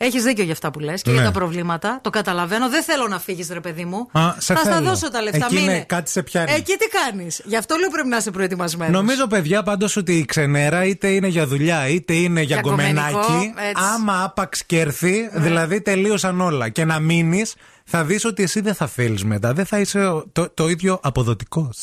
Έχεις 0.00 0.22
δίκιο 0.22 0.44
για 0.44 0.52
αυτά 0.52 0.70
που 0.70 0.78
λες 0.78 1.02
και 1.02 1.10
Ναι. 1.10 1.16
για 1.16 1.24
τα 1.24 1.30
προβλήματα. 1.30 1.98
Το 2.02 2.10
καταλαβαίνω. 2.10 2.68
Δεν 2.68 2.82
θέλω 2.82 3.08
να 3.08 3.18
φύγεις, 3.20 3.48
ρε 3.52 3.60
παιδί 3.60 3.84
μου. 3.84 4.08
Α, 4.12 4.34
σε 4.38 4.54
Θα 4.54 4.60
στα 4.60 4.72
θέλω. 4.74 4.88
δώσω 4.88 5.10
τα 5.10 5.22
λεφτά. 5.22 5.46
Εκεί 5.46 5.54
μείνε. 5.54 5.72
ναι, 5.72 5.78
κάτι 5.80 6.10
σε 6.10 6.22
πιάνει. 6.22 6.52
Εκεί 6.52 6.76
τι 6.76 6.86
κάνεις. 6.88 7.40
Γι' 7.44 7.56
αυτό 7.56 7.76
λέω 7.76 7.88
πρέπει 7.90 8.08
να 8.08 8.16
είσαι 8.16 8.30
προετοιμασμένος. 8.30 8.92
Νομίζω, 9.00 9.26
παιδιά, 9.26 9.62
πάντως 9.62 9.96
ότι 9.96 10.18
η 10.18 10.24
ξενέρα 10.24 10.84
είτε 10.84 11.08
είναι 11.08 11.26
για 11.26 11.46
δουλειά 11.46 11.88
είτε 11.88 12.12
είναι 12.14 12.40
για, 12.42 12.54
Για 12.60 12.60
κομμενικό, 12.70 13.00
γκομενάκι. 13.10 13.52
έτσι. 13.68 13.82
Άμα 13.94 14.22
άπαξ 14.24 14.64
και 14.64 14.80
έρθει, 14.80 15.28
δηλαδή 15.32 15.80
τελείωσαν 15.80 16.40
όλα. 16.40 16.68
Και 16.68 16.84
να 16.84 16.98
μείνεις, 16.98 17.54
θα 17.84 18.04
δεις 18.04 18.24
ότι 18.24 18.42
εσύ 18.42 18.60
δεν 18.60 18.74
θα 18.74 18.86
θέλεις 18.86 19.24
μετά. 19.24 19.52
Δεν 19.52 19.66
θα 19.66 19.78
είσαι 19.78 20.06
ο- 20.06 20.24
το, 20.32 20.50
το 20.54 20.68
ίδιο 20.68 21.00
αποδοτικός. 21.02 21.82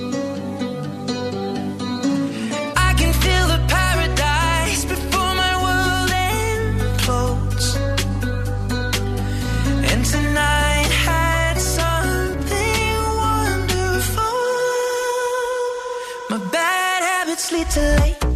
too 17.65 17.81
late. 17.81 18.30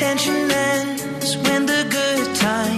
Intention 0.00 0.48
ends 0.48 1.36
when 1.38 1.66
the 1.66 1.84
good 1.90 2.36
times 2.36 2.77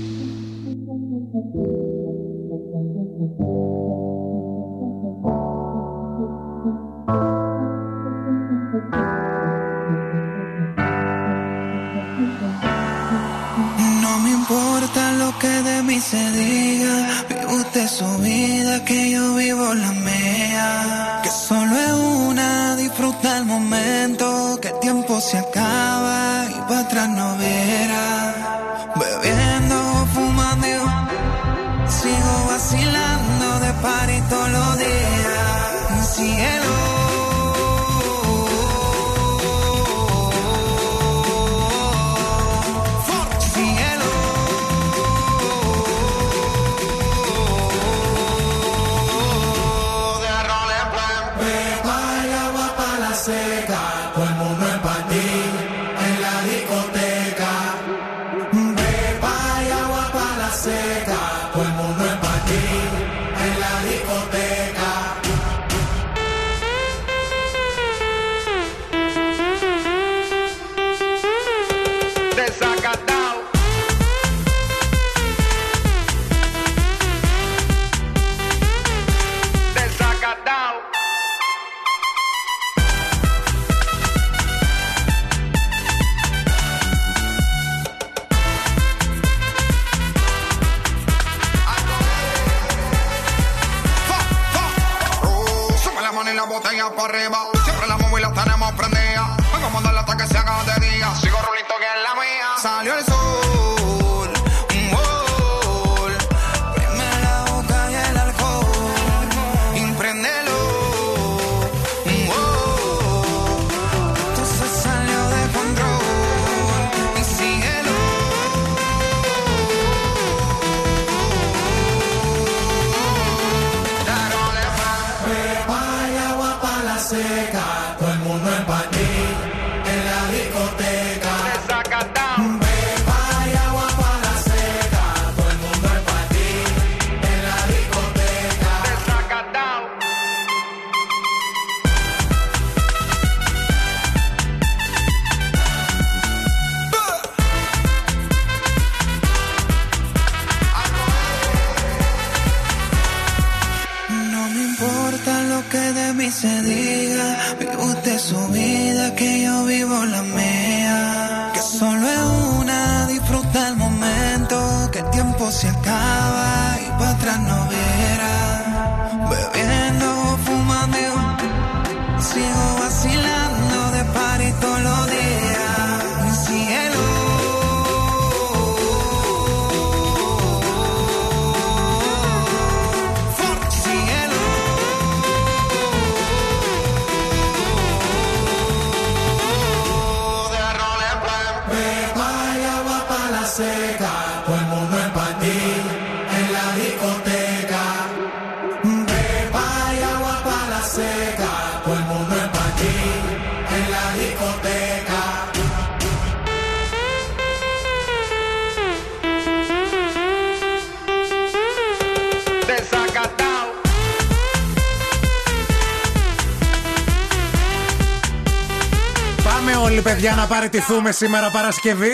Παραιτηθούμε 220.51 221.11
σήμερα 221.11 221.49
Παρασκευή. 221.49 222.11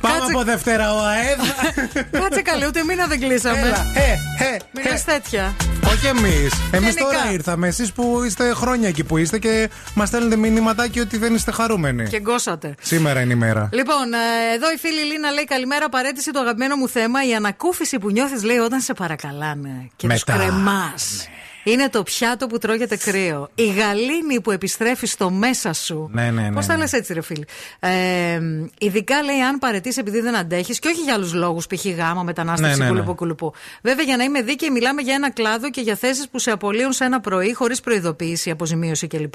Πάμε 0.00 0.16
από 0.30 0.42
Δευτέρα 0.42 0.94
ο 0.94 0.98
ΑΕΔ. 1.04 1.38
Κάτσε 2.10 2.42
καλή, 2.42 2.66
ούτε 2.66 2.84
μήνα 2.84 3.06
δεν 3.06 3.20
κλείσαμε. 3.20 3.58
Έλα, 3.58 3.86
ε, 3.94 4.44
ε, 4.44 4.56
Μην 4.72 4.86
ε. 4.86 4.90
λες 4.90 5.04
τέτοια. 5.04 5.54
Όχι 5.86 6.06
εμείς. 6.06 6.52
Εμείς 6.70 6.94
Γενικά. 6.94 7.04
τώρα 7.04 7.32
ήρθαμε. 7.32 7.68
Εσείς 7.68 7.92
που 7.92 8.22
είστε 8.26 8.52
χρόνια 8.54 8.88
εκεί 8.88 9.04
που 9.04 9.16
είστε 9.16 9.38
και 9.38 9.70
μας 9.94 10.08
στέλνετε 10.08 10.36
μηνύματάκι 10.36 11.00
ότι 11.00 11.18
δεν 11.18 11.34
είστε 11.34 11.52
χαρούμενοι. 11.52 12.08
Και 12.08 12.20
γκώσατε. 12.20 12.74
Σήμερα 12.80 13.20
είναι 13.20 13.32
η 13.32 13.36
μέρα. 13.36 13.68
Λοιπόν, 13.72 14.12
ε, 14.12 14.54
εδώ 14.54 14.72
η 14.72 14.76
φίλη 14.76 15.00
Λίνα 15.12 15.30
λέει 15.30 15.44
καλημέρα. 15.44 15.88
Παρέτηση 15.88 16.30
το 16.30 16.40
αγαπημένο 16.40 16.76
μου 16.76 16.88
θέμα. 16.88 17.26
Η 17.26 17.34
ανακούφιση 17.34 17.98
που 17.98 18.10
νιώθεις, 18.10 18.42
λέει, 18.42 18.56
όταν 18.56 18.80
σε 18.80 18.92
παρακαλάνε 18.92 19.88
και 19.96 20.08
τους 20.08 20.24
Μετά. 20.26 20.38
κρεμάς. 20.38 21.28
Είναι 21.64 21.88
το 21.88 22.02
πιάτο 22.02 22.46
που 22.46 22.58
τρώγεται 22.58 22.96
κρύο. 22.96 23.48
Η 23.54 23.66
γαλήνη 23.66 24.40
που 24.42 24.50
επιστρέφει 24.50 25.06
στο 25.06 25.30
μέσα 25.30 25.72
σου. 25.72 26.10
Ναι, 26.12 26.30
ναι, 26.30 26.42
ναι, 26.42 26.52
Πώς 26.52 26.66
τα 26.66 26.72
ναι. 26.74 26.78
λες 26.78 26.92
έτσι, 26.92 27.12
ρε 27.12 27.20
φίλη. 27.22 27.44
Ε, 27.80 28.40
ειδικά 28.78 29.22
λέει 29.22 29.40
αν 29.40 29.58
παρετήσει 29.58 30.00
επειδή 30.00 30.20
δεν 30.20 30.36
αντέχεις 30.36 30.78
και 30.78 30.88
όχι 30.88 31.00
για 31.02 31.14
άλλους 31.14 31.32
λόγους, 31.34 31.66
π.χ. 31.66 31.84
γάμα, 31.86 32.22
μετανάστευση, 32.22 32.78
Ναι, 32.78 32.84
ναι, 32.84 32.90
ναι. 32.90 32.96
κουλουπού, 32.96 33.14
κουλουπού. 33.14 33.52
Βέβαια, 33.82 34.04
για 34.04 34.16
να 34.16 34.24
είμαι 34.24 34.42
δίκαιη, 34.42 34.70
μιλάμε 34.70 35.02
για 35.02 35.14
ένα 35.14 35.30
κλάδο 35.30 35.70
και 35.70 35.80
για 35.80 35.94
θέσεις 35.96 36.28
που 36.28 36.38
σε 36.38 36.50
απολύουν 36.50 36.92
σε 36.92 37.04
ένα 37.04 37.20
πρωί 37.20 37.52
χωρίς 37.54 37.80
προειδοποίηση, 37.80 38.50
αποζημίωση 38.50 39.06
κλπ. 39.06 39.34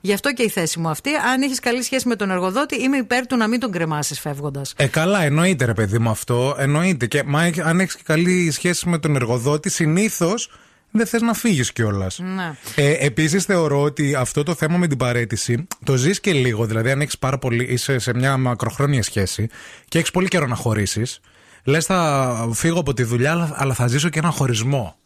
Γι' 0.00 0.12
αυτό 0.12 0.32
και 0.32 0.42
η 0.42 0.48
θέση 0.48 0.78
μου 0.78 0.88
αυτή. 0.88 1.10
Αν 1.32 1.42
έχεις 1.42 1.60
καλή 1.60 1.82
σχέση 1.82 2.08
με 2.08 2.16
τον 2.16 2.30
εργοδότη, 2.30 2.82
είμαι 2.82 2.96
υπέρ 2.96 3.26
του 3.26 3.36
να 3.36 3.46
μην 3.48 3.60
τον 3.60 3.70
κρεμάσεις 3.72 4.20
φεύγοντας. 4.20 4.72
Ε, 4.76 4.86
καλά, 4.86 5.22
εννοείται 5.22 5.64
ρε 5.64 5.74
παιδί 5.74 5.98
μου 5.98 6.10
αυτό. 6.10 6.56
Εννοείται. 6.58 7.06
Και 7.06 7.22
μα, 7.26 7.42
έχ- 7.44 7.66
αν 7.66 7.80
έχεις 7.80 7.96
και 7.96 8.02
καλή 8.06 8.50
σχέση 8.50 8.88
με 8.88 8.98
τον 8.98 9.16
εργοδότη, 9.16 9.70
συνήθως 9.70 10.50
δεν 10.92 11.06
θες 11.06 11.20
να 11.22 11.34
φύγεις 11.34 11.72
κιόλας. 11.72 12.18
Ναι. 12.18 12.54
Ε, 12.74 12.92
Επίσης, 13.06 13.44
θεωρώ 13.44 13.82
ότι 13.82 14.14
αυτό 14.14 14.42
το 14.42 14.54
θέμα 14.54 14.76
με 14.76 14.86
την 14.86 14.96
παρέτηση 14.98 15.66
το 15.84 15.96
ζεις 15.96 16.20
και 16.20 16.32
λίγο. 16.32 16.66
Δηλαδή, 16.66 16.90
αν 16.90 17.00
έχεις 17.00 17.18
πάρα 17.18 17.38
πολύ, 17.38 17.64
είσαι 17.64 17.98
σε 17.98 18.14
μια 18.14 18.36
μακροχρόνια 18.36 19.02
σχέση 19.02 19.48
και 19.88 19.98
έχεις 19.98 20.10
πολύ 20.10 20.28
καιρό 20.28 20.46
να 20.46 20.54
χωρίσεις, 20.54 21.20
λες 21.64 21.84
θα 21.84 22.48
φύγω 22.52 22.80
από 22.80 22.94
τη 22.94 23.02
δουλειά, 23.02 23.30
αλλά- 23.32 23.52
αλλά 23.56 23.74
θα 23.74 23.86
ζήσω 23.86 24.08
και 24.08 24.18
ένα 24.18 24.30
χωρισμό. 24.30 24.96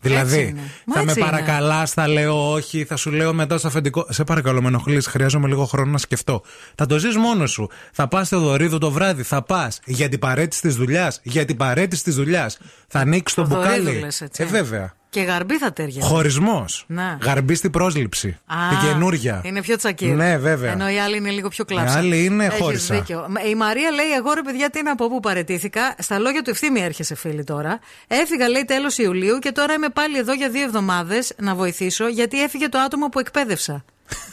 Δηλαδή, 0.00 0.40
είναι. 0.42 0.60
Μα 0.86 0.94
θα 0.94 1.04
με 1.04 1.10
έτσι 1.10 1.20
είναι. 1.20 1.30
παρακαλάς, 1.30 1.92
θα 1.92 2.08
λέω 2.08 2.52
όχι, 2.52 2.84
θα 2.84 2.96
σου 2.96 3.10
λέω 3.10 3.32
μετά 3.32 3.58
στο 3.58 3.68
αφεντικό. 3.68 4.06
Σε 4.10 4.24
παρακαλώ, 4.24 4.62
με 4.62 4.68
ενοχλείς, 4.68 5.06
χρειάζομαι 5.06 5.48
λίγο 5.48 5.64
χρόνο 5.64 5.90
να 5.90 5.98
σκεφτώ. 5.98 6.42
Θα 6.74 6.86
το 6.86 6.98
ζεις 6.98 7.16
μόνος 7.16 7.50
σου. 7.50 7.68
Θα 7.92 8.08
πας 8.08 8.26
στο 8.26 8.38
δωρίδο 8.40 8.78
το 8.78 8.90
βράδυ, 8.90 9.22
θα 9.22 9.42
πας 9.42 9.80
για 9.84 10.08
την 10.08 10.18
παρέτηση 10.18 10.60
της 10.62 10.74
δουλειάς. 10.76 11.20
Για 11.22 11.44
την 11.44 11.56
παρέτηση 11.56 12.02
της 12.04 12.14
δουλειάς. 12.14 12.58
Θα 12.88 12.98
ανοίξεις 12.98 13.36
το, 13.36 13.42
Το 13.42 13.48
δωρίδο 13.48 13.76
μπουκάλι. 13.82 13.98
λες, 14.00 14.20
έτσι. 14.20 14.42
Ε, 14.42 14.46
βέβαια. 14.46 14.94
Και 15.14 15.20
γαρμπή 15.22 15.58
θα 15.58 15.72
τέριαζε. 15.72 16.00
Χωρισμός. 16.08 16.84
Ναι. 16.88 17.18
Γαρμπή 17.22 17.54
στην 17.54 17.70
πρόσληψη. 17.70 18.28
Α, 18.46 18.56
Την 18.68 18.88
καινούρια. 18.88 19.40
Είναι 19.44 19.60
πιο 19.62 19.76
τσακίρ. 19.76 20.14
Ναι, 20.14 20.36
βέβαια. 20.38 20.72
Ενώ 20.72 20.88
η 20.90 20.98
άλλη 20.98 21.16
είναι 21.16 21.30
λίγο 21.30 21.48
πιο 21.48 21.64
κλάψα. 21.64 21.94
Η 21.94 21.98
άλλη 21.98 22.24
είναι 22.24 22.44
Έχεις 22.44 22.58
χώρισα. 22.60 22.94
δίκιο. 22.94 23.26
Μα, 23.28 23.40
Η 23.42 23.54
Μαρία 23.54 23.90
λέει: 23.90 24.10
Εγώ 24.16 24.32
ρε 24.32 24.42
παιδιά, 24.42 24.70
τι 24.70 24.82
να 24.82 24.94
πω 24.94 25.08
που 25.08 25.20
παρετήθηκα; 25.20 25.94
Στα 25.98 26.18
λόγια 26.18 26.42
του 26.42 26.50
ευθύμη 26.50 26.80
έρχεσαι, 26.80 27.14
φίλη 27.14 27.44
τώρα. 27.44 27.78
Έφυγα, 28.08 28.48
λέει, 28.48 28.64
τέλος 28.64 28.98
Ιουλίου 28.98 29.38
και 29.38 29.52
τώρα 29.52 29.72
είμαι 29.72 29.88
πάλι 29.88 30.18
εδώ 30.18 30.32
για 30.32 30.48
δύο 30.48 30.62
εβδομάδες 30.62 31.32
να 31.38 31.54
βοηθήσω 31.54 32.08
γιατί 32.08 32.42
έφυγε 32.42 32.68
το 32.68 32.78
άτομο 32.78 33.08
που 33.08 33.18
εκπαίδευσα. 33.18 33.84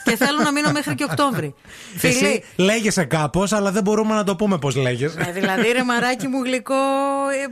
Και 0.04 0.16
θέλω 0.16 0.38
να 0.42 0.52
μείνω 0.52 0.70
μέχρι 0.72 0.94
και 0.94 1.04
Οκτώβρη. 1.04 1.54
Φίλοι, 1.98 2.12
Εσύ 2.14 2.42
λέγεσαι 2.56 3.04
κάπως, 3.04 3.52
αλλά 3.52 3.70
δεν 3.70 3.82
μπορούμε 3.82 4.14
να 4.14 4.24
το 4.24 4.36
πούμε 4.36 4.58
πώς 4.58 4.76
λέγεσαι. 4.76 5.24
ε, 5.28 5.32
δηλαδή 5.32 5.68
ρε 5.72 5.82
μαράκι 5.84 6.26
μου 6.26 6.42
γλυκό 6.44 6.74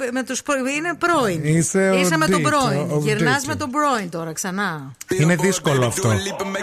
ε, 0.03 0.11
με 0.13 0.23
τους, 0.23 0.43
προ- 0.43 0.59
είναι 0.77 0.95
πρώην. 0.99 1.45
Είσαι 1.45 1.91
ο 2.15 2.19
με 2.19 2.27
τον 2.27 2.37
Ντίτο, 2.41 2.49
πρώην. 2.49 2.91
ο 2.91 2.99
Γυρνάς 3.03 3.35
Ντίτο. 3.41 3.47
με 3.47 3.57
τον 3.57 3.71
πρώην 3.71 4.11
τώρα 4.11 4.33
ξανά. 4.33 4.93
Είναι 5.09 5.35
δύσκολο 5.37 5.87
αυτό. 5.87 6.13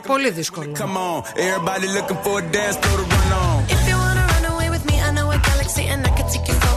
Πολύ 0.08 0.30
δύσκολο. 0.32 0.72
Come 0.78 0.82
on, 0.82 1.22
everybody 1.22 1.88
looking 1.98 2.20
for 2.24 2.38
a 2.40 2.56
dance 2.56 2.78
floor 2.82 3.00
to 3.00 3.14
run 3.14 3.32
on. 3.42 3.64
If 3.76 3.82
you 3.90 3.98
wanna 4.04 4.26
run 4.34 4.46
away 4.54 4.70
with 4.76 4.84
me, 4.90 4.96
I 5.08 5.10
know 5.18 5.28
a 5.38 5.40
galaxy 5.50 5.84
and 5.94 6.02
I 6.10 6.12
can 6.18 6.28
take 6.34 6.48
you 6.52 6.77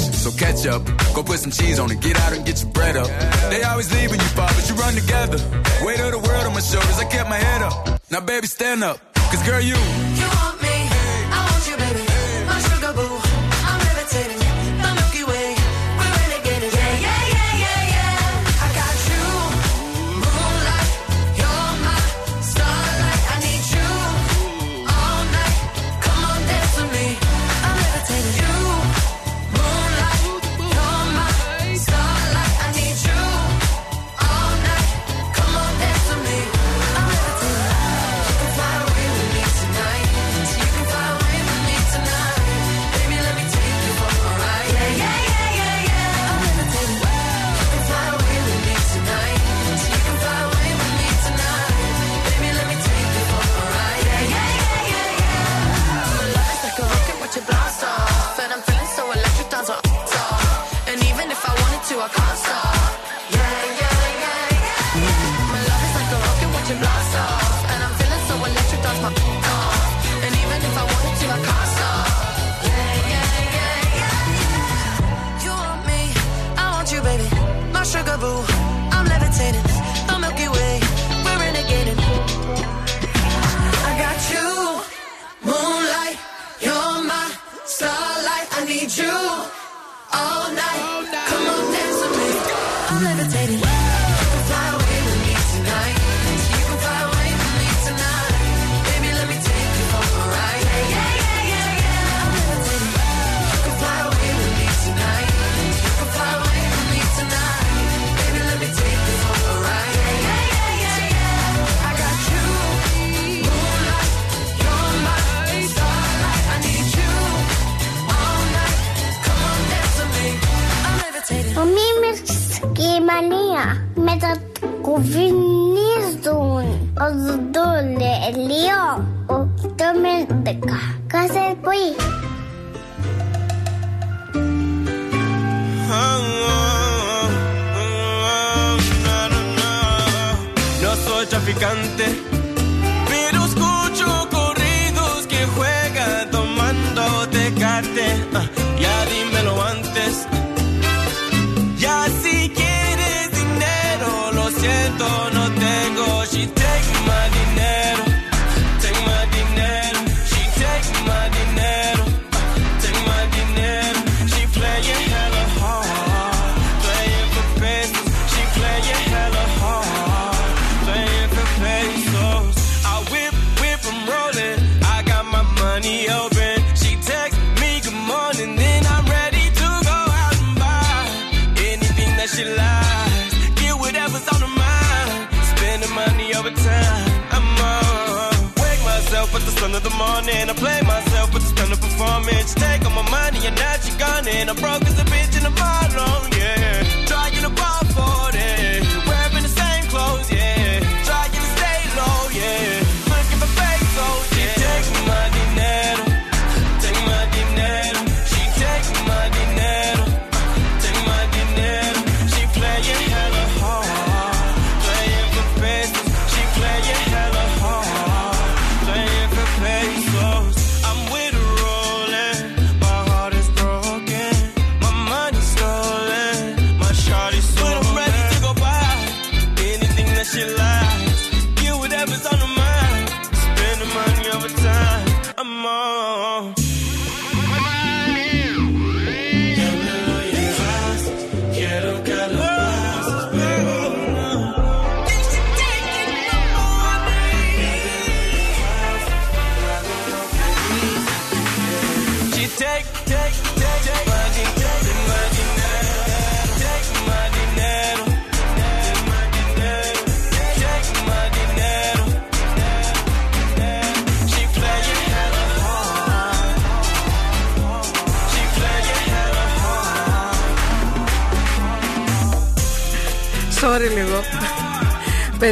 So 0.21 0.29
catch 0.29 0.67
up, 0.67 0.85
go 1.15 1.23
put 1.23 1.39
some 1.39 1.49
cheese 1.49 1.79
on 1.79 1.89
it, 1.89 1.99
get 1.99 2.15
out 2.19 2.31
and 2.31 2.45
get 2.45 2.61
your 2.61 2.71
bread 2.71 2.95
up. 2.95 3.07
They 3.49 3.63
always 3.63 3.91
when 3.91 4.19
you 4.19 4.31
fall, 4.37 4.47
but 4.49 4.69
you 4.69 4.75
run 4.75 4.93
together. 4.93 5.39
Weight 5.83 5.99
of 5.99 6.11
the 6.11 6.19
world 6.19 6.45
on 6.45 6.53
my 6.53 6.59
shoulders, 6.59 6.99
I 6.99 7.05
kept 7.05 7.27
my 7.27 7.37
head 7.37 7.63
up. 7.63 7.99
Now, 8.11 8.19
baby, 8.19 8.45
stand 8.45 8.83
up. 8.83 8.99
Cause, 9.15 9.41
girl, 9.41 9.59
you. 9.59 10.20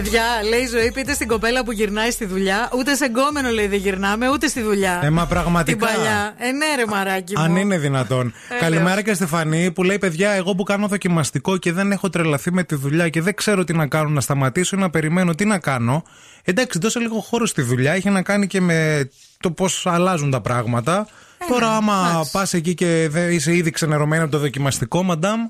Παιδιά, 0.02 0.24
λέει 0.50 0.62
η 0.62 0.68
ζωή, 0.68 0.92
πείτε 0.92 1.14
στην 1.14 1.28
κοπέλα 1.28 1.64
που 1.64 1.72
γυρνάει 1.72 2.12
στη 2.12 2.26
δουλειά. 2.26 2.70
Ούτε 2.78 2.96
σε 2.96 3.06
γκόμενο 3.06 3.50
λέει 3.50 3.68
δεν 3.68 3.80
γυρνάμε, 3.80 4.30
ούτε 4.30 4.48
στη 4.48 4.62
δουλειά. 4.62 5.00
Ε, 5.04 5.10
μα 5.10 5.26
πραγματικά. 5.26 5.78
Την 5.78 5.96
παλιά. 5.96 6.34
Ε, 6.38 6.52
ναι, 6.52 6.66
ρε 6.76 6.86
μαράκι 6.86 7.38
μου. 7.38 7.44
Αν 7.44 7.56
είναι 7.56 7.78
δυνατόν. 7.78 8.34
Ε, 8.50 8.60
Καλημέρα 8.60 8.94
λέω. 8.94 9.04
και 9.04 9.14
Στεφανή 9.14 9.72
που 9.72 9.84
λέει: 9.84 9.98
Παιδιά, 9.98 10.30
εγώ 10.32 10.56
που 10.56 10.64
κάνω 10.64 10.88
δοκιμαστικό 10.88 11.58
και 11.58 11.72
δεν 11.72 11.92
έχω 11.92 12.10
τρελαθεί 12.10 12.54
με 12.54 12.64
τη 12.64 12.76
δουλειά 12.76 13.10
και 13.10 13.22
δεν 13.22 13.36
ξέρω 13.36 13.64
τι 13.64 13.74
να 13.74 13.88
κάνω, 13.88 14.10
να 14.10 14.22
σταματήσω 14.22 14.76
ή 14.76 14.80
να 14.80 14.90
περιμένω 14.90 15.36
τι 15.36 15.46
να 15.46 15.60
κάνω. 15.60 16.04
Εντάξει, 16.44 16.80
δώσε 16.80 17.00
λίγο 17.00 17.20
χώρο 17.20 17.46
στη 17.46 17.62
δουλειά. 17.62 17.94
Έχει 17.94 18.10
να 18.10 18.22
κάνει 18.22 18.48
και 18.48 18.62
με 18.62 19.10
το 19.40 19.52
πώς 19.52 19.86
αλλάζουν 19.88 20.32
τα 20.32 20.42
πράγματα. 20.42 21.08
Τώρα, 21.48 21.76
άμα 21.76 22.28
πας 22.32 22.54
εκεί 22.54 22.74
και 22.74 23.08
δεν 23.10 23.32
είσαι 23.32 23.56
ήδη 23.56 23.70
ξενερωμένη 23.70 24.22
από 24.24 24.32
το 24.32 24.38
δοκιμαστικό, 24.40 25.04
μαντάμ, 25.04 25.48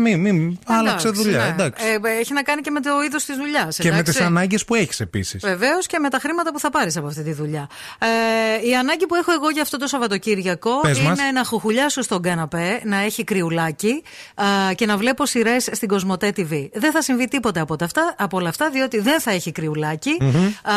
μη, 0.00 0.16
μη, 0.16 0.58
άλλαξε 0.66 1.08
Εντάξει, 1.08 1.22
δουλειά. 1.24 1.38
ναι. 1.44 1.48
Εντάξει. 1.48 1.84
Ε, 1.86 2.18
έχει 2.20 2.32
να 2.32 2.42
κάνει 2.42 2.60
και 2.60 2.70
με 2.70 2.80
το 2.80 2.90
είδος 3.06 3.24
της 3.24 3.36
δουλειάς. 3.36 3.76
και 3.78 3.92
με 3.92 4.02
τις 4.02 4.20
ανάγκες 4.20 4.64
που 4.64 4.74
έχεις 4.74 5.00
επίσης. 5.00 5.40
Βεβαίως 5.44 5.86
και 5.86 5.98
με 5.98 6.08
τα 6.10 6.18
χρήματα 6.18 6.52
που 6.52 6.58
θα 6.58 6.70
πάρεις 6.70 6.96
από 6.96 7.06
αυτή 7.06 7.22
τη 7.22 7.32
δουλειά. 7.32 7.68
Ε, 7.98 8.68
η 8.68 8.74
ανάγκη 8.76 9.06
που 9.06 9.14
έχω 9.14 9.32
εγώ 9.32 9.50
για 9.50 9.62
αυτό 9.62 9.76
το 9.76 9.86
Σαββατοκύριακο 9.86 10.80
Πες 10.80 10.98
είναι 10.98 11.08
μας. 11.08 11.18
να 11.34 11.44
χουχουλιάσω 11.44 12.02
στον 12.02 12.22
καναπέ, 12.22 12.80
να 12.84 12.96
έχει 12.96 13.24
κρυουλάκι 13.24 14.02
α, 14.34 14.44
και 14.74 14.86
να 14.86 14.96
βλέπω 14.96 15.26
σειρές 15.26 15.68
στην 15.72 15.88
Κοσμοτέ 15.88 16.32
TV. 16.36 16.68
Δεν 16.72 16.92
θα 16.92 17.02
συμβεί 17.02 17.28
τίποτα 17.28 17.60
από, 17.60 17.76
τα 17.76 17.84
αυτά, 17.84 18.14
από 18.18 18.36
όλα 18.36 18.48
αυτά, 18.48 18.70
διότι 18.70 19.00
δεν 19.00 19.20
θα 19.20 19.30
έχει 19.30 19.52
κρυουλάκι. 19.52 20.16
Μμμ. 20.20 20.46
Α, 20.46 20.72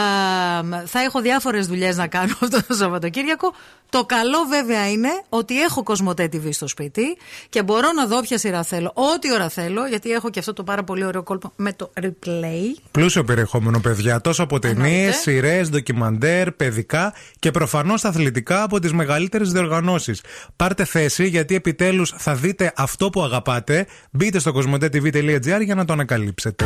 θα 0.86 1.00
έχω 1.02 1.22
διάφορες 1.22 1.68
δουλειές 1.68 1.98
να 1.98 2.08
κάνω 2.08 2.34
αυτό 2.42 2.64
το 2.68 2.74
Σαββατοκύριακο. 2.74 3.54
Το 3.90 4.06
καλό 4.06 4.38
βέβαια 4.50 4.90
είναι 4.90 5.10
ότι 5.30 5.62
έχω 5.62 5.84
Κοσμοτέ 5.84 6.30
TV 6.34 6.48
στο 6.52 6.68
σπίτι 6.68 7.18
και 7.50 7.64
μπορώ 7.64 7.92
να 7.92 8.06
δω 8.06 8.18
όποια 8.18 8.38
σειρά 8.38 8.64
θέλω, 8.64 8.92
ό,τι 9.14 9.34
ώρα 9.34 9.50
θέλω, 9.50 9.86
γιατί 9.86 10.12
έχω 10.12 10.30
και 10.30 10.40
αυτό 10.40 10.54
το 10.54 10.64
πάρα 10.64 10.84
πολύ 10.84 11.06
ωραίο 11.06 11.24
κόλπο 11.24 11.52
με 11.56 11.74
το 11.74 11.92
replay. 12.02 12.80
Πλούσιο 12.92 13.24
περιεχόμενο, 13.24 13.80
παιδιά. 13.80 14.22
Τόσο 14.22 14.44
από 14.44 14.60
ταινίε, 14.60 15.12
σειρές, 15.12 15.70
ντοκιμαντέρ, 15.70 16.52
παιδικά 16.52 17.14
και 17.40 17.52
προφανώς 17.52 18.06
αθλητικά 18.06 18.64
από 18.64 18.80
τις 18.80 18.94
μεγαλύτερες 18.94 19.52
διοργανώσεις. 19.52 20.22
Πάρτε 20.56 20.86
θέση 20.86 21.28
γιατί 21.28 21.56
επιτέλους 21.56 22.14
θα 22.18 22.36
δείτε 22.36 22.74
αυτό 22.76 23.10
που 23.10 23.24
αγαπάτε. 23.24 23.88
Μπείτε 24.12 24.40
στο 24.40 24.52
κοσμοτέ.tv.gr 24.52 25.62
για 25.64 25.76
να 25.76 25.86
το 25.86 25.94
ανακαλύψετε. 25.94 26.66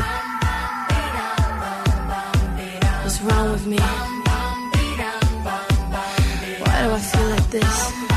What's 3.03 3.21
wrong 3.25 3.47
with 3.53 3.65
me? 3.71 3.79
Why 6.63 6.77
do 6.83 6.89
I 6.91 7.01
feel 7.09 7.27
like 7.33 7.49
this? 7.55 8.16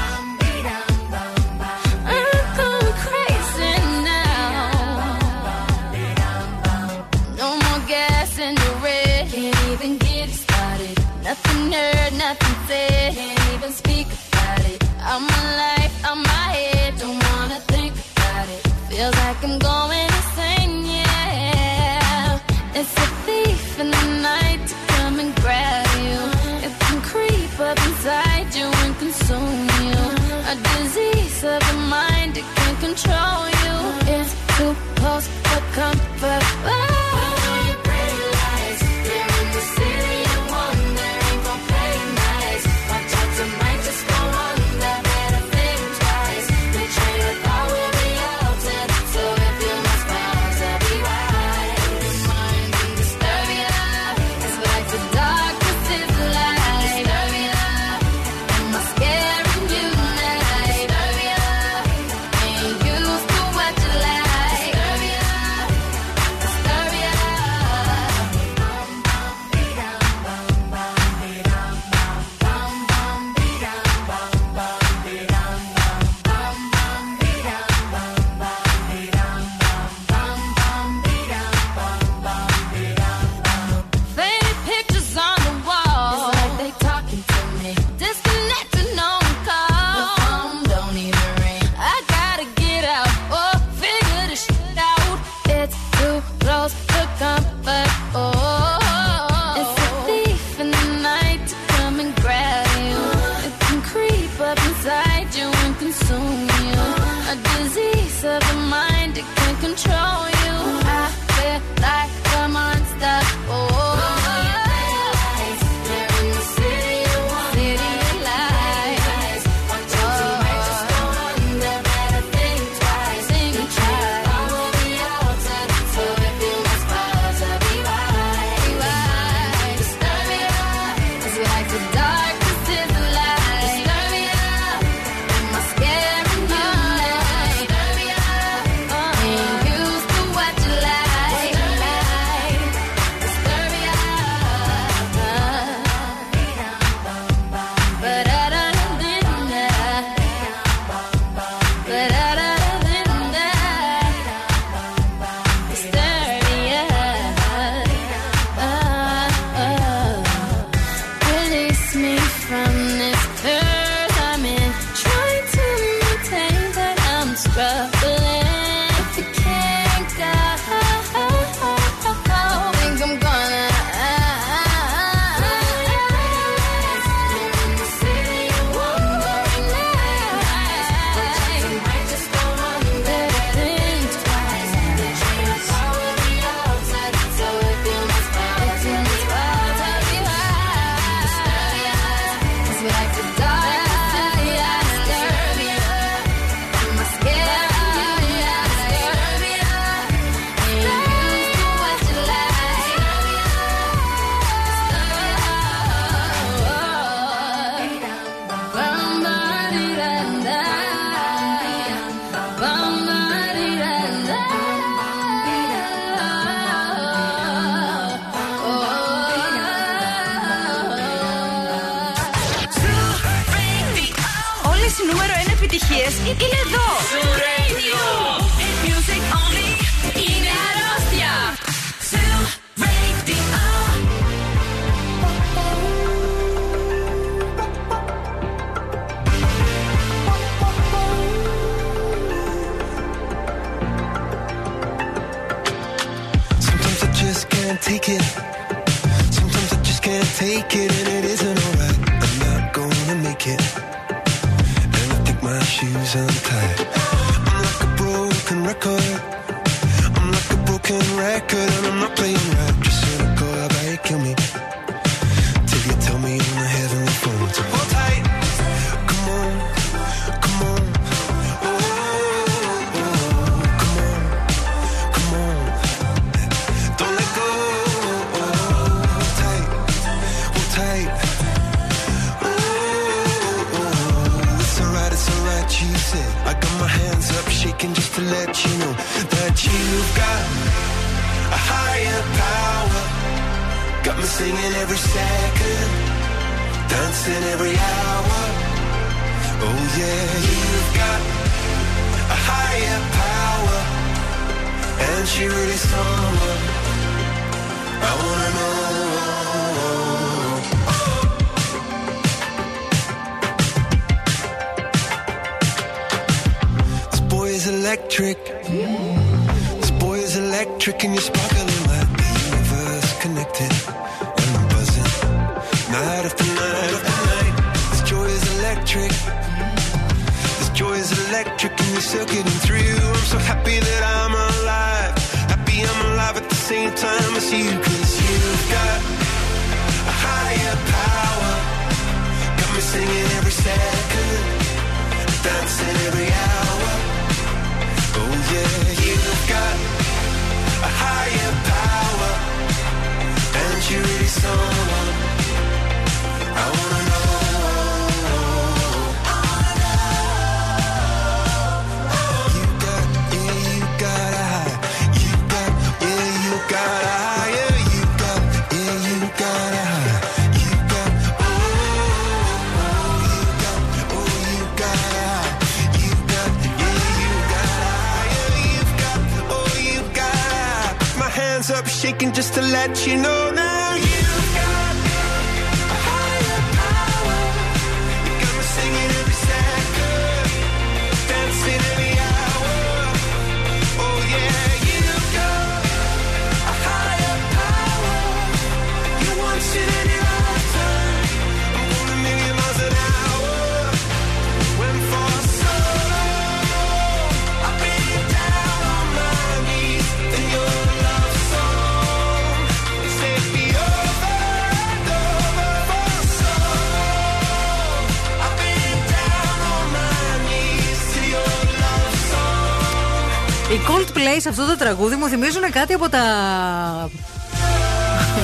Coldplay 424.40 424.42
σε 424.42 424.48
αυτό 424.48 424.66
το 424.66 424.76
τραγούδι 424.76 425.16
μου 425.16 425.26
θυμίζουν 425.28 425.70
κάτι 425.70 425.92
από 425.92 426.08
τα 426.08 426.20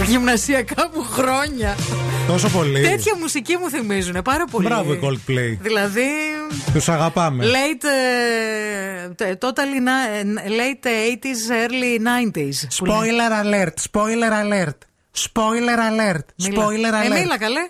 γυμνασιακά 0.06 0.88
μου 0.94 1.02
χρόνια. 1.02 1.76
Τόσο 2.26 2.48
πολύ. 2.48 2.82
Τέτοια 2.82 3.12
μουσική 3.20 3.56
μου 3.56 3.70
θυμίζουν 3.70 4.22
πάρα 4.24 4.44
πολύ. 4.44 4.66
Μπράβο, 4.66 4.92
οι 4.92 5.00
Coldplay. 5.02 5.58
Δηλαδή. 5.60 6.04
Τους 6.72 6.88
αγαπάμε. 6.88 7.44
Late, 7.44 7.86
ε, 9.24 9.34
totally 9.40 9.80
na- 9.86 10.40
ε, 10.44 10.48
late 10.48 10.86
80s, 10.86 11.50
early 11.52 12.00
90s. 12.02 12.66
που 12.76 12.84
λένε. 12.84 13.00
Spoiler 13.00 13.44
alert, 13.44 13.74
spoiler 13.90 14.32
alert. 14.44 14.78
Spoiler 15.18 15.78
alert. 15.90 16.24
Μίλα. 16.36 16.64
Spoiler 16.66 17.04
Ε, 17.04 17.06
alert. 17.08 17.20
μίλα 17.20 17.38
καλέ. 17.38 17.60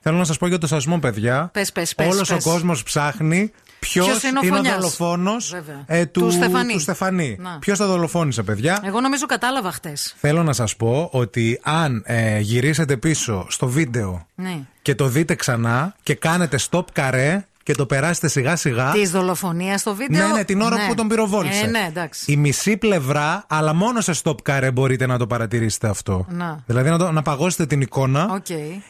Θέλω 0.00 0.16
να 0.16 0.24
σας 0.24 0.36
πω 0.38 0.46
για 0.46 0.58
το 0.58 0.66
σασμό, 0.66 0.98
παιδιά. 0.98 1.50
Πες, 1.52 1.72
πες, 1.72 1.94
πες, 1.94 2.06
Όλος 2.14 2.30
ο 2.30 2.34
πες. 2.34 2.44
κόσμος 2.44 2.82
ψάχνει 2.82 3.52
ποιος 3.78 4.06
Ποιος 4.06 4.22
είναι 4.22 4.38
ο 4.38 4.42
είναι 4.46 4.52
ο 4.54 4.56
φονιάς; 4.56 4.74
δολοφόνος 4.76 5.50
Βέβαια. 5.50 6.06
του, 6.08 6.20
Του 6.20 6.30
Στεφανή. 6.30 6.72
του 6.72 6.80
Στεφανή. 6.80 7.36
Να. 7.40 7.58
Ποιος 7.58 7.78
τα 7.78 7.86
δολοφόνησε, 7.86 8.42
παιδιά; 8.42 8.80
Εγώ 8.84 9.00
νομίζω 9.00 9.26
κατάλαβα 9.26 9.72
χτες. 9.72 10.14
Θέλω 10.20 10.42
να 10.42 10.52
σας 10.52 10.76
πω 10.76 11.08
ότι 11.12 11.60
αν 11.62 12.02
ε, 12.06 12.38
γυρίσετε 12.38 12.96
πίσω 12.96 13.46
στο 13.48 13.66
βίντεο 13.66 14.26
Ναι. 14.34 14.58
και 14.82 14.94
το 14.94 15.06
δείτε 15.08 15.34
ξανά 15.34 15.94
και 16.02 16.14
κάνετε 16.14 16.58
stop 16.70 16.84
καρέ 16.92 17.46
και 17.68 17.74
το 17.74 17.86
περάσετε 17.86 18.28
σιγά 18.28 18.56
σιγά. 18.56 18.90
Της 18.90 19.10
δολοφονίας 19.10 19.80
στο 19.80 19.94
βίντεο. 19.94 20.26
Ναι, 20.26 20.32
ναι, 20.32 20.44
την 20.44 20.60
ώρα 20.60 20.76
Ναι. 20.76 20.86
που 20.88 20.94
τον 20.94 21.08
πυροβόλησε. 21.08 21.64
Ε, 21.64 21.66
ναι, 21.66 21.84
εντάξει. 21.88 22.32
Η 22.32 22.36
μισή 22.36 22.76
πλευρά, 22.76 23.44
αλλά 23.48 23.74
μόνο 23.74 24.00
σε 24.00 24.14
stop 24.22 24.42
καρέ 24.42 24.70
μπορείτε 24.70 25.06
να 25.06 25.18
το 25.18 25.26
παρατηρήσετε 25.26 25.88
αυτό. 25.88 26.26
Να. 26.28 26.62
Δηλαδή 26.66 26.90
να, 26.90 26.98
το, 26.98 27.10
να 27.12 27.22
παγώσετε 27.22 27.66
την 27.66 27.80
εικόνα. 27.80 28.28
Οκ. 28.32 28.46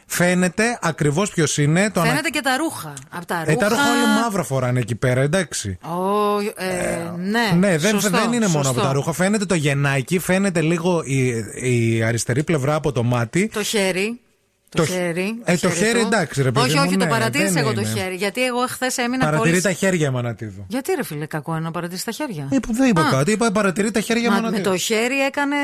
Φαίνεται 0.06 0.78
ακριβώς 0.82 1.30
ποιος 1.30 1.58
είναι. 1.58 1.90
Το 1.90 2.00
ανα- 2.00 2.10
Φαίνεται 2.10 2.28
και 2.28 2.40
τα 2.40 2.56
ρούχα. 2.56 2.92
Από 3.10 3.26
τα 3.26 3.38
ρούχα. 3.38 3.50
Ε, 3.50 3.56
τα 3.56 3.68
ρούχα 3.68 3.82
όλοι 3.90 4.20
μαύρο 4.22 4.44
φοράνε 4.44 4.80
εκεί 4.80 4.94
πέρα, 4.94 5.20
εντάξει. 5.20 5.78
Ω, 5.82 6.38
ε, 6.56 7.12
ναι, 7.16 7.66
ναι, 7.68 7.76
δεν, 7.78 7.90
σωστό, 7.90 8.10
δεν 8.18 8.32
είναι 8.32 8.46
μόνο 8.46 8.64
σωστό. 8.64 8.70
από 8.70 8.80
τα 8.88 8.92
ρούχα. 8.92 9.12
Φαίνεται 9.12 9.44
το 9.46 9.54
γεννάκι, 9.54 10.18
φαίνεται 10.18 10.60
λίγο 10.60 11.02
η, 11.04 11.26
η 11.72 12.02
αριστερή 12.02 12.44
πλευρά 12.44 12.74
από 12.74 12.92
το 12.92 13.02
μάτι. 13.02 13.50
Το 13.54 13.62
χέρι. 13.62 14.20
Το, 14.70 14.76
Το- 14.82 14.84
χέρι. 14.92 15.40
ε, 15.44 15.56
το 15.56 15.70
χέρι, 15.70 16.00
του. 16.00 16.06
εντάξει, 16.06 16.42
ρε 16.42 16.50
παιδί 16.50 16.66
Όχι, 16.66 16.76
μου, 16.76 16.82
όχι, 16.86 16.96
το 16.96 17.04
ναι, 17.04 17.10
παρατήρησα 17.10 17.52
δεν 17.52 17.62
εγώ 17.62 17.72
το 17.74 17.80
είναι. 17.80 17.90
χέρι. 18.00 18.14
Γιατί 18.14 18.44
εγώ 18.44 18.66
χθες 18.68 18.96
έμεινα 18.98 19.24
Παρατηρεί 19.24 19.50
πολύ. 19.50 19.62
τα 19.62 19.72
χέρια 19.72 20.10
Μανατίδου. 20.10 20.64
Γιατί 20.68 20.92
ρε 20.96 21.04
φίλε, 21.04 21.26
κακό 21.26 21.52
είναι 21.52 21.60
να 21.60 21.70
παρατηρήσει 21.70 22.04
τα 22.04 22.12
χέρια; 22.12 22.48
Ε, 22.50 22.58
που 22.58 22.72
δεν 22.74 22.88
είπα 22.88 23.00
Α. 23.00 23.10
κάτι, 23.10 23.32
είπα 23.32 23.50
παρατηρεί 23.52 23.90
τα 23.90 24.00
χέρια 24.00 24.28
Μα 24.30 24.34
με 24.36 24.40
Μανατίδου. 24.42 24.70
το 24.70 24.76
χέρι 24.76 25.18
έκανε. 25.20 25.56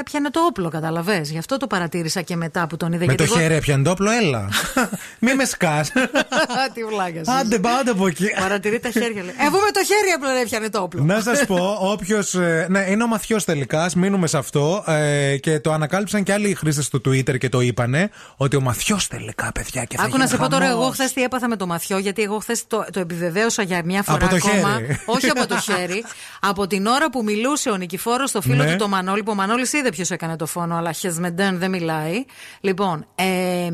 έπιανε 0.00 0.30
το 0.30 0.40
όπλο, 0.40 0.68
καταλαβέ. 0.68 1.20
Γι' 1.24 1.38
αυτό 1.38 1.56
το 1.56 1.66
παρατήρησα 1.66 2.22
και 2.22 2.36
μετά 2.36 2.66
που 2.66 2.76
τον 2.76 2.92
είδα. 2.92 3.04
Με 3.04 3.14
το 3.14 3.22
γιατί 3.22 3.32
εγώ- 3.32 3.42
χέρι 3.42 3.54
έπιανε 3.54 3.82
το 3.84 3.90
όπλο, 3.90 4.10
έλα. 4.10 4.48
Μη 5.24 5.34
με 5.34 5.44
σκάς. 5.44 5.92
Τι 6.74 6.84
βλάκα. 6.84 7.38
Άντε, 7.40 7.58
πάτε 7.58 7.90
από 7.90 8.06
εκεί. 8.06 8.24
Παρατηρεί 8.40 8.78
τα 8.80 8.90
χέρια. 8.90 9.22
λέει. 9.22 9.34
Εγώ 9.46 9.58
με 9.58 9.70
το 9.72 9.80
χέρι 9.86 10.10
απλά 10.16 10.30
έπιανε 10.40 10.68
το 10.70 10.80
όπλο. 10.82 11.02
Να 11.04 11.20
σας 11.20 11.44
πω, 11.46 11.76
όποιος. 11.80 12.34
ναι, 12.68 12.80
είναι 12.88 13.02
ο 13.02 13.06
μαθιός 13.06 13.44
τελικά. 13.44 13.82
Ας 13.84 13.94
μείνουμε 13.94 14.26
σε 14.26 14.36
αυτό. 14.38 14.84
Ε, 14.86 15.36
και 15.36 15.60
το 15.60 15.72
ανακάλυψαν 15.72 16.22
και 16.22 16.32
άλλοι 16.32 16.54
χρήστες 16.54 16.88
του 16.88 17.00
Twitter 17.08 17.38
και 17.38 17.48
το 17.48 17.60
είπανε. 17.60 18.09
Ότι 18.36 18.56
ο 18.56 18.60
Μαθιός 18.60 19.06
τελικά, 19.08 19.52
παιδιά, 19.52 19.84
και 19.84 19.96
θα 19.96 20.02
Άκου 20.02 20.10
να 20.12 20.16
γίνει 20.24 20.28
σε 20.30 20.36
πω 20.36 20.48
τώρα, 20.48 20.66
χαμός. 20.66 20.80
εγώ 20.82 20.90
χθες 20.90 21.12
τι 21.12 21.22
έπαθα 21.22 21.48
με 21.48 21.56
το 21.56 21.66
μαθιό, 21.66 21.98
γιατί 21.98 22.22
εγώ 22.22 22.38
χθες 22.38 22.66
το, 22.66 22.84
το 22.92 23.00
επιβεβαίωσα 23.00 23.62
για 23.62 23.82
μια 23.84 24.02
φορά 24.02 24.24
Από 24.24 24.28
το 24.28 24.48
ακόμα. 24.48 24.74
χέρι. 24.78 25.00
Όχι 25.04 25.28
από 25.28 25.46
το 25.46 25.58
χέρι. 25.60 26.04
από 26.40 26.66
την 26.66 26.86
ώρα 26.86 27.10
που 27.10 27.22
μιλούσε 27.22 27.70
ο 27.70 27.76
Νικηφόρος 27.76 28.30
στο 28.30 28.40
φίλο 28.40 28.64
Ναι. 28.64 28.70
του 28.70 28.76
το 28.76 28.88
Μανώλη, 28.88 29.22
που 29.22 29.30
ο 29.30 29.34
Μανώλης 29.34 29.72
είδε 29.72 29.88
ποιος 29.90 30.10
έκανε 30.10 30.36
το 30.36 30.46
φόνο, 30.46 30.76
αλλά 30.76 30.92
χεσμεντέν 30.92 31.58
δεν 31.58 31.70
μιλάει. 31.70 32.24
Λοιπόν, 32.60 33.06
ε, 33.14 33.68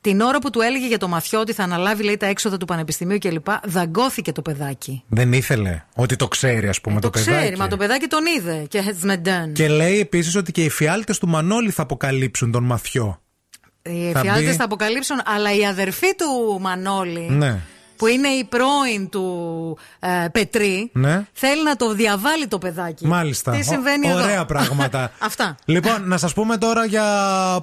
την 0.00 0.20
ώρα 0.20 0.38
που 0.38 0.50
του 0.50 0.60
έλεγε 0.60 0.86
για 0.86 0.98
το 0.98 1.08
μαθιό 1.08 1.40
ότι 1.40 1.52
θα 1.52 1.62
αναλάβει 1.62 2.02
λέει, 2.02 2.16
τα 2.16 2.26
έξοδα 2.26 2.56
του 2.56 2.64
πανεπιστημίου 2.64 3.18
κλπ. 3.18 3.46
Δαγκώθηκε 3.64 4.32
το 4.32 4.42
παιδάκι. 4.42 5.02
Δεν 5.08 5.32
ήθελε 5.32 5.82
ότι 5.94 6.16
το 6.16 6.28
ξέρει, 6.28 6.68
ας 6.68 6.80
πούμε, 6.80 7.00
το, 7.00 7.10
το 7.10 7.18
παιδάκι. 7.18 7.36
ξέρει, 7.40 7.56
μα 7.56 7.68
το 7.68 7.76
παιδάκι 7.76 8.06
τον 8.06 8.20
είδε. 8.38 8.66
Και 8.68 8.80
χεσμεντέν. 8.80 9.52
Και 9.52 9.68
λέει 9.68 9.98
επίσης 10.00 10.36
ότι 10.36 10.52
και 10.52 10.64
οι 10.64 10.68
φιάλτες 10.68 11.18
του 11.18 11.28
Μανώλη 11.28 11.70
θα 11.70 11.82
αποκαλύψουν 11.82 12.50
τον 12.52 12.64
Μαθιό. 12.64 13.20
Οι 13.88 14.10
θα 14.12 14.18
εφιάλτες 14.18 14.44
μπει- 14.48 14.56
θα 14.56 14.64
αποκαλύψουν, 14.64 15.20
αλλά 15.26 15.54
η 15.54 15.66
αδερφή 15.66 16.14
του 16.14 16.58
Μανώλη. 16.60 17.28
Ναι. 17.30 17.58
Που 17.96 18.06
είναι 18.06 18.28
η 18.28 18.44
πρώην 18.44 19.08
του 19.08 19.78
ε, 20.00 20.28
Πετρή, 20.32 20.90
Ναι. 20.92 21.26
θέλει 21.32 21.62
να 21.62 21.76
το 21.76 21.92
διαβάλει 21.94 22.46
το 22.46 22.58
παιδάκι. 22.58 23.06
Μάλιστα. 23.06 23.50
Τι 23.52 23.62
συμβαίνει 23.62 24.06
Ω- 24.06 24.10
εδώ; 24.10 24.22
Ωραία 24.22 24.44
πράγματα. 24.44 25.10
Αυτά. 25.18 25.56
Λοιπόν, 25.64 26.08
να 26.08 26.16
σας 26.18 26.32
πούμε 26.32 26.56
τώρα 26.56 26.84
για 26.84 27.04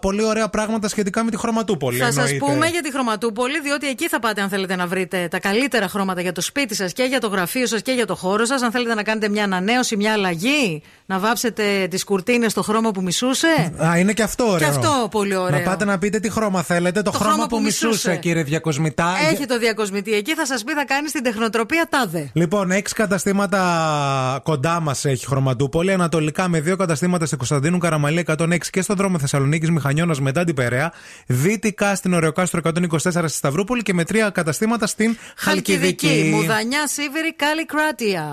πολύ 0.02 0.24
ωραία 0.26 0.50
πράγματα 0.50 0.88
σχετικά 0.88 1.24
με 1.24 1.32
τη 1.32 1.38
χρωματούπολη. 1.38 1.98
Θα 1.98 2.06
σας 2.12 2.16
εννοείται. 2.18 2.46
πούμε 2.46 2.68
για 2.68 2.82
τη 2.82 2.92
χρωματούπολη, 2.92 3.62
διότι 3.62 3.88
εκεί 3.88 4.08
θα 4.08 4.20
πάτε 4.20 4.42
αν 4.42 4.50
θέλετε 4.50 4.76
να 4.76 4.88
βρείτε 4.88 5.28
τα 5.32 5.40
καλύτερα 5.40 5.88
χρώματα 5.88 6.22
για 6.22 6.32
το 6.32 6.42
σπίτι 6.42 6.76
σας 6.76 6.94
και 6.94 7.04
για 7.04 7.20
το 7.20 7.28
γραφείο 7.28 7.68
σας 7.68 7.82
και 7.82 7.92
για 7.92 8.06
το 8.06 8.16
χώρο 8.16 8.46
σας. 8.46 8.62
Αν 8.62 8.72
θέλετε 8.72 8.94
να 8.94 9.04
κάνετε 9.04 9.30
μια 9.30 9.44
ανανέωση, 9.44 9.96
μια 9.96 10.14
αλλαγή, 10.14 10.82
να 11.06 11.20
βάψετε 11.20 11.88
τις 11.90 12.04
κουρτίνες 12.04 12.52
στο 12.52 12.62
χρώμα 12.62 12.92
που 12.92 13.02
μισούσε. 13.02 13.74
Α, 13.86 13.98
είναι 13.98 14.14
και 14.14 14.24
αυτό 14.24 14.44
ωραίο. 14.46 14.58
Και 14.58 14.66
αυτό 14.66 15.08
πολύ 15.12 15.36
ωραίο. 15.36 15.58
Να 15.58 15.64
πάτε 15.64 15.86
να 15.86 15.98
πείτε 15.98 16.20
τι 16.20 16.30
χρώμα 16.30 16.62
θέλετε. 16.64 17.02
Το, 17.02 17.12
χρώμα, 17.12 17.48
που 17.48 17.62
μισούσε, 17.62 17.88
μισούσε. 17.88 18.16
κύριε 18.16 18.44
Διακοσμητά. 18.44 19.14
Έχει 19.32 19.46
το 19.46 19.60
διακοσμητή 19.60 20.12
εκεί, 20.24 20.36
θα 20.36 20.46
σας 20.46 20.64
πει 20.64 20.74
θα 20.74 20.86
κάνει 20.86 21.10
την 21.10 21.24
τεχνοτροπία 21.24 21.88
τάδε. 21.90 22.30
Λοιπόν, 22.34 22.72
έξι 22.72 22.94
καταστήματα 22.94 24.40
κοντά 24.44 24.80
μας 24.80 25.06
έχει 25.06 25.26
χρωματούπολη. 25.26 25.92
Ανατολικά 25.94 26.48
με 26.48 26.60
δύο 26.62 26.76
καταστήματα 26.76 27.26
στην 27.26 27.38
Κωνσταντίνου 27.38 27.78
Καραμαλή 27.78 28.26
106 28.38 28.58
και 28.70 28.82
στον 28.82 28.96
δρόμο 28.96 29.20
Θεσσαλονίκης 29.20 29.70
Μηχανιώνας 29.70 30.20
μετά 30.20 30.44
την 30.44 30.56
Περαία. 30.56 30.94
Δυτικά 31.26 31.96
στην 31.96 32.14
Ωρεοκάστρο 32.14 32.62
124 32.64 32.98
στη 32.98 33.28
Σταυρούπολη 33.28 33.82
και 33.82 33.94
με 33.94 34.04
τρία 34.04 34.30
καταστήματα 34.30 34.88
στην 34.88 35.18
Χαλκιδική. 35.36 36.08
Χαλκιδική. 36.08 36.36
Μουδανιά, 36.36 36.88
Σίβηρη, 36.88 37.34
Κάλι 37.36 37.66
Κράτια. 37.66 38.32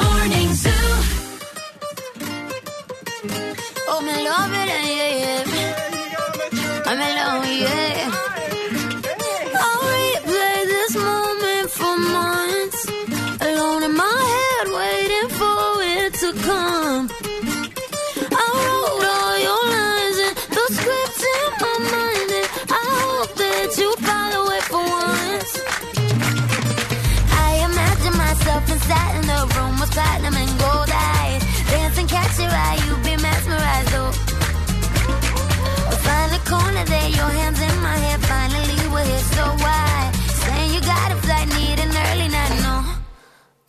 Morning 0.00 0.52
Zoo. 0.62 0.90
Oh, 3.92 4.00
me 4.06 4.14
love 4.28 4.54
it, 4.60 4.68
yeah, 4.98 5.22
yeah. 5.22 6.90
I'm 6.90 7.00
alone, 7.08 7.46
yeah. 7.62 7.91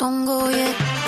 Don't 0.03 0.25
go 0.25 0.49
yet. 0.49 1.02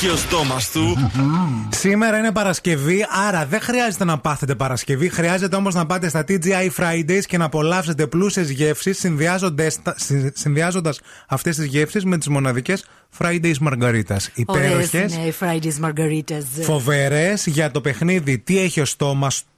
Τι 0.00 0.06
έχει 0.06 0.14
ο 0.14 0.16
στόμα 0.16 0.56
του. 0.72 1.10
Σήμερα 1.70 2.18
είναι 2.18 2.32
Παρασκευή, 2.32 3.06
άρα 3.26 3.46
δεν 3.46 3.60
χρειάζεται 3.60 4.04
να 4.04 4.18
πάθετε 4.18 4.54
Παρασκευή. 4.54 5.08
Χρειάζεται 5.08 5.56
όμως 5.56 5.74
να 5.74 5.86
πάτε 5.86 6.08
στα 6.08 6.24
TGI 6.28 6.70
Fridays 6.78 7.24
και 7.26 7.38
να 7.38 7.44
απολαύσετε 7.44 8.06
πλούσιες 8.06 8.50
γεύσεις, 8.50 8.98
συνδυάζοντας 10.32 11.00
αυτές 11.28 11.56
τις 11.56 11.64
γεύσεις 11.64 12.04
με 12.04 12.18
τις 12.18 12.28
μοναδικές 12.28 12.84
Fridays 13.18 13.54
Margaritas. 13.68 14.00
Ωραίες 14.00 14.30
Υπέροχες, 14.34 15.14
είναι 15.14 15.26
οι 15.26 15.34
Fridays 15.40 15.84
Margaritas. 15.84 16.62
φοβερές 16.62 17.46
για 17.46 17.70
το 17.70 17.80
παιχνίδι 17.80 18.38
Τι 18.38 18.58
έχει 18.58 18.80
ο 18.80 18.84
στόμας 18.84 19.42
του, 19.42 19.48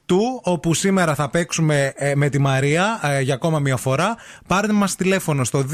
όπου 0.43 0.75
σήμερα 0.75 1.15
θα 1.15 1.29
παίξουμε 1.29 1.93
ε, 1.97 2.15
με 2.15 2.29
τη 2.29 2.39
Μαρία 2.39 3.01
ε, 3.03 3.21
για 3.21 3.35
ακόμα 3.35 3.59
μια 3.59 3.77
φορά. 3.77 4.17
Πάρτε 4.47 4.73
μας 4.73 4.97
τηλέφωνο 4.97 5.45
στο 5.45 5.65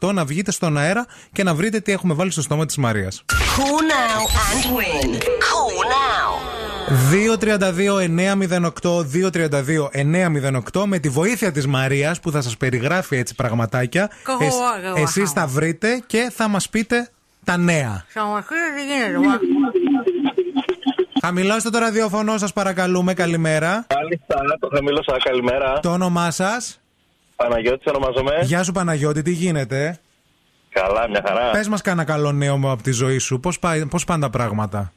232-908 0.00 0.12
να 0.14 0.24
βγείτε 0.24 0.50
στον 0.52 0.78
αέρα 0.78 1.06
και 1.32 1.42
να 1.42 1.54
βρείτε 1.54 1.80
τι 1.80 1.92
έχουμε 1.92 2.14
βάλει 2.14 2.30
στο 2.30 2.42
στόμα 2.42 2.66
της 2.66 2.76
Μαρίας. 2.76 3.24
Call 3.30 3.32
now 3.92 4.22
and 4.50 4.64
win. 4.76 5.10
Call 5.18 5.76
now. 5.94 6.32
232-908, 7.10 9.04
232-908 10.72 10.84
με 10.86 10.98
τη 10.98 11.08
βοήθεια 11.08 11.52
της 11.52 11.66
Μαρίας 11.66 12.20
που 12.20 12.30
θα 12.30 12.40
σας 12.42 12.56
περιγράφει 12.56 13.16
έτσι 13.16 13.34
πραγματάκια. 13.34 14.10
Κοχο, 14.24 14.44
Εσ- 14.44 14.54
αγα, 14.76 15.00
εσείς 15.00 15.30
θα 15.30 15.46
βρείτε 15.46 16.02
και 16.06 16.30
θα 16.34 16.48
μας 16.48 16.68
πείτε 16.68 17.08
τα 17.44 17.56
νέα. 17.56 18.04
Χαμαχτήρι 18.12 18.60
τι 18.76 18.82
γίνεται. 18.94 19.18
μα. 19.26 19.38
Χαμηλώστε 21.24 21.70
το 21.70 21.78
ραδιοφωνό 21.78 22.38
σας 22.38 22.52
παρακαλούμε, 22.52 23.14
καλημέρα. 23.14 23.86
Μάλιστα, 23.94 24.58
το 24.60 24.68
χαμηλώσα. 24.74 25.16
Καλημέρα. 25.24 25.80
Το 25.80 25.92
όνομά 25.92 26.30
σας; 26.30 26.80
Παναγιώτης 27.36 27.86
ονομάζομαι. 27.86 28.38
Γεια 28.42 28.62
σου 28.62 28.72
Παναγιώτη, 28.72 29.22
τι 29.22 29.32
γίνεται; 29.32 30.00
Καλά, 30.70 31.08
μια 31.08 31.24
χαρά. 31.26 31.50
Πες 31.50 31.68
μας 31.68 31.80
κάνα 31.80 32.04
καλό 32.04 32.32
νέο 32.32 32.56
μου 32.56 32.70
από 32.70 32.82
τη 32.82 32.92
ζωή 32.92 33.18
σου. 33.18 33.40
Πώς 33.40 33.58
πώς 33.90 34.04
πάνε 34.04 34.22
τα 34.22 34.30
πράγματα; 34.30 34.92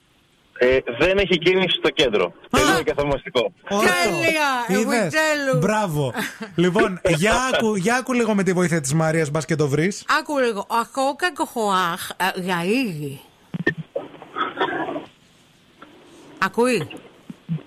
Ε, 0.58 0.78
δεν 1.00 1.18
έχει 1.18 1.38
κίνηση 1.38 1.78
στο 1.78 1.90
κέντρο. 1.90 2.34
Τελείω 2.50 2.82
και 2.84 2.94
θαυμαστικό. 2.94 3.52
Τέλεια! 3.70 4.80
Είδες; 4.80 4.98
Επιτέλου. 4.98 5.58
Μπράβο. 5.60 6.14
λοιπόν, 6.56 7.00
για 7.04 7.34
άκου, 7.54 7.76
για 7.76 7.96
άκου 7.96 8.14
λίγο 8.14 8.36
με 8.36 8.44
τη 8.44 8.54
βοήθεια 8.54 8.82
της 8.82 8.94
Μαρίας, 8.94 9.30
μπας 9.30 9.46
και 9.46 9.56
το 9.56 9.68
βρεις. 9.68 10.06
Άκου 10.20 10.38
λίγο. 10.38 10.66
Ακούω 10.82 11.16
κακοχοάχ 11.16 12.12
γαΐγι. 12.36 13.20
Ακούει; 16.40 16.88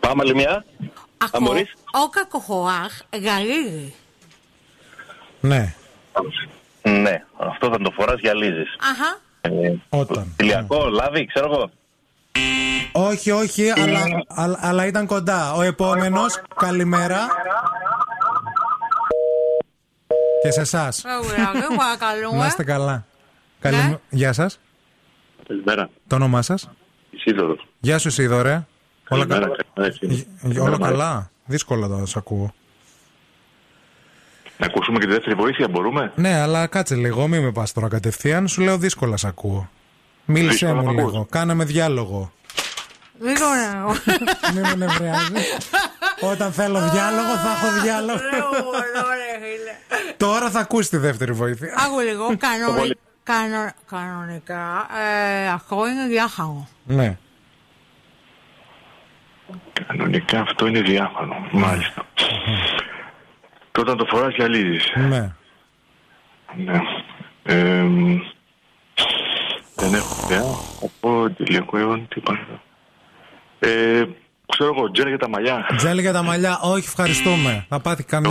Πάμε 0.01 0.23
άλλη 0.23 0.35
μια. 0.35 0.65
Αν 1.19 1.29
Ακούω 1.33 1.47
μπορείς. 1.47 1.73
ο 2.05 2.09
κακοχοάχ 2.09 3.01
γαΐγι. 3.13 3.93
Ναι. 5.41 5.75
Ναι, 6.83 7.25
αυτό 7.39 7.69
θα 7.71 7.79
το 7.79 7.91
φοράς 7.91 8.21
γυαλίζεις. 8.21 8.77
Αχα. 8.91 9.19
Ε, 9.41 9.75
Όταν. 9.89 10.35
Ηλιακό, 10.41 10.89
λάδι, 10.89 11.27
ξέρω 11.27 11.47
εγώ. 11.53 11.71
Όχι, 12.93 13.31
όχι, 13.31 13.71
αλλά, 13.71 14.01
αλλά, 14.29 14.59
αλλά 14.61 14.87
ήταν 14.87 15.07
κοντά. 15.07 15.53
Ο 15.53 15.63
επόμενος, 15.63 16.41
καλημέρα. 16.57 17.27
Και 20.43 20.51
σε 20.51 20.61
εσάς. 20.61 21.05
Ωραία, 21.25 21.51
παρακαλούμε. 21.77 22.39
Να 22.39 22.47
είστε 22.47 22.65
καλά. 22.65 23.05
Καλη... 23.61 23.77
Ναι. 23.77 23.97
Γεια 24.11 24.33
σας. 24.33 24.61
Καλημέρα. 25.49 25.91
Το 26.07 26.15
όνομά 26.15 26.43
σας. 26.43 26.69
Ισίδωρο. 27.25 27.57
Γεια 27.81 27.99
σου, 27.99 28.11
Σίδωρε. 28.11 28.67
Όλα, 29.09 29.27
κα... 29.27 29.35
Καλημέρα. 29.75 29.97
Γ- 30.43 30.61
όλα 30.63 30.79
καλά; 30.79 31.31
Δύσκολα 31.45 31.89
τα 31.89 32.07
σ' 32.07 32.17
ακούω. 32.17 32.55
Να 34.59 34.67
ακούσουμε 34.67 34.99
και 34.99 35.07
τη 35.07 35.13
δεύτερη 35.13 35.35
βοήθεια, 35.35 35.69
μπορούμε; 35.69 36.13
Ναι, 36.17 36.41
αλλά 36.41 36.67
κάτσε 36.67 36.95
λίγο, 36.95 37.29
μην 37.29 37.43
με 37.43 37.53
πας 37.53 37.73
τώρα 37.73 37.89
κατευθείαν. 37.89 38.49
Σου 38.49 38.61
λέω 38.63 38.79
δύσκολα 38.79 39.17
σ' 39.17 39.25
ακούω. 39.25 39.71
Μίλησέ 40.25 40.51
Δύσκολα 40.67 40.75
μου 40.75 40.83
μ' 40.95 40.99
ακούς. 40.99 41.13
λίγο. 41.13 41.27
Κάναμε 41.31 41.65
διάλογο. 41.65 42.33
Δεν 43.19 43.35
ξέρω. 43.35 43.97
Μην 44.55 44.61
με 44.61 44.75
νευριάζει. 44.87 45.33
Όταν 46.21 46.53
θέλω 46.53 46.79
διάλογο, 46.91 47.37
θα 47.37 47.51
έχω 47.51 47.81
διάλογο. 47.83 48.19
Τώρα 50.17 50.51
θα 50.51 50.59
ακούσεις 50.61 50.91
τη 50.91 50.97
δεύτερη 50.97 51.33
βοήθεια. 51.33 51.75
Άκου 51.87 52.01
λίγο. 52.01 52.37
κανονι- 52.37 52.99
κανο- 53.32 53.73
Κανονικά, 53.86 54.86
ε, 54.98 55.48
αυτό 55.48 55.86
είναι 55.89 56.07
διάχαρο. 56.07 56.69
Ναι. 56.85 57.19
Κανονικά 59.86 60.40
αυτό 60.40 60.66
είναι 60.66 60.81
διάφανο. 60.81 61.35
Μάλιστα. 61.52 62.02
Και 63.73 63.81
όταν 63.81 63.97
το 63.97 64.05
φοράς 64.05 64.35
γυαλίζει. 64.35 64.78
Ναι. 64.97 65.32
Ναι. 66.57 66.81
Ε, 67.43 67.86
δεν 69.77 69.94
έχω 69.94 70.24
ιδέα. 70.24 70.43
Από 70.85 71.27
ηλιακό 71.36 71.77
αιώνα, 71.78 71.98
τι 72.05 72.15
υπάρχει. 72.20 72.44
Ε, 73.59 74.05
ξέρω 74.51 74.74
εγώ, 74.77 74.90
τζέλ 74.90 75.09
για 75.09 75.18
τα 75.18 75.28
μαλλιά. 75.28 75.66
Τζέλι 75.77 76.01
για 76.01 76.12
τα 76.12 76.22
μαλλιά, 76.22 76.59
όχι, 76.62 76.85
ευχαριστούμε. 76.86 77.66
Θα 77.68 77.81
πάθει 77.81 78.02
καμιά 78.05 78.31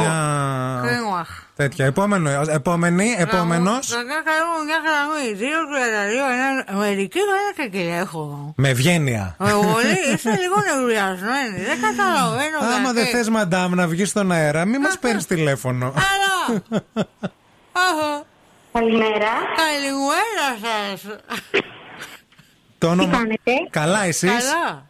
Κρίμα. 0.86 1.26
τέτοια. 1.56 1.86
Επόμενο, 1.86 2.30
επόμενη, 2.50 3.16
επόμενος. 3.18 3.88
Κακά 3.88 4.20
κάνουμε 4.30 4.60
μια 4.66 4.80
γραμμή. 4.86 5.34
Δύο 5.34 5.58
τριανταδύο, 5.72 6.26
ένα. 6.26 6.78
Μερικοί 6.80 7.20
δεν 7.20 7.68
είναι 7.68 7.78
και 7.78 7.96
έχω. 7.96 8.54
Με 8.58 8.70
ευγένεια. 8.70 9.36
Εγώ 9.40 9.76
είστε 10.14 10.30
λίγο 10.30 10.56
νευριασμένοι. 10.76 11.58
Δεν 11.66 11.78
καταλαβαίνω. 11.82 12.58
Άμα 12.76 12.92
δεν 12.94 13.04
γιατί. 13.04 13.18
θες, 13.18 13.30
μαντάμ, 13.30 13.74
να 13.74 13.88
βγεις 13.88 14.10
στον 14.10 14.32
αέρα, 14.32 14.66
μην 14.66 14.82
μας 14.82 14.98
παίρνεις 15.00 15.26
τηλέφωνο. 15.26 15.86
Αλλά. 15.86 16.62
Αχα. 17.72 18.24
Καλημέρα. 18.74 19.32
Καλημέρα 19.64 20.48
σας. 20.64 21.02
Το 22.78 22.88
όνομα. 22.90 23.12
κάνετε; 23.12 23.52
Καλά, 23.70 24.04
εσείς; 24.04 24.30
Καλά. 24.32 24.88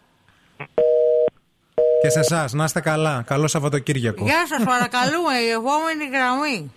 Και 2.01 2.09
σε 2.09 2.19
εσάς, 2.19 2.53
να 2.53 2.63
είστε 2.63 2.79
καλά. 2.81 3.23
Καλό 3.27 3.47
Σαββατοκύριακο. 3.47 4.23
Γεια 4.23 4.43
σας, 4.47 4.63
παρακαλούμε, 4.63 5.33
η 5.47 5.49
επόμενη 5.49 6.05
γραμμή. 6.13 6.71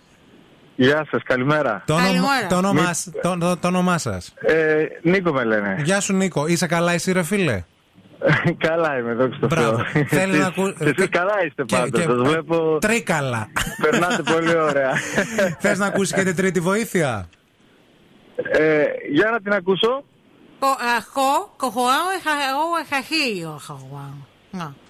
Γεια 0.76 1.06
σας, 1.10 1.22
καλημέρα. 1.22 1.82
Το, 1.86 1.92
όνομα, 1.94 2.08
Καλημέρα. 2.08 2.46
το, 2.48 2.56
όνομά, 2.56 2.92
σ- 2.92 3.20
το, 3.22 3.38
το, 3.38 3.56
το 3.56 3.68
όνομά 3.68 3.98
σας. 3.98 4.32
Ε, 4.40 4.84
Νίκο 5.02 5.32
με 5.32 5.44
λένε. 5.44 5.80
Γεια 5.84 6.00
σου, 6.00 6.12
Νίκο. 6.12 6.46
Είσαι 6.46 6.66
καλά, 6.66 6.92
εσύ, 6.92 7.12
ρε 7.12 7.22
φίλε; 7.22 7.62
καλά 8.66 8.98
είμαι, 8.98 9.12
δόξα 9.14 9.38
τω 9.40 9.46
Μπράβο. 9.46 9.76
Θεώ. 9.92 10.04
Θέλει 10.06 10.32
να 10.32 10.36
Εσείς- 10.46 10.46
ακού- 10.58 10.76
Εσείς 10.80 11.08
καλά 11.10 11.44
είστε 11.46 11.64
Και- 11.64 11.76
πάντως, 11.76 12.00
και- 12.00 12.06
σας 12.06 12.28
βλέπω, 12.28 12.78
Τρίκαλα. 12.80 13.48
περνάτε 13.82 14.22
πολύ 14.22 14.56
ωραία. 14.56 14.92
Θες 15.58 15.78
να 15.78 15.86
ακούσεις 15.86 16.14
και 16.14 16.22
την 16.22 16.36
τρίτη 16.36 16.60
βοήθεια; 16.60 17.28
Ε, 18.52 18.84
για 19.12 19.30
να 19.30 19.40
την 19.40 19.52
ακούσω. 19.52 20.04
Αυτό, 20.98 21.52
κοχωάω, 21.56 22.06
εγώ 22.50 22.64
εχαχείο. 22.90 23.60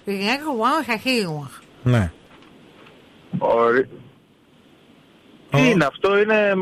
Να, 0.05 0.13
η 0.13 0.15
γυναίκα 0.17 0.43
κοχωάω 0.43 0.77
εχαχείο. 0.87 1.49
Ναι. 1.83 2.11
Ωρι- 3.37 3.87
Τι 5.51 5.69
είναι 5.69 5.85
αυτό, 5.85 6.17
είναι 6.17 6.53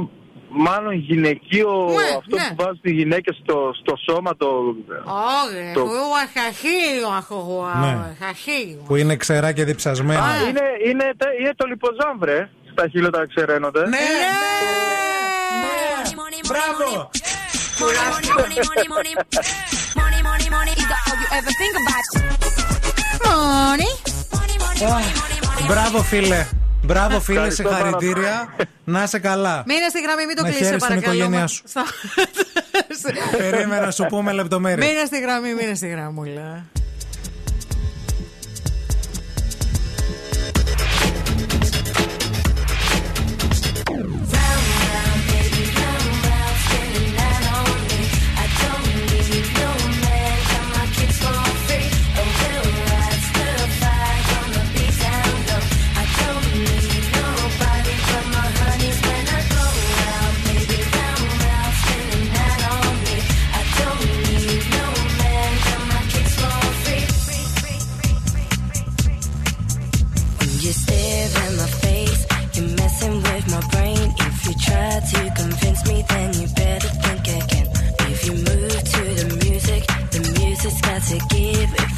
μάλλον 0.50 0.94
γυναικείο 0.94 1.72
Ναι, 1.90 2.16
αυτό 2.18 2.36
ναι. 2.38 2.48
που 2.50 2.56
βάζουν 2.56 2.80
οι 2.82 2.92
γυναίκες 2.92 3.40
στο, 3.44 3.72
στο 3.82 3.96
σώμα 4.10 4.36
το... 4.38 4.48
Όχι, 4.48 5.74
Το- 5.74 5.80
εγώ 5.80 6.02
εχαχείο, 6.26 7.26
κοχωάω, 7.28 7.80
Ναι. 7.80 8.16
εχαχείο. 8.20 8.84
Που 8.88 8.96
είναι 8.96 9.16
ξερά 9.16 9.52
και 9.52 9.64
διψασμένα. 9.64 10.24
Α, 10.24 10.36
είναι, 10.50 10.62
είναι, 10.90 11.12
τα- 11.18 11.34
είναι 11.40 11.52
το 11.56 11.66
λιποζάμβρε, 11.68 12.50
στα 12.72 12.88
χείλωτα 12.88 13.28
ξεραίνονται. 13.28 13.80
Ναι, 13.88 13.98
Μπράβο! 16.48 17.10
Μόνη. 18.88 19.12
Μπράβο, 25.68 26.02
φίλε. 26.04 26.46
Μπράβο, 26.84 27.20
φίλε, 27.20 27.38
Ευχαριστώ 27.38 27.70
συγχαρητήρια. 27.70 28.56
Να 28.84 29.04
είσαι 29.04 29.20
καλά. 29.20 29.64
Μείνε 29.68 29.90
στη 29.90 30.02
γραμμή, 30.02 30.26
μην 30.26 30.36
το 30.36 30.42
Να 30.42 30.48
κλείσει, 30.50 30.64
χαίρεσαι 30.64 30.86
την 30.88 30.88
παρακαλώ. 30.88 31.14
οικογένειά 31.16 31.48
σου. 31.48 31.64
Στα- 31.66 31.86
Περίμενα 33.38 33.86
να 33.86 33.92
σου 33.92 34.06
πούμε 34.10 34.32
λεπτομέρειες. 34.32 34.88
Μείνε 34.88 35.06
στη 35.06 35.20
γραμμή, 35.20 35.54
μείνε 35.54 35.76
στη 35.76 35.88
γραμμούλα. 35.88 36.66
Try 74.72 75.00
to 75.00 75.22
convince 75.36 75.82
me, 75.88 76.04
then 76.08 76.34
you 76.40 76.48
better 76.64 76.92
think 77.04 77.24
again. 77.40 77.68
If 78.12 78.20
you 78.26 78.34
move 78.50 78.78
to 78.94 79.04
the 79.20 79.28
music, 79.44 79.84
the 80.14 80.22
music's 80.40 80.82
got 80.82 81.02
to 81.12 81.18
give. 81.36 81.70
If 81.84 81.91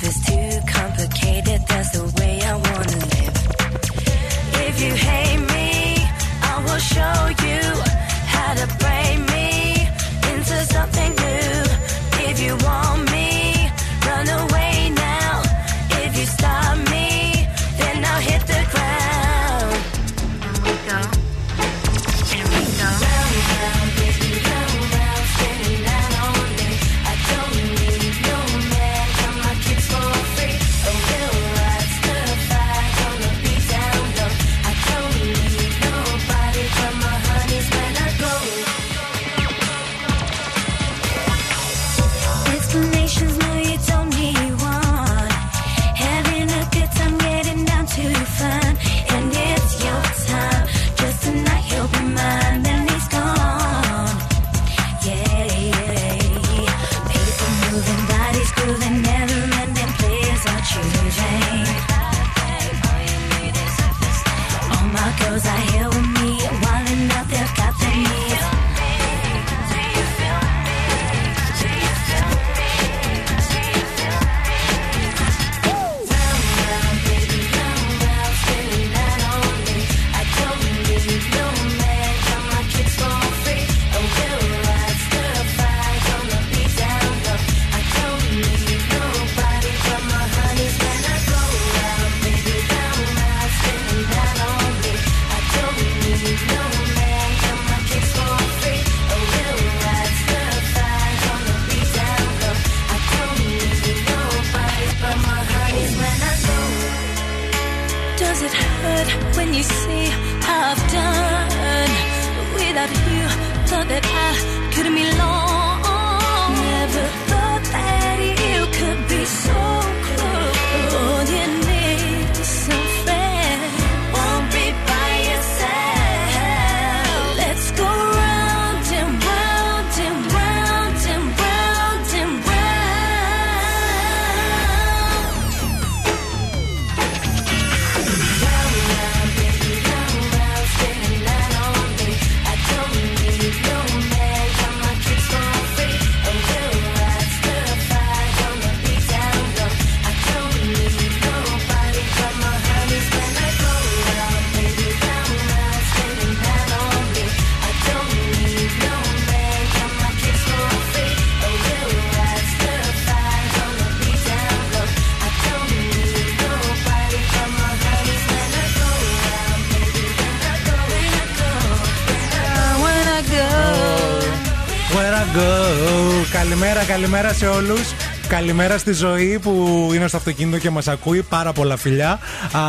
Καλημέρα, 176.93 177.33
καλημέρα 177.33 177.33
σε 177.33 177.47
όλους. 177.47 177.92
Καλημέρα 178.33 178.77
στη 178.77 178.93
ζωή 178.93 179.39
που 179.39 179.51
είναι 179.93 180.07
στο 180.07 180.17
αυτοκίνητο 180.17 180.57
και 180.57 180.69
μας 180.69 180.87
ακούει. 180.87 181.21
Πάρα 181.21 181.53
πολλά 181.53 181.77
φιλιά. 181.77 182.19
Α, 182.51 182.61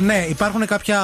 ναι, 0.00 0.26
υπάρχουν 0.28 0.66
κάποια 0.66 1.00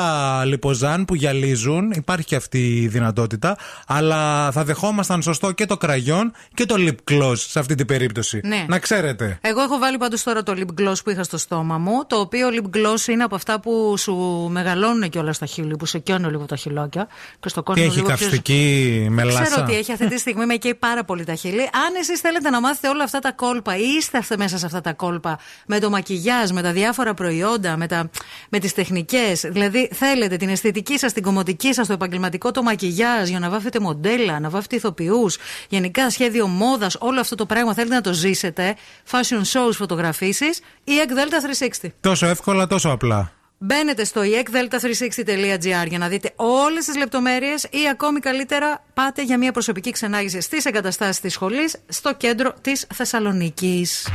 λιποζάν 0.46 1.04
που 1.04 1.14
γυαλίζουν. 1.14 1.90
Υπάρχει 1.90 2.24
και 2.26 2.36
αυτή 2.36 2.80
η 2.80 2.88
δυνατότητα. 2.88 3.56
Αλλά 3.86 4.50
θα 4.52 4.64
δεχόμασταν 4.64 5.22
σωστό 5.22 5.52
και 5.52 5.66
το 5.66 5.76
κραγιόν 5.76 6.32
και 6.54 6.64
το 6.66 6.74
lip 6.78 7.12
gloss 7.12 7.36
σε 7.36 7.58
αυτή 7.58 7.74
την 7.74 7.86
περίπτωση. 7.86 8.40
Ναι. 8.44 8.64
Να 8.68 8.78
ξέρετε. 8.78 9.38
Εγώ 9.40 9.60
έχω 9.60 9.78
βάλει 9.78 9.96
πάντως 9.98 10.22
τώρα 10.22 10.42
το 10.42 10.54
lip 10.56 10.80
gloss 10.82 10.96
που 11.04 11.10
είχα 11.10 11.22
στο 11.22 11.38
στόμα 11.38 11.78
μου. 11.78 12.06
Το 12.06 12.16
οποίο 12.16 12.48
lip 12.52 12.76
gloss 12.76 13.08
είναι 13.08 13.22
από 13.24 13.34
αυτά 13.34 13.60
που 13.60 13.94
σου 13.98 14.14
μεγαλώνουν 14.50 15.08
και 15.08 15.18
όλα 15.18 15.32
στα 15.32 15.46
χείλη, 15.46 15.76
που 15.76 15.86
σε 15.86 15.98
καίνουν 15.98 16.30
λίγο 16.30 16.44
τα 16.44 16.56
χειλάκια. 16.56 17.08
Και 17.40 17.48
στο 17.48 17.60
Τι 17.60 17.66
κόσμο 17.66 17.84
έχει 17.86 17.94
λίγο 17.94 18.06
πιο- 18.06 18.16
καυστική 18.16 19.06
μελάσα; 19.10 19.42
Ξέρω 19.42 19.62
ότι 19.62 19.76
έχει 19.76 19.92
αυτή 19.92 20.08
τη 20.08 20.18
στιγμή, 20.18 20.46
με 20.46 20.54
καίει 20.54 20.74
πάρα 20.74 21.04
πολύ 21.04 21.24
τα 21.24 21.34
χείλη. 21.34 21.62
Αν 21.62 21.94
εσείς 22.00 22.20
θέλετε 22.20 22.50
να 22.50 22.60
μάθετε 22.60 22.88
όλα 22.88 23.04
αυτά 23.04 23.18
τα 23.18 23.32
κόλπα 23.32 23.76
ή 23.76 23.87
είστε 23.88 24.18
αυτέ- 24.18 24.38
μέσα 24.38 24.58
σε 24.58 24.66
αυτά 24.66 24.80
τα 24.80 24.92
κόλπα 24.92 25.38
με 25.66 25.78
το 25.78 25.90
μακιγιάζ, 25.90 26.50
με 26.50 26.62
τα 26.62 26.72
διάφορα 26.72 27.14
προϊόντα, 27.14 27.76
με, 27.76 27.86
τα, 27.86 28.10
με 28.48 28.58
τις 28.58 28.74
τεχνικές, 28.74 29.40
δηλαδή 29.40 29.88
θέλετε 29.94 30.36
την 30.36 30.48
αισθητική 30.48 30.98
σας, 30.98 31.12
την 31.12 31.22
κομμωτική 31.22 31.74
σας, 31.74 31.86
το 31.86 31.92
επαγγελματικό 31.92 32.50
το 32.50 32.62
μακιγιάζ 32.62 33.28
για 33.28 33.38
να 33.38 33.50
βάφετε 33.50 33.80
μοντέλα, 33.80 34.40
να 34.40 34.50
βάφετε 34.50 34.76
ηθοποιούς, 34.76 35.36
γενικά 35.68 36.10
σχέδιο 36.10 36.46
μόδας, 36.46 36.96
όλο 37.00 37.20
αυτό 37.20 37.34
το 37.34 37.46
πράγμα 37.46 37.74
θέλετε 37.74 37.94
να 37.94 38.00
το 38.00 38.12
ζήσετε, 38.12 38.76
fashion 39.10 39.42
shows, 39.52 39.72
φωτογραφίσεις 39.72 40.58
ή 40.84 40.92
Delta 41.08 41.40
360. 41.82 41.88
Τόσο 42.00 42.26
εύκολα, 42.26 42.66
τόσο 42.66 42.88
απλά. 42.90 43.32
Μπαίνετε 43.58 44.04
στο 44.04 44.20
ekdelta360.gr 44.20 45.88
για 45.88 45.98
να 45.98 46.08
δείτε 46.08 46.32
όλες 46.36 46.84
τις 46.84 46.96
λεπτομέρειες 46.96 47.62
ή 47.62 47.88
ακόμη 47.90 48.20
καλύτερα 48.20 48.84
πάτε 48.94 49.22
για 49.22 49.38
μια 49.38 49.52
προσωπική 49.52 49.90
ξενάγηση 49.90 50.40
στις 50.40 50.64
εγκαταστάσεις 50.64 51.20
της 51.20 51.32
σχολής 51.32 51.76
στο 51.88 52.14
κέντρο 52.14 52.54
της 52.60 52.86
Θεσσαλονίκης. 52.94 54.08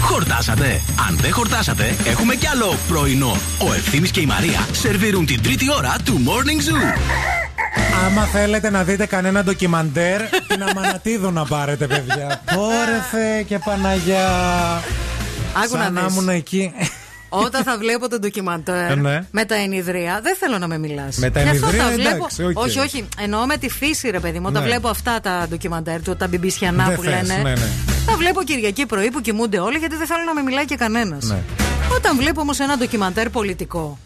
Χορτάσατε. 0.00 0.80
Αν 1.08 1.16
δεν 1.16 1.32
χορτάσατε, 1.32 1.96
έχουμε 2.04 2.34
κι 2.34 2.46
άλλο 2.46 2.74
πρωινό. 2.88 3.36
Ο 3.68 3.72
Ευθύμης 3.72 4.10
και 4.10 4.20
η 4.20 4.26
Μαρία 4.26 4.68
σερβίρουν 4.72 5.26
την 5.26 5.42
τρίτη 5.42 5.72
ώρα 5.72 5.96
του 6.04 6.24
Morning 6.26 6.70
Zoo. 6.70 7.45
Άμα 8.06 8.22
θέλετε 8.24 8.70
να 8.70 8.82
δείτε 8.84 9.06
κανένα 9.06 9.42
ντοκιμαντέρ, 9.44 10.20
την 10.22 10.62
Αμανατίδου 10.62 11.30
να 11.30 11.44
πάρετε, 11.44 11.86
παιδιά. 11.86 12.40
Πω 12.54 12.77
ρε 12.77 13.00
Θεέ 13.10 13.42
και 13.42 13.58
Παναγιά. 13.64 14.28
Άκου 15.64 15.76
να 15.76 15.82
Σαν 15.82 15.92
να 15.92 16.02
δεις. 16.02 16.12
ήμουν 16.16 16.28
εκεί. 16.28 16.72
Όταν 17.28 17.62
θα 17.64 17.78
βλέπω 17.78 18.08
το 18.08 18.18
ντοκιμαντέρ 18.18 18.96
Ναι. 18.96 19.20
με 19.30 19.44
τα 19.44 19.54
ενυδρεία, 19.54 20.20
δεν 20.22 20.36
θέλω 20.40 20.58
να 20.58 20.66
με 20.66 20.78
μιλάς. 20.78 21.16
Με 21.16 21.30
τα 21.30 21.40
ενυδρεία, 21.40 21.84
εντάξει, 21.92 22.44
οκ. 22.44 22.58
Όχι, 22.58 22.78
όχι. 22.78 23.08
Εννοώ 23.20 23.46
με 23.46 23.56
τη 23.56 23.68
φύση, 23.70 24.10
ρε 24.10 24.20
παιδί 24.20 24.38
μου. 24.38 24.46
Όταν 24.48 24.62
Ναι. 24.62 24.68
βλέπω 24.68 24.88
αυτά 24.88 25.20
τα 25.20 25.46
ντοκιμαντέρ 25.48 26.02
του, 26.02 26.16
τα 26.16 26.26
μπιμπισιανά 26.28 26.84
Δεν 26.84 26.94
που 26.96 27.02
θες, 27.02 27.12
λένε. 27.12 27.34
ναι, 27.42 27.50
ναι. 27.50 27.68
Τα 28.06 28.16
βλέπω 28.16 28.42
Κυριακή 28.42 28.86
πρωί 28.86 29.10
που 29.10 29.20
κοιμούνται 29.20 29.58
όλοι 29.58 29.78
γιατί 29.78 29.96
δεν 29.96 30.06
θέλω 30.06 30.22
να 30.26 30.34
με 30.34 30.42
μιλάει 30.42 30.64
και 30.64 30.76
κανένας. 30.76 31.24
Ναι. 31.24 31.38
Όταν 31.96 32.16
βλέπω 32.16 32.40
όμως 32.40 32.58
ένα 32.60 32.76
ντοκιμαντέρ 32.76 33.30
πολιτικό, 33.30 33.98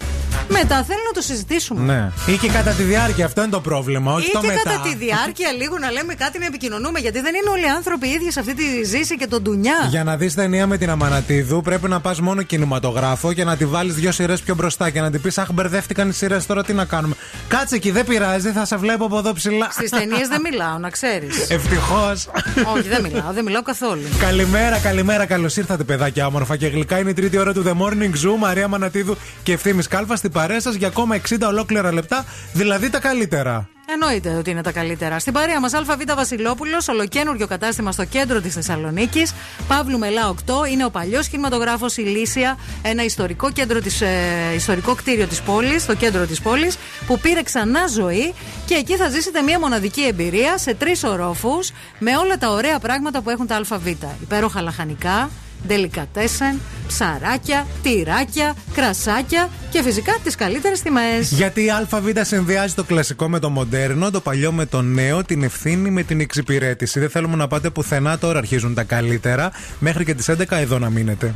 μετά 0.50 0.84
θέλω 0.84 1.02
να 1.06 1.12
το 1.14 1.20
συζητήσουμε. 1.20 1.80
Ναι. 1.92 2.32
Ή 2.34 2.36
και 2.36 2.48
κατά 2.48 2.70
τη 2.70 2.82
διάρκεια, 2.82 3.24
αυτό 3.24 3.40
είναι 3.42 3.50
το 3.50 3.60
πρόβλημα. 3.60 4.12
Όχι 4.14 4.26
Ή 4.28 4.32
το 4.32 4.40
και 4.40 4.46
μετά. 4.46 4.60
κατά 4.62 4.80
τη 4.80 4.94
διάρκεια 4.94 5.52
λίγο 5.52 5.78
να 5.78 5.90
λέμε 5.90 6.14
κάτι 6.14 6.38
να 6.38 6.46
επικοινωνούμε. 6.46 6.98
Γιατί 6.98 7.20
δεν 7.20 7.34
είναι 7.34 7.50
όλοι 7.50 7.64
οι 7.64 7.68
άνθρωποι 7.68 8.06
οι 8.08 8.10
ίδιοι 8.10 8.30
σε 8.32 8.40
αυτή 8.40 8.54
τη 8.54 8.84
ζήση 8.84 9.16
και 9.16 9.26
τον 9.26 9.42
ντουνιά. 9.42 9.86
Για 9.88 10.04
να 10.04 10.16
δεις 10.16 10.34
ταινία 10.34 10.66
με 10.66 10.76
την 10.78 10.90
Αμανατίδου, 10.90 11.60
πρέπει 11.62 11.88
να 11.88 12.00
πας 12.00 12.20
μόνο 12.20 12.42
κινηματογράφο 12.42 13.32
και 13.32 13.44
να 13.44 13.56
τη 13.56 13.66
βάλεις 13.66 13.94
δύο 13.94 14.12
σειρές 14.12 14.40
πιο 14.40 14.54
μπροστά 14.54 14.90
και 14.90 15.00
να 15.00 15.10
την 15.10 15.20
πεις 15.20 15.38
Αχ, 15.38 15.52
μπερδεύτηκαν 15.52 16.08
οι 16.08 16.12
σειρές 16.12 16.46
τώρα, 16.46 16.64
τι 16.64 16.72
να 16.72 16.84
κάνουμε. 16.84 17.14
Κάτσε 17.48 17.74
εκεί, 17.74 17.90
δεν 17.90 18.04
πειράζει, 18.04 18.50
θα 18.50 18.64
σε 18.64 18.76
βλέπω 18.76 19.04
από 19.04 19.18
εδώ 19.18 19.32
ψηλά. 19.32 19.68
Στις 19.70 19.90
ταινίες 19.90 20.28
δεν 20.28 20.40
μιλάω, 20.40 20.78
να 20.78 20.90
ξέρεις. 20.90 21.36
Ευτυχώς. 21.56 22.28
Όχι, 22.76 22.88
δεν 22.88 23.02
μιλάω, 23.02 23.32
δεν 23.32 23.44
μιλάω 23.44 23.62
καθόλου. 23.62 24.02
Καλημέρα, 24.18 24.78
καλημέρα, 24.78 25.26
καλώς 25.26 25.56
ήρθατε, 25.56 25.84
παιδάκια 25.84 26.26
όμορφα 26.26 26.56
και 26.56 26.66
γλυκά. 26.66 26.98
Είναι 26.98 27.10
η 27.10 27.14
τρίτη 27.14 27.38
ώρα 27.38 27.52
του 27.52 27.62
The 27.66 27.70
Morning 27.82 28.26
Zoo. 28.26 28.36
Μαρία 28.38 28.68
Μανατίδου 28.68 29.16
και 29.42 29.52
ευθύνη 29.52 29.82
Κάλφα 29.82 30.16
στην 30.16 30.32
παρέα 30.40 30.60
σας 30.60 30.74
για 30.74 30.88
ακόμα 30.88 31.20
60 31.28 31.36
ολόκληρα 31.46 31.92
λεπτά, 31.92 32.24
δηλαδή 32.52 32.90
τα 32.90 33.00
καλύτερα. 33.00 33.68
Εννοείται 33.92 34.34
ότι 34.38 34.50
είναι 34.50 34.62
τα 34.62 34.72
καλύτερα. 34.72 35.18
Στην 35.18 35.32
παρέα 35.32 35.60
μας, 35.60 35.74
ΑΒ 35.74 35.88
Βασιλόπουλος, 36.16 36.88
ολοκένουργιο 36.88 37.46
κατάστημα 37.46 37.92
στο 37.92 38.04
κέντρο 38.04 38.40
της 38.40 38.54
Θεσσαλονίκης. 38.54 39.34
Παύλου 39.68 39.98
Μελά 39.98 40.28
8, 40.28 40.64
είναι 40.70 40.84
ο 40.84 40.90
παλιός 40.90 41.28
κινηματογράφος 41.28 41.96
Ηλίσια, 41.96 42.58
ένα 42.82 43.04
ιστορικό, 43.04 43.50
κέντρο 43.50 43.80
της, 43.80 44.00
ε, 44.00 44.08
ιστορικό 44.54 44.94
κτίριο 44.94 45.26
της 45.26 45.40
πόλης, 45.40 45.82
στο 45.82 45.94
κέντρο 45.94 46.26
της 46.26 46.40
πόλης, 46.40 46.76
που 47.06 47.18
πήρε 47.18 47.42
ξανά 47.42 47.86
ζωή 47.86 48.34
και 48.66 48.74
εκεί 48.74 48.96
θα 48.96 49.08
ζήσετε 49.08 49.42
μια 49.42 49.58
μοναδική 49.58 50.02
εμπειρία 50.02 50.58
σε 50.58 50.74
τρεις 50.74 51.04
ορόφους 51.04 51.70
με 51.98 52.16
όλα 52.16 52.38
τα 52.38 52.50
ωραία 52.50 52.78
πράγματα 52.78 53.20
που 53.20 53.30
έχουν 53.30 53.46
τα 53.46 53.56
ΑΒ. 53.56 53.86
Υπέροχα 54.22 54.62
λαχανικά, 54.62 55.30
ντελικατέσεν, 55.66 56.60
ψαράκια, 56.86 57.66
τυράκια, 57.82 58.54
κρασάκια 58.74 59.48
και 59.70 59.82
φυσικά 59.82 60.16
τις 60.24 60.34
καλύτερες 60.34 60.82
τιμές. 60.82 61.32
Γιατί 61.32 61.64
η 61.64 61.70
ΑΒ 61.70 62.06
συνδυάζει 62.20 62.74
το 62.74 62.84
κλασικό 62.84 63.28
με 63.28 63.38
το 63.38 63.50
μοντέρνο, 63.50 64.10
το 64.10 64.20
παλιό 64.20 64.52
με 64.52 64.66
το 64.66 64.82
νέο, 64.82 65.24
την 65.24 65.42
ευθύνη 65.42 65.90
με 65.90 66.02
την 66.02 66.20
εξυπηρέτηση. 66.20 67.00
Δεν 67.00 67.10
θέλουμε 67.10 67.36
να 67.36 67.48
πάτε 67.48 67.70
πουθενά, 67.70 68.18
τώρα 68.18 68.38
αρχίζουν 68.38 68.74
τα 68.74 68.82
καλύτερα. 68.82 69.52
Μέχρι 69.78 70.04
και 70.04 70.14
τις 70.14 70.28
11 70.28 70.44
εδώ 70.48 70.78
να 70.78 70.90
μείνετε. 70.90 71.34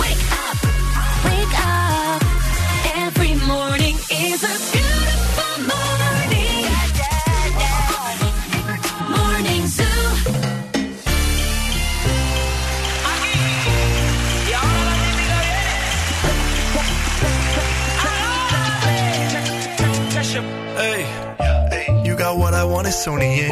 Wake 0.00 0.34
up. 0.48 0.58
Every 3.06 3.34
morning 3.50 3.96
is 4.26 4.40
a 4.52 4.79
want 22.79 22.89
ਸੋਣੀਏ 22.91 23.49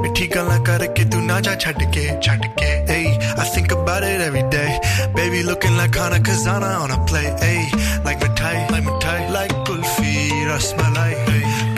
ਮਿੱਠੀ 0.00 0.26
ਗੱਲਾਂ 0.34 0.58
ਕਰਕੇ 0.64 1.04
ਤੂੰ 1.04 1.24
ਨਾ 1.26 1.40
ਜਾ 1.40 1.54
ਛੱਡ 1.64 1.82
ਕੇ 1.94 2.08
ਛੱਡ 2.22 2.46
ਕੇ 2.60 2.66
ey 2.96 3.06
I 3.42 3.44
think 3.54 3.72
about 3.76 4.04
it 4.08 4.20
every 4.26 4.42
day 4.54 4.68
baby 5.16 5.40
looking 5.48 5.76
like 5.78 5.96
Hana 6.00 6.18
Kazana 6.28 6.70
on 6.82 6.92
a 6.96 6.98
play 7.10 7.24
ey 7.48 7.58
like 8.06 8.20
mithai 8.24 8.54
like 8.74 8.84
mithai 8.88 9.18
like 9.36 9.54
kulfi 9.68 10.14
rasmalai 10.50 11.12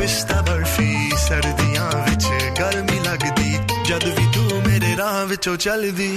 pista 0.00 0.38
barfi 0.48 0.90
ਸਰਦੀਆਂ 1.26 1.88
ਵਿੱਚ 2.08 2.26
ਗਰਮੀ 2.60 2.98
ਲੱਗਦੀ 3.06 3.58
ਜਦ 3.88 4.04
ਵੀ 4.18 4.26
ਤੂੰ 4.34 4.62
ਮੇਰੇ 4.66 4.96
ਰਾਹ 4.98 5.24
ਵਿੱਚੋਂ 5.32 5.56
ਚੱਲਦੀ 5.66 6.10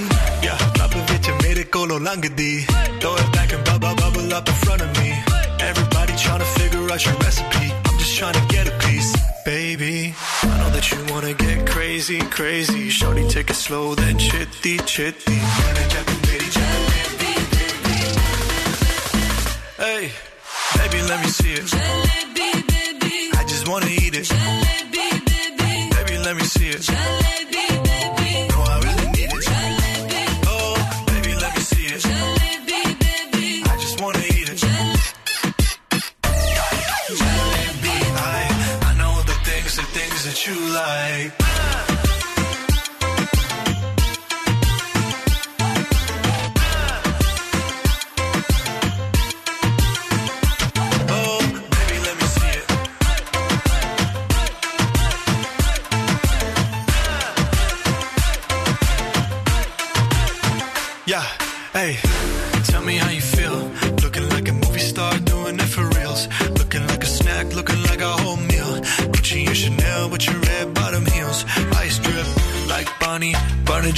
yeah 0.44 0.62
ਰੱਬ 0.80 0.94
ਵਿੱਚ 1.10 1.30
ਮੇਰੇ 1.42 1.64
ਕੋਲੋਂ 1.76 2.00
ਲੰਘਦੀ 2.00 2.52
throw 3.00 3.14
it 3.22 3.32
back 3.36 3.56
and 3.58 3.64
bubble 3.70 3.96
bubble 4.02 4.34
up 4.38 4.52
in 4.54 4.60
front 4.64 4.86
of 4.86 5.00
me 5.00 5.10
everybody 5.70 6.14
trying 6.24 6.44
to 6.46 6.50
figure 6.58 6.86
out 6.96 7.06
your 7.08 7.16
recipe 7.26 7.66
I'm 7.72 7.98
just 8.04 8.16
trying 8.20 8.38
to 8.40 8.44
get 8.54 8.72
a 8.72 8.75
you 10.91 11.13
wanna 11.13 11.33
get 11.33 11.67
crazy 11.67 12.19
crazy 12.19 12.89
shorty 12.89 13.27
take 13.27 13.49
it 13.49 13.55
slow 13.55 13.95
then 13.95 14.17
chitty 14.17 14.77
chitty 14.85 15.37
Hey, 19.77 20.11
baby, 20.75 21.01
let 21.07 21.19
me 21.23 21.29
see 21.29 21.53
it. 21.53 21.69
I 23.35 23.43
just 23.47 23.67
wanna 23.67 23.85
eat 23.87 24.15
it. 24.15 24.27
Baby, 25.97 26.17
let 26.23 26.35
me 26.35 26.43
see 26.43 26.69
it. 26.69 27.56
You 40.47 40.73
like. 40.73 41.46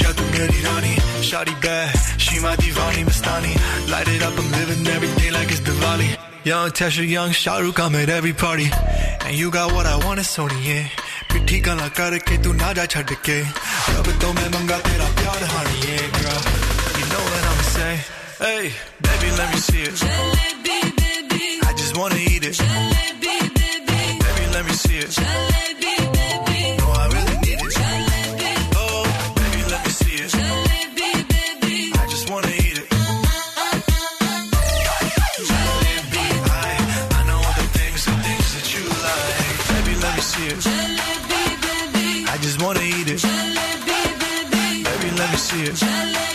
क्या 0.00 0.10
तू 0.18 0.24
मेरी 0.32 0.60
रानी 0.64 0.94
शादी 1.28 1.54
bad. 1.64 1.96
She 2.24 2.40
my 2.40 2.56
divani 2.56 3.04
mastani 3.08 3.52
light 3.92 4.08
it 4.08 4.22
up 4.22 4.38
I'm 4.42 4.50
living 4.56 4.86
every 4.96 5.12
day 5.20 5.30
like 5.30 5.50
it's 5.50 5.60
Diwali. 5.60 6.08
Young 6.44 6.70
Tasha 6.70 7.06
young 7.06 7.30
Shahrukh 7.30 7.80
I'm 7.84 7.94
at 7.94 8.08
every 8.08 8.32
party. 8.32 8.68
And 9.26 9.36
you 9.36 9.50
got 9.50 9.72
what 9.74 9.86
I 9.86 9.96
want 10.04 10.20
it's 10.20 10.36
Sony 10.36 10.60
yeah. 10.68 10.88
पिट्ठी 11.32 11.58
गला 11.66 11.88
करके 11.96 12.36
तू 12.42 12.52
ना 12.52 12.72
जा 12.78 12.86
ke. 12.86 13.14
के 13.26 13.38
रब 13.94 14.06
main 14.36 14.36
मैं 14.36 14.50
tera 14.56 14.78
तेरा 14.86 15.08
प्यार 15.18 15.42
yeah, 15.86 16.04
girl. 16.16 16.40
You 16.98 17.06
know 17.12 17.22
what 17.30 17.44
I'ma 17.50 17.64
say. 17.74 17.94
hey 18.44 18.72
baby 19.02 19.28
let 19.38 19.48
me 19.52 19.60
see 19.60 19.82
it. 19.82 19.94
Jalebi, 20.02 20.78
baby. 21.00 21.44
I 21.68 21.72
just 21.76 21.96
wanna 21.96 22.16
eat 22.16 22.44
it. 22.44 22.54
Jalebi, 22.54 23.36
baby. 23.58 24.00
Baby 24.24 24.44
let 24.54 24.64
me 24.66 24.72
see 24.72 24.98
it. 24.98 25.10
Jalebi, 25.10 25.79
me 40.56 40.62
see 40.62 42.26
I 42.28 42.38
just 42.40 42.62
wanna 42.62 42.80
eat 42.80 43.08
it. 43.08 43.22
Baby. 44.82 45.16
Let 45.16 45.30
me 45.30 45.36
see 45.36 45.62
it. 45.64 45.82
No, 45.82 46.29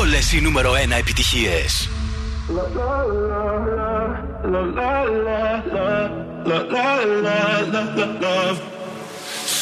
Όλες 0.00 0.32
οι 0.32 0.40
νούμερο 0.40 0.72
1 0.72 0.98
επιτυχίες. 0.98 1.88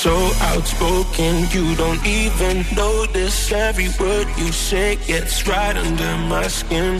So 0.02 0.14
outspoken, 0.50 1.34
you 1.54 1.66
don't 1.82 2.04
even 2.20 2.56
notice 2.86 3.38
every 3.68 3.90
word 4.00 4.26
you 4.40 4.50
say 4.68 4.88
gets 5.10 5.34
right 5.52 5.76
under 5.84 6.12
my 6.32 6.46
skin. 6.58 6.94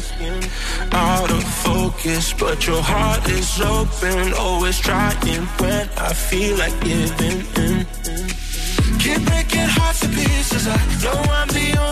Out 1.09 1.31
of 1.39 1.45
focus, 1.67 2.25
but 2.43 2.59
your 2.69 2.83
heart 2.93 3.25
is 3.39 3.51
open, 3.77 4.23
always 4.45 4.79
trying 4.89 5.45
when 5.61 5.85
I 6.09 6.13
feel 6.29 6.55
like 6.63 6.77
giving 6.89 7.41
in. 7.65 7.75
Keep 9.03 9.21
breaking 9.31 9.71
hearts 9.77 10.01
to 10.03 10.09
pieces. 10.19 10.65
I 10.77 10.79
know 11.03 11.19
I'm 11.39 11.49
the 11.59 11.69
only 11.87 11.92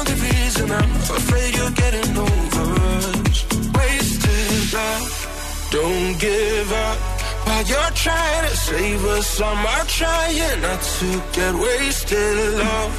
reason. 0.62 0.72
I'm 0.72 0.92
afraid 0.96 1.56
you're 1.56 1.72
getting 1.72 2.18
over 2.18 2.82
us. 2.98 3.46
Wasted 3.76 4.74
love. 4.74 5.68
Don't 5.72 6.20
give 6.20 6.72
up. 6.72 6.98
While 7.46 7.64
you're 7.64 7.94
trying 7.96 8.50
to 8.50 8.56
save 8.56 9.06
us, 9.06 9.42
I'm 9.42 9.64
not 9.64 9.88
trying 9.88 10.62
not 10.62 10.82
to 10.82 11.22
get 11.34 11.54
wasted 11.56 12.54
love. 12.60 12.94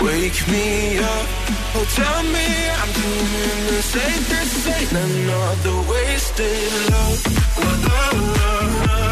Wake 0.00 0.48
me 0.48 0.98
up. 0.98 1.26
Oh, 1.74 1.86
tell 1.94 2.22
me 2.34 2.48
I'm 2.80 2.92
doing 3.02 3.66
the. 3.66 3.82
This 4.30 4.66
ain't 4.66 4.92
another 4.92 5.90
wasted 5.90 6.72
love. 6.90 7.20
Love, 7.58 7.84
love, 7.84 8.36
love, 8.36 9.11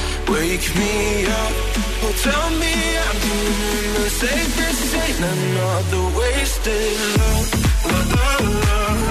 Wake 0.31 0.75
me 0.75 1.25
up. 1.25 1.53
Oh, 2.03 2.13
tell 2.23 2.49
me 2.51 2.73
I'm 3.05 3.17
doing 3.19 3.93
the. 3.95 4.51
This 4.81 4.93
ain't 4.95 5.19
another 5.19 6.17
wasted 6.17 6.97
love. 7.17 7.47
Love, 7.85 8.15
love, 8.15 8.47
love, 8.65 9.10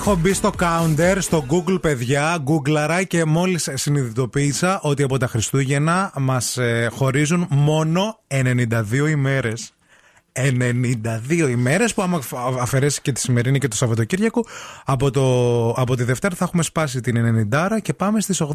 Έχω 0.00 0.16
μπει 0.16 0.32
στο 0.32 0.52
counter, 0.60 1.16
στο 1.18 1.44
Google 1.50 1.80
παιδιά, 1.80 2.38
Googleαρα 2.46 3.02
και 3.06 3.24
μόλις 3.24 3.68
συνειδητοποίησα 3.74 4.80
ότι 4.82 5.02
από 5.02 5.18
τα 5.18 5.26
Χριστούγεννα 5.26 6.12
μας 6.16 6.56
ε, 6.56 6.88
χωρίζουν 6.92 7.46
μόνο 7.50 8.18
92 8.28 9.08
ημέρες. 9.08 9.72
92 10.32 11.48
ημέρες 11.48 11.94
που 11.94 12.02
άμα 12.02 12.16
αφ- 12.16 12.60
αφαιρέσεις 12.60 13.00
και 13.00 13.12
τη 13.12 13.20
σημερινή 13.20 13.58
και 13.58 13.68
το 13.68 13.76
Σαββατοκύριακο 13.76 14.46
από, 14.84 15.10
το, 15.10 15.68
από 15.70 15.96
τη 15.96 16.02
Δευτέρα 16.02 16.34
θα 16.36 16.44
έχουμε 16.44 16.62
σπάσει 16.62 17.00
την 17.00 17.48
90 17.52 17.78
και 17.82 17.94
πάμε 17.94 18.20
στις 18.20 18.42
89. 18.42 18.46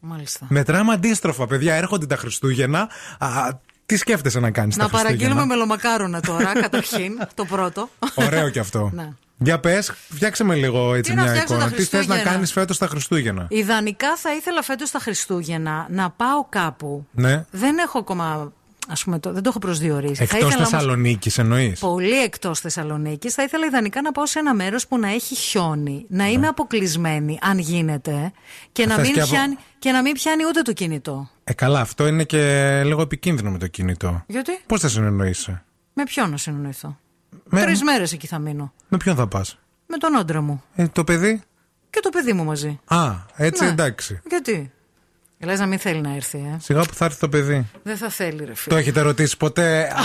Μάλιστα. 0.00 0.46
Μετράμε 0.48 0.92
αντίστροφα 0.92 1.46
παιδιά, 1.46 1.74
έρχονται 1.74 2.06
τα 2.06 2.16
Χριστούγεννα. 2.16 2.88
Α, 3.18 3.28
τι 3.86 3.96
σκέφτεσαι 3.96 4.40
να 4.40 4.50
κάνεις 4.50 4.76
Να 4.76 4.82
τα 4.82 4.88
Χριστούγεννα; 4.88 5.18
παραγγείλουμε 5.18 5.54
μελομακάρονα 5.54 6.20
τώρα, 6.20 6.52
καταρχήν, 6.60 7.18
το 7.34 7.44
πρώτο. 7.44 7.88
Ωραίο 8.14 8.48
κι 8.48 8.58
αυτό. 8.58 8.90
Ναι. 8.94 9.08
Για 9.44 9.60
πες, 9.60 9.92
φτιάξε 10.08 10.44
με 10.44 10.54
λίγο 10.54 10.94
έτσι 10.94 11.10
Τι 11.10 11.16
να 11.16 11.22
μια 11.22 11.30
φτιάξω 11.32 11.54
εικόνα. 11.54 11.70
τα 11.70 11.76
Τι 11.76 11.82
θες 11.82 11.92
να 11.92 11.98
Χριστούγεννα; 11.98 12.30
κάνεις 12.30 12.52
φέτος 12.52 12.78
τα 12.78 12.86
Χριστούγεννα; 12.86 13.46
Ιδανικά 13.50 14.16
θα 14.16 14.34
ήθελα 14.34 14.62
φέτος 14.62 14.90
τα 14.90 14.98
Χριστούγεννα 14.98 15.86
να 15.90 16.10
πάω 16.10 16.46
κάπου. 16.48 17.06
Ναι. 17.12 17.44
Δεν 17.50 17.78
έχω 17.78 17.98
ακόμα, 17.98 18.52
ας 18.88 19.04
πούμε, 19.04 19.18
το, 19.18 19.32
δεν 19.32 19.42
το 19.42 19.48
έχω 19.48 19.58
προσδιορίσει. 19.58 20.14
Θα 20.14 20.22
Εκτός 20.22 20.38
ήθελα 20.38 20.54
όμως- 20.56 20.68
Θεσσαλονίκης 20.68 21.38
εννοείς; 21.38 21.80
Πολύ 21.80 22.22
εκτός 22.22 22.60
Θεσσαλονίκης. 22.60 23.34
Θα 23.34 23.42
ήθελα 23.42 23.66
ιδανικά 23.66 24.02
να 24.02 24.12
πάω 24.12 24.26
σε 24.26 24.38
ένα 24.38 24.54
μέρος 24.54 24.86
που 24.86 24.98
να 24.98 25.08
έχει 25.08 25.34
χιόνι. 25.34 26.04
Να 26.08 26.26
είμαι 26.28 26.46
αποκλεισμένη, 26.46 27.38
αν 27.42 27.58
γίνεται. 27.58 28.32
Και 28.72 28.86
να, 28.86 28.94
Θες 28.94 29.04
μην 29.06 29.14
και 29.14 29.20
από- 29.20 29.30
πιάνει, 29.30 29.56
και 29.78 29.90
να 29.90 30.02
μην 30.02 30.12
πιάνει 30.12 30.42
ούτε 30.48 30.62
το 30.62 30.72
κινητό. 30.72 31.28
Ε, 31.44 31.52
καλά, 31.52 31.80
αυτό 31.80 32.06
είναι 32.06 32.24
και 32.24 32.82
λίγο 32.84 33.02
επικίνδυνο 33.02 33.50
με 33.50 33.58
το 33.58 33.66
κινητό. 33.66 34.22
Γιατί; 34.26 34.52
Πώς 34.66 34.80
θα 34.80 34.88
συνεννοείσαι; 34.88 35.64
Με 35.94 36.04
ποιον 36.04 36.30
να 36.30 36.36
συνεννοηθώ; 36.36 36.98
Με- 37.44 37.60
Τρεις 37.60 37.82
μέρες 37.82 38.12
εκεί 38.12 38.26
θα 38.26 38.38
μείνω. 38.38 38.72
Με 38.88 38.96
ποιον 38.96 39.16
θα 39.16 39.26
πας; 39.26 39.58
Με 39.86 39.96
τον 39.96 40.16
άντρα 40.16 40.40
μου. 40.40 40.62
Ε, 40.74 40.86
το 40.88 41.04
παιδί; 41.04 41.42
Και 41.90 42.00
το 42.02 42.08
παιδί 42.10 42.32
μου 42.32 42.44
μαζί. 42.44 42.80
Α, 42.84 43.12
έτσι 43.36 43.64
Ναι. 43.64 43.70
εντάξει. 43.70 44.20
Γιατί; 44.28 44.72
Λες 45.38 45.58
να 45.58 45.66
μην 45.66 45.78
θέλει 45.78 46.00
να 46.00 46.14
έρθει, 46.14 46.38
ε; 46.38 46.58
Σιγά 46.60 46.80
που 46.82 46.94
θα 46.94 47.04
έρθει 47.04 47.18
το 47.18 47.28
παιδί. 47.28 47.66
Δεν 47.82 47.96
θα 47.96 48.08
θέλει, 48.08 48.44
ρε 48.44 48.54
φίλε. 48.54 48.74
Το 48.74 48.76
έχετε 48.76 49.00
ρωτήσει 49.00 49.36
ποτέ 49.36 49.82
α, 49.82 49.96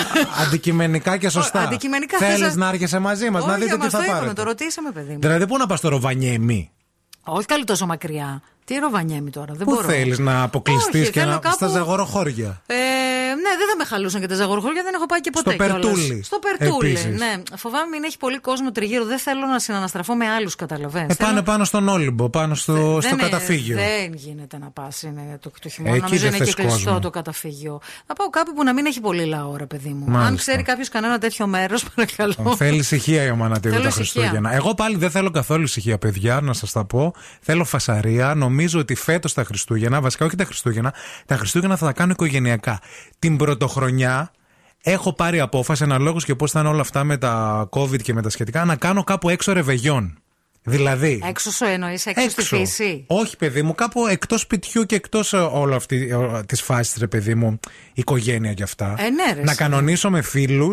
αντικειμενικά 0.46 1.18
και 1.18 1.30
σωστά; 1.30 1.60
Ω, 1.62 1.64
αντικειμενικά 1.64 2.18
Θέλεις 2.18 2.40
θες 2.40 2.56
να 2.56 2.68
έρχεσαι 2.70 3.00
μαζί 3.00 3.30
μας, 3.30 3.46
να 3.46 3.52
Όχι, 3.54 3.62
δείτε 3.64 3.74
τι 3.76 3.80
μας 3.82 3.92
θα 3.92 3.98
το 3.98 4.04
είπαμε, 4.04 4.20
πάρετε. 4.20 4.42
το 4.42 4.48
ρωτήσαμε, 4.48 4.92
παιδί 4.92 5.14
μου. 5.14 5.20
Δηλαδή, 5.20 5.48
πού 5.48 5.58
να 5.58 5.66
πας 5.66 5.80
στο 5.80 5.90
Ροβανιέμι. 5.90 6.72
Όχι 7.24 7.46
καλή 7.46 7.64
τόσο 7.64 7.86
μακριά. 7.86 8.42
Τι 8.66 8.76
ροβανιέμι 8.76 9.30
τώρα, 9.30 9.54
δεν 9.54 9.66
Πού 9.68 9.74
μπορώ. 9.74 9.88
θέλεις 9.88 10.20
να 10.20 10.42
αποκλειστείς 10.44 11.02
Όχι, 11.02 11.12
και 11.12 11.20
θέλω 11.20 11.32
να. 11.32 11.38
κάπου- 11.38 11.56
στα 11.58 11.68
ζαγοροχώρια; 11.68 12.62
Ε, 12.66 12.74
ναι, 13.44 13.52
δεν 13.60 13.68
θα 13.70 13.76
με 13.78 13.84
χαλούσαν 13.86 14.22
και 14.22 14.28
τα 14.28 14.36
ζαγορχώρια, 14.36 14.84
δεν 14.84 14.94
έχω 14.94 15.06
πάει 15.06 15.20
και 15.22 15.30
ποτέ. 15.30 15.52
Στο 15.52 15.64
κιόλας. 15.64 15.82
Περτούλι. 15.86 16.24
Στο 16.24 16.40
Περτούλι, 16.40 16.90
Επίσης. 16.90 17.20
ναι. 17.20 17.42
Φοβάμαι 17.58 17.86
μην 17.90 18.04
έχει 18.04 18.18
πολύ 18.18 18.40
κόσμο 18.40 18.72
τριγύρω. 18.72 19.06
Δεν 19.06 19.20
θέλω 19.20 19.46
να 19.46 19.60
συναναστραφώ 19.60 20.16
με 20.16 20.28
άλλους, 20.30 20.56
καταλαβαίνω. 20.56 21.08
Ε, 21.10 21.14
πάνε 21.14 21.42
πάνω 21.42 21.64
στον 21.64 21.88
Όλυμπο, 21.88 22.30
πάνω 22.30 22.56
στο, 22.56 23.00
στο 23.02 23.16
καταφύγιο. 23.16 23.76
Δεν 23.76 24.14
γίνεται 24.14 24.58
να 24.58 24.70
πας. 24.70 25.02
Είναι 25.02 25.38
το, 25.42 25.52
το 25.62 25.70
χειμώνα. 25.70 25.96
Εκεί 25.96 26.04
Νομίζω 26.04 26.24
δεν 26.24 26.34
είναι 26.36 26.46
και 26.46 26.52
θες 26.52 26.56
κλειστό 26.56 26.84
κόσμο. 26.84 27.00
το 27.00 27.10
καταφύγιο. 27.10 27.82
Θα 28.06 28.14
πάω 28.14 28.30
κάπου 28.30 28.54
που 28.54 28.64
να 28.64 28.74
μην 28.74 28.86
έχει 28.86 29.00
πολύ 29.00 29.26
λαό, 29.26 29.56
ρε 29.56 29.66
παιδί 29.66 29.90
μου. 29.90 30.06
Αν 30.06 30.12
Μάλιστα. 30.12 30.36
ξέρει 30.36 30.64
κάποιος 30.64 30.90
κανένα 30.90 31.18
τέτοιο 31.18 31.48
μέρος, 31.48 31.84
παρακαλώ. 31.96 32.56
Θέλει 32.56 32.78
ησυχία 32.78 33.24
η 33.24 33.30
ομάδα 33.30 33.60
του 33.60 33.70
Θέλω 33.70 33.82
τα 33.82 33.88
ησυχία. 33.88 34.22
Χριστούγεννα. 34.22 34.54
Εγώ 34.54 34.74
πάλι 34.74 34.96
δεν 34.96 35.10
θέλω 35.12 35.32
καθόλου 35.32 35.64
ησυχία, 35.64 35.98
παιδιά, 35.98 36.42
να 36.42 36.54
σας 36.54 36.72
τα 36.72 36.86
πω. 36.86 37.14
Θέλω 37.42 37.64
φασαρία. 37.66 38.34
Νομίζω 38.36 38.80
ότι 38.80 38.96
φέτος 38.96 39.34
τα 39.34 39.44
Χριστούγεννα, 39.44 40.02
βασικά 40.02 40.26
όχι 40.26 40.36
τα 40.36 40.46
Χριστούγεννα, 40.46 40.94
τα 41.26 41.36
Χριστούγεννα 41.36 41.76
θα 41.76 41.86
τα 41.86 41.92
κάνω 41.94 42.12
οικογενειακά. 42.12 42.80
Την 43.30 43.38
πρωτοχρονιά 43.38 44.32
έχω 44.84 45.14
πάρει 45.14 45.40
απόφαση, 45.40 45.84
αναλόγως 45.84 46.26
και 46.26 46.36
πώς 46.36 46.52
θα 46.52 46.60
είναι 46.60 46.70
όλα 46.70 46.82
αυτά 46.82 47.04
με 47.04 47.18
τα 47.18 47.68
COVID 47.72 48.02
και 48.02 48.14
με 48.14 48.22
τα 48.22 48.30
σχετικά, 48.30 48.66
να 48.66 48.76
κάνω 48.76 49.04
κάπου 49.04 49.30
έξω 49.30 49.54
ρεβεγιόν. 49.54 50.18
Δηλαδή. 50.64 51.22
Έξω 51.28 51.52
σου 51.52 51.66
εννοείς, 51.66 52.06
έξω, 52.06 52.30
στη 52.30 52.44
φύση; 52.44 53.04
Όχι, 53.08 53.38
παιδί 53.38 53.62
μου, 53.62 53.76
κάπου 53.76 54.08
εκτός 54.08 54.42
σπιτιού 54.42 54.84
και 54.84 54.96
εκτός 54.96 55.34
όλη 55.34 55.74
αυτή 55.74 56.10
της 56.46 56.62
φάσης, 56.62 56.98
ρε 57.00 57.08
παιδί 57.08 57.36
μου, 57.36 57.60
οικογένεια 57.94 58.54
κι 58.54 58.64
αυτά. 58.64 58.96
Ε, 58.98 59.10
ναι, 59.10 59.34
ρε, 59.34 59.42
να 59.44 59.52
εσύ. 59.52 59.56
κανονίσω 59.56 60.10
με 60.10 60.22
φιλου 60.22 60.72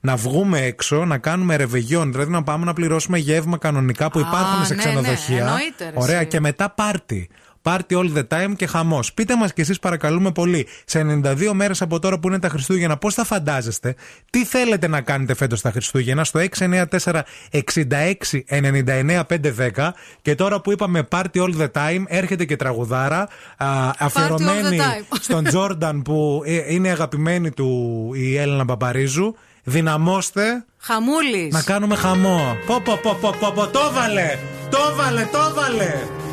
να 0.00 0.16
βγούμε 0.16 0.60
έξω, 0.60 1.04
να 1.04 1.18
κάνουμε 1.18 1.56
ρεβεγιόν. 1.56 2.12
Δηλαδή 2.12 2.30
να 2.30 2.42
πάμε 2.42 2.64
να 2.64 2.72
πληρώσουμε 2.72 3.18
γεύμα 3.18 3.58
κανονικά 3.58 4.10
που 4.10 4.18
Α, 4.18 4.22
υπάρχουν 4.22 4.64
σε 4.66 4.74
ναι, 4.74 4.82
ξενοδοχεία. 4.82 5.34
ναι, 5.44 5.50
εννοείται, 5.50 5.84
ρε, 5.84 5.92
Ωραία, 5.94 6.18
εσύ. 6.18 6.26
και 6.26 6.40
μετά 6.40 6.70
πάρτι. 6.70 7.28
Πάρτι 7.64 7.96
all 7.98 8.18
the 8.18 8.26
time 8.28 8.52
και 8.56 8.66
χαμός. 8.66 9.12
Πείτε 9.12 9.36
μας 9.36 9.52
κι 9.52 9.60
εσείς, 9.60 9.78
παρακαλούμε 9.78 10.32
πολύ, 10.32 10.66
σε 10.84 11.00
92 11.00 11.50
μέρες 11.52 11.82
από 11.82 11.98
τώρα 11.98 12.18
που 12.18 12.28
είναι 12.28 12.38
τα 12.38 12.48
Χριστούγεννα, 12.48 12.96
πώς 12.96 13.14
θα 13.14 13.24
φαντάζεστε, 13.24 13.94
τι 14.30 14.44
θέλετε 14.44 14.88
να 14.88 15.00
κάνετε 15.00 15.34
φέτος 15.34 15.60
τα 15.60 15.70
Χριστούγεννα 15.70 16.24
στο 16.24 16.40
694 16.58 17.20
66 17.50 18.44
99 18.48 19.22
510. 19.28 19.92
Και 20.22 20.34
τώρα 20.34 20.60
που 20.60 20.72
είπαμε 20.72 21.08
Party 21.10 21.24
all 21.32 21.54
the 21.58 21.68
time, 21.72 22.02
έρχεται 22.06 22.44
και 22.44 22.56
τραγουδάρα 22.56 23.28
α, 23.56 23.90
αφιερωμένη 23.98 24.78
time. 24.80 25.16
στον 25.26 25.44
Τζόρνταν 25.44 26.02
που 26.02 26.42
ε, 26.44 26.74
είναι 26.74 26.90
αγαπημένη 26.90 27.50
του 27.50 28.10
η 28.14 28.36
Έλληνα 28.36 28.64
Παπαρίζου. 28.64 29.34
Δυναμώστε 29.66 30.64
Χαμούλης. 30.78 31.52
να 31.52 31.62
κάνουμε 31.62 31.94
χαμό. 31.94 32.56
Πω, 32.66 32.80
πω, 32.84 32.98
πω, 33.02 33.18
πω, 33.20 33.34
πω, 33.40 33.52
πω, 33.54 33.66
το 33.66 33.80
βάλε! 33.92 34.38
Το 34.70 34.78
βάλε, 34.96 35.28
το 35.32 35.54
βάλε! 35.54 36.23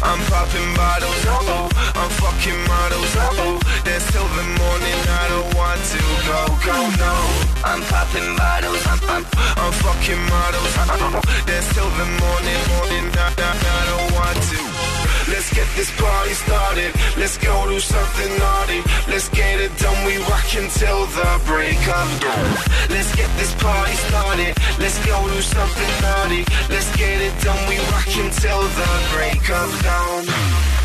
I'm 0.00 0.20
popping 0.26 0.74
bottles, 0.74 1.24
oh, 1.26 1.68
I'm 1.94 2.10
fucking 2.10 2.60
models, 2.66 3.14
oh. 3.16 3.60
Dance 3.84 4.10
till 4.10 4.26
the 4.28 4.42
morning, 4.58 4.98
I 5.08 5.28
don't 5.28 5.54
want 5.54 5.80
to 5.92 5.98
go, 6.26 6.40
go, 6.64 6.76
no. 6.98 7.14
I'm 7.64 7.82
popping 7.86 8.36
bottles, 8.36 8.86
I'm, 8.86 9.00
I'm, 9.08 9.24
I'm 9.56 9.72
fucking 9.72 10.22
models, 10.26 10.74
oh. 10.78 11.20
Dance 11.46 11.68
till 11.74 11.90
the 11.90 12.06
morning, 12.18 12.60
morning, 12.74 13.06
I, 13.14 13.34
I, 13.38 13.50
I 13.62 13.82
don't 13.90 14.12
want 14.14 14.38
to. 14.50 15.07
Let's 15.28 15.52
get 15.52 15.68
this 15.76 15.90
party 16.00 16.32
started. 16.32 16.94
Let's 17.16 17.36
go 17.36 17.68
do 17.68 17.78
something 17.80 18.38
naughty. 18.38 18.80
Let's 19.08 19.28
get 19.28 19.60
it 19.60 19.76
done. 19.78 20.06
We 20.06 20.16
rock 20.24 20.48
until 20.56 21.04
the 21.06 21.40
break 21.44 21.80
of 21.88 22.08
dawn. 22.20 22.50
Let's 22.88 23.14
get 23.14 23.30
this 23.36 23.54
party 23.54 23.92
started. 24.08 24.56
Let's 24.78 24.98
go 25.04 25.16
do 25.28 25.40
something 25.42 25.92
naughty. 26.00 26.44
Let's 26.70 26.90
get 26.96 27.20
it 27.20 27.34
done. 27.44 27.60
We 27.68 27.76
rock 27.92 28.08
until 28.16 28.62
the 28.62 28.90
break 29.12 29.44
of 29.50 29.68
dawn. 29.82 30.77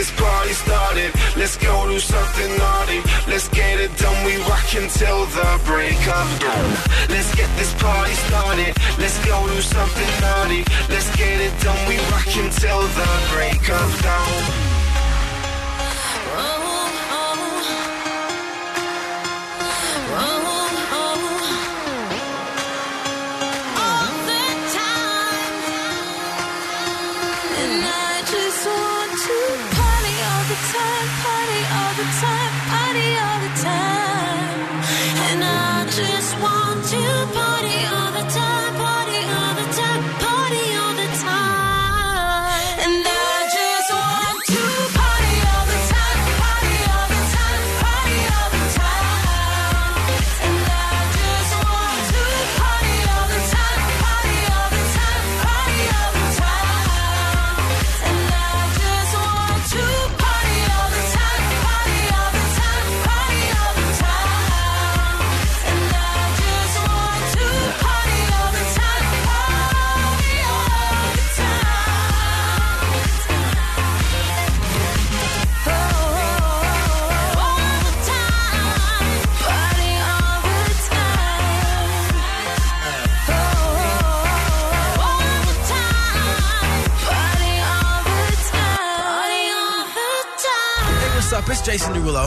this 0.00 0.10
party 0.12 0.54
started. 0.54 1.12
Let's 1.36 1.58
go 1.58 1.86
do 1.86 1.98
something 1.98 2.56
naughty. 2.56 3.00
Let's 3.28 3.48
get 3.50 3.78
it 3.78 3.94
done. 3.98 4.24
We 4.24 4.36
rock 4.48 4.74
until 4.74 5.26
the 5.26 5.60
break 5.66 6.00
of 6.08 6.28
dawn. 6.40 6.70
Let's 7.10 7.34
get 7.34 7.50
this 7.58 7.74
party 7.74 8.14
started. 8.14 8.72
Let's 8.98 9.18
go 9.26 9.46
do 9.46 9.60
something 9.60 10.12
naughty. 10.22 10.64
Let's 10.88 11.14
get 11.16 11.38
it 11.46 11.52
done. 11.60 11.80
We 11.86 11.98
rock 12.12 12.32
until 12.34 12.80
the 12.80 13.10
break 13.28 13.68
of 13.68 14.02
dawn. 14.02 14.79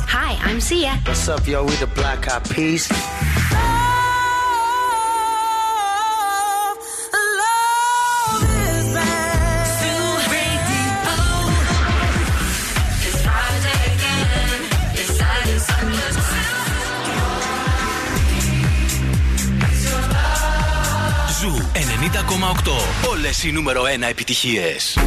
Hi, 0.08 0.38
I'm 0.48 0.60
Sia. 0.60 1.00
What's 1.06 1.28
up, 1.28 1.48
yo? 1.48 1.64
We 1.64 1.76
the 1.76 1.88
Black 1.88 2.28
Eyed 2.28 2.44
Peas. 2.50 2.90
Ζου 21.40 21.52
90,8. 21.74 23.10
Όλες 23.10 23.44
οι 23.44 23.52
νούμερο 23.52 23.84
1 23.84 24.02
επιτυχίες. 24.10 24.98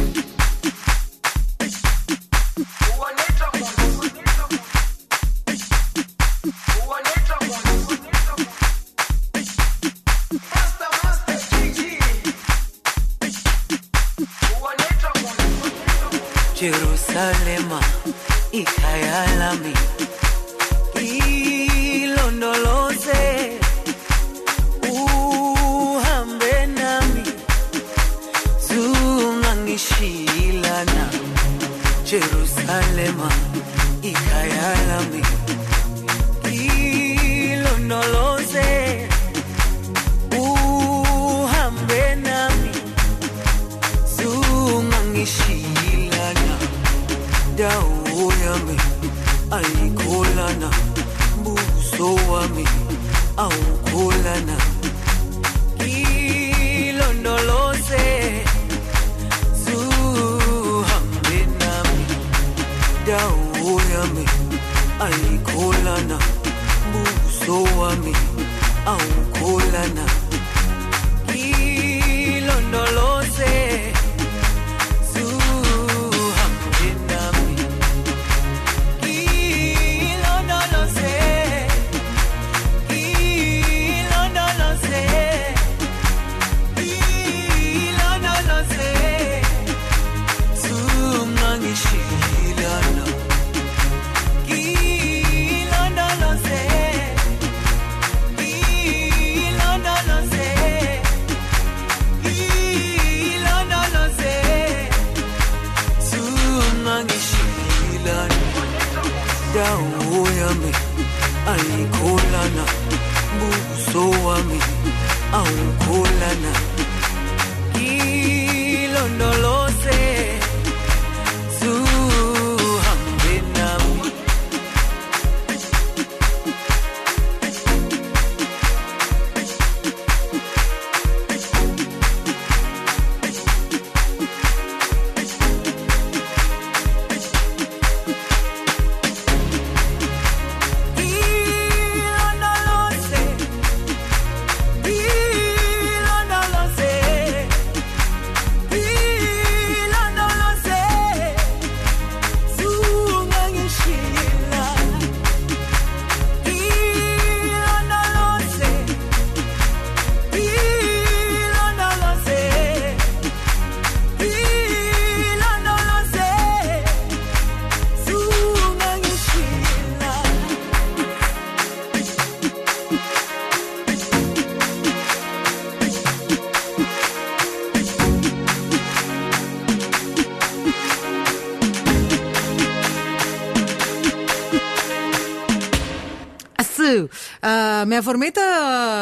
Με 187.87 187.95
αφορμή 187.97 188.29
τα 188.33 188.41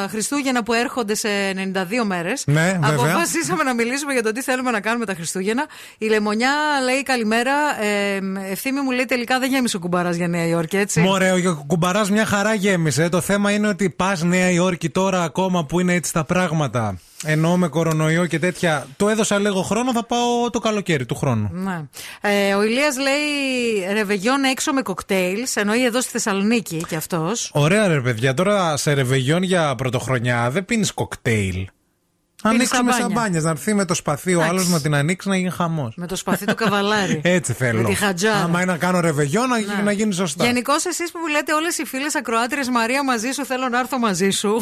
Χριστούγεννα 0.09 0.63
που 0.63 0.73
έρχονται 0.73 1.15
σε 1.15 1.27
92 1.55 2.05
μέρες, 2.05 2.43
Ναι, 2.45 2.79
βέβαια. 2.81 2.89
αποφασίσαμε 2.89 3.63
να 3.63 3.73
μιλήσουμε 3.73 4.13
για 4.13 4.23
το 4.23 4.31
τι 4.31 4.41
θέλουμε 4.41 4.71
να 4.71 4.79
κάνουμε 4.79 5.05
τα 5.05 5.13
Χριστούγεννα. 5.13 5.65
Η 5.97 6.07
Λεμονιά 6.07 6.51
λέει 6.83 7.03
καλημέρα. 7.03 7.53
Ε, 7.83 8.19
ευθύμη 8.51 8.81
μου 8.81 8.91
λέει 8.91 9.05
τελικά 9.05 9.39
δεν 9.39 9.49
γέμισε 9.49 9.77
ο 9.77 9.79
κουμπάρα 9.79 10.11
για 10.11 10.27
Νέα 10.27 10.45
Υόρκη, 10.45 10.77
έτσι. 10.77 10.99
Μωρέ, 10.99 11.31
ο 11.31 11.63
κουμπαράς 11.67 12.09
μια 12.11 12.25
χαρά 12.25 12.53
γέμισε. 12.53 13.09
Το 13.09 13.21
θέμα 13.21 13.51
είναι 13.51 13.67
ότι 13.67 13.89
πας 13.89 14.23
Νέα 14.23 14.49
Υόρκη 14.49 14.89
τώρα 14.89 15.23
ακόμα 15.23 15.65
που 15.65 15.79
είναι 15.79 15.93
έτσι 15.93 16.13
τα 16.13 16.23
πράγματα. 16.23 16.97
Ενώ 17.27 17.57
με 17.57 17.67
κορονοϊό 17.67 18.25
και 18.25 18.39
τέτοια. 18.39 18.87
Το 18.97 19.09
έδωσα 19.09 19.39
λίγο 19.39 19.61
χρόνο, 19.61 19.91
θα 19.93 20.05
πάω 20.05 20.49
το 20.49 20.59
καλοκαίρι 20.59 21.05
του 21.05 21.15
χρόνου. 21.15 21.49
Ναι. 21.53 21.81
Ε, 22.27 22.53
ο 22.53 22.63
Ηλίας 22.63 22.97
λέει 22.97 23.93
ρεβεγιόν 23.93 24.43
έξω 24.43 24.73
με 24.73 24.81
κοκτέιλς, 24.81 25.55
εννοεί 25.55 25.85
εδώ 25.85 26.01
στη 26.01 26.11
Θεσσαλονίκη 26.11 26.83
και 26.87 26.95
αυτός. 26.95 27.49
Ωραία, 27.53 27.87
ρε 27.87 28.01
παιδιά, 28.01 28.33
τώρα 28.33 28.77
σε 28.77 28.93
ρεβεγιόν 28.93 29.43
για 29.43 29.75
πρωτοχρονιά 29.75 30.49
δεν 30.51 30.65
πίνεις 30.65 30.91
κοκτέιλ. 30.91 31.67
Ανοίξουμε 32.43 32.91
σαμπάνια. 32.91 33.15
σαμπάνια. 33.15 33.41
Να 33.41 33.49
έρθει 33.49 33.73
με 33.73 33.85
το 33.85 33.93
σπαθί 33.93 34.29
ο 34.33 34.39
Εντάξει. 34.39 34.49
άλλος 34.49 34.67
να 34.69 34.81
την 34.81 34.95
ανοίξει 34.95 35.29
να 35.29 35.37
γίνει 35.37 35.49
χαμός. 35.49 35.93
Με 35.95 36.07
το 36.07 36.15
σπαθί 36.15 36.45
του 36.45 36.55
καβαλάρι. 36.55 37.21
Έτσι 37.37 37.53
θέλω. 37.53 37.81
Με 37.81 37.87
τη 37.87 37.93
χατζάρα. 37.93 38.43
Άμα 38.43 38.61
είναι 38.61 38.71
να 38.71 38.77
κάνω 38.77 38.99
ρεβεγιόν, 38.99 39.49
να, 39.49 39.59
Ναι. 39.59 39.81
να 39.83 39.91
γίνει 39.91 40.13
σωστά. 40.13 40.45
Γενικώς, 40.45 40.85
εσείς 40.85 41.11
που 41.11 41.19
μου 41.19 41.27
λέτε 41.27 41.53
όλες 41.53 41.77
οι 41.77 41.85
φίλες 41.85 42.15
ακροάτριες 42.15 42.69
Μαρία 42.69 43.03
μαζί 43.03 43.31
σου, 43.31 43.45
θέλω 43.45 43.69
να 43.69 43.79
έρθω 43.79 43.99
μαζί 43.99 44.29
σου. 44.29 44.61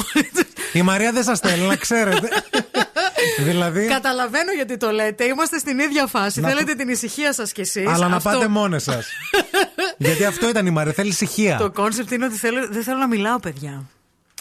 Η 0.74 0.82
Μαρία 0.82 1.12
δεν 1.12 1.24
σας 1.24 1.40
θέλει, 1.40 1.62
να 1.68 1.76
ξέρετε. 1.76 2.28
δηλαδή. 3.40 3.88
Καταλαβαίνω 3.88 4.52
γιατί 4.52 4.78
το 4.78 4.92
λέτε. 4.92 5.24
Είμαστε 5.24 5.58
στην 5.58 5.80
ίδια 5.80 6.08
φάση. 6.08 6.40
Να 6.40 6.50
Θέλετε 6.50 6.74
την 6.74 6.90
ησυχία 6.90 7.34
σας 7.34 7.52
κι 7.52 7.62
εσείς. 7.62 7.88
Αλλά 7.88 8.08
να 8.08 8.20
πάτε 8.20 8.48
μόνες 8.48 8.84
σας. 8.84 9.08
Γιατί 9.98 10.26
αυτό 10.26 10.50
ήταν 10.50 10.66
η 10.66 10.70
Μαρία, 10.70 10.94
θέλει 10.94 11.10
ησυχία. 11.10 11.58
Το 11.58 11.72
concept 11.72 12.12
είναι 12.12 12.26
ότι 12.26 12.36
θέλω, 12.36 12.68
δεν 12.70 12.84
θέλω 12.84 12.98
να 12.98 13.08
μιλάω, 13.08 13.40
παιδιά. 13.40 13.84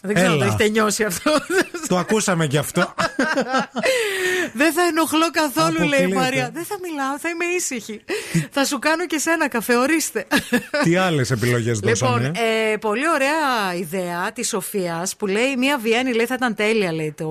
Δεν 0.05 0.15
ξέρω 0.15 0.31
αν 0.33 0.39
το 0.39 0.45
Έλα. 0.45 0.55
έχετε 0.55 0.69
νιώσει 0.69 1.05
αυτό. 1.05 1.31
Το 1.89 1.97
ακούσαμε 1.99 2.47
κι 2.47 2.57
αυτό. 2.57 2.95
δεν 4.55 4.73
θα 4.73 4.83
ενοχλώ 4.83 5.31
καθόλου, 5.31 5.79
λέει 5.79 5.83
η 5.83 5.87
Αποκλείεται. 6.05 6.15
Μαρία. 6.15 6.51
Δεν 6.55 6.65
θα 6.65 6.77
μιλάω, 6.83 7.19
θα 7.19 7.29
είμαι 7.29 7.45
ήσυχη. 7.57 8.01
θα 8.51 8.65
σου 8.65 8.79
κάνω 8.79 9.07
και 9.07 9.19
σένα 9.19 9.49
καφέ, 9.49 9.77
ορίστε. 9.77 10.27
Τι 10.83 10.97
άλλες 10.97 11.31
επιλογές 11.31 11.79
δώσανε. 11.79 12.16
Λοιπόν, 12.27 12.33
ε, 12.73 12.77
πολύ 12.77 13.09
ωραία 13.15 13.74
ιδέα 13.79 14.33
της 14.33 14.49
Σοφίας 14.49 15.16
που 15.16 15.27
λέει 15.27 15.57
μία 15.59 15.79
Βιέννη 15.79 16.12
λέει 16.15 16.27
θα 16.27 16.35
ήταν 16.35 16.55
τέλεια 16.55 16.93
λέει 16.93 17.15
το, 17.16 17.29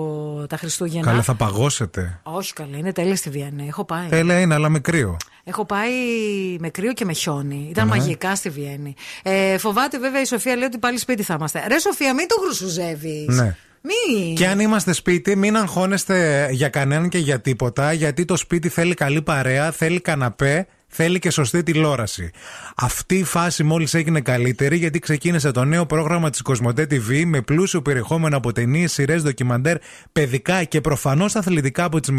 τα 0.47 0.57
Χριστούγεννα. 0.57 1.05
Καλά, 1.11 1.21
θα 1.21 1.35
παγώσετε. 1.35 2.19
Όχι 2.23 2.53
καλά, 2.53 2.77
είναι 2.77 2.91
τέλεια 2.93 3.15
στη 3.15 3.29
Βιέννη. 3.29 3.65
Έχω 3.67 3.85
πάει. 3.85 4.07
Τέλεια 4.09 4.39
είναι, 4.39 4.53
αλλά 4.53 4.69
με 4.69 4.79
κρύο. 4.79 5.17
Έχω 5.43 5.65
πάει 5.65 5.91
με 6.59 6.69
κρύο 6.69 6.93
και 6.93 7.05
με 7.05 7.13
χιόνι. 7.13 7.67
Ήταν 7.69 7.87
Ναι. 7.87 7.95
μαγικά 7.95 8.35
στη 8.35 8.49
Βιέννη. 8.49 8.93
Ε, 9.23 9.57
φοβάται 9.57 9.99
βέβαια 9.99 10.21
η 10.21 10.25
Σοφία 10.25 10.55
λέει 10.55 10.65
ότι 10.65 10.77
πάλι 10.77 10.97
σπίτι 10.97 11.23
θα 11.23 11.33
είμαστε. 11.37 11.63
Ρε 11.67 11.79
Σοφία, 11.79 12.13
μην 12.13 12.27
το 12.27 12.35
γρουσουζεύει. 12.61 13.25
Ναι. 13.29 13.55
Μη. 13.81 14.33
Και 14.33 14.47
αν 14.47 14.59
είμαστε 14.59 14.93
σπίτι, 14.93 15.35
μην 15.35 15.57
αγχώνεστε 15.57 16.47
για 16.51 16.69
κανέναν 16.69 17.09
και 17.09 17.17
για 17.17 17.39
τίποτα, 17.39 17.93
γιατί 17.93 18.25
το 18.25 18.35
σπίτι 18.35 18.69
θέλει 18.69 18.93
καλή 18.93 19.21
παρέα, 19.21 19.71
θέλει 19.71 19.99
καναπέ, 19.99 20.67
θέλει 20.91 21.19
και 21.19 21.29
σωστή 21.29 21.63
τηλεόραση. 21.63 22.31
Αυτή 22.75 23.15
η 23.15 23.23
φάση 23.23 23.63
μόλις 23.63 23.93
έγινε 23.93 24.21
καλύτερη, 24.21 24.77
γιατί 24.77 24.99
ξεκίνησε 24.99 25.51
το 25.51 25.63
νέο 25.63 25.85
πρόγραμμα 25.85 26.29
της 26.29 26.41
Κοσμοτέ 26.41 26.87
TV 26.89 27.23
με 27.25 27.41
πλούσιο 27.41 27.81
περιεχόμενο 27.81 28.37
από 28.37 28.51
ταινίες, 28.51 28.91
σειρές, 28.91 29.23
ντοκιμαντέρ, 29.23 29.77
παιδικά 30.11 30.63
και 30.63 30.81
προφανώς 30.81 31.35
αθλητικά 31.35 31.83
από 31.83 31.99
τις 31.99 32.13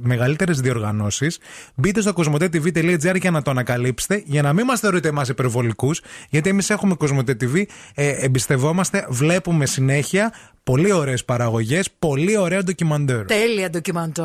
μεγαλύτερες 0.00 0.60
διοργανώσεις. 0.60 1.38
Μπείτε 1.74 2.00
στο 2.00 2.12
κοσμοτέ.tv.gr 2.12 3.20
για 3.20 3.30
να 3.30 3.42
το 3.42 3.50
ανακαλύψετε, 3.50 4.22
για 4.26 4.42
να 4.42 4.52
μην 4.52 4.64
μας 4.64 4.80
θεωρείτε 4.80 5.08
εμάς 5.08 5.28
υπερβολικούς, 5.28 6.00
γιατί 6.30 6.48
εμείς 6.48 6.70
έχουμε 6.70 6.94
Κοσμοτέ 6.94 7.36
TV, 7.40 7.62
ε, 7.94 8.08
εμπιστευόμαστε, 8.08 9.06
βλέπουμε 9.08 9.66
συνέχεια 9.66 10.32
πολύ 10.62 10.92
ωραίες 10.92 11.24
παραγωγές, 11.24 11.90
πολύ 11.98 12.36
ωραία 12.36 12.62
ντοκιμαντέρ. 12.62 13.24
Τέλεια 13.24 13.70
ντοκιμαντέρ. 13.70 14.24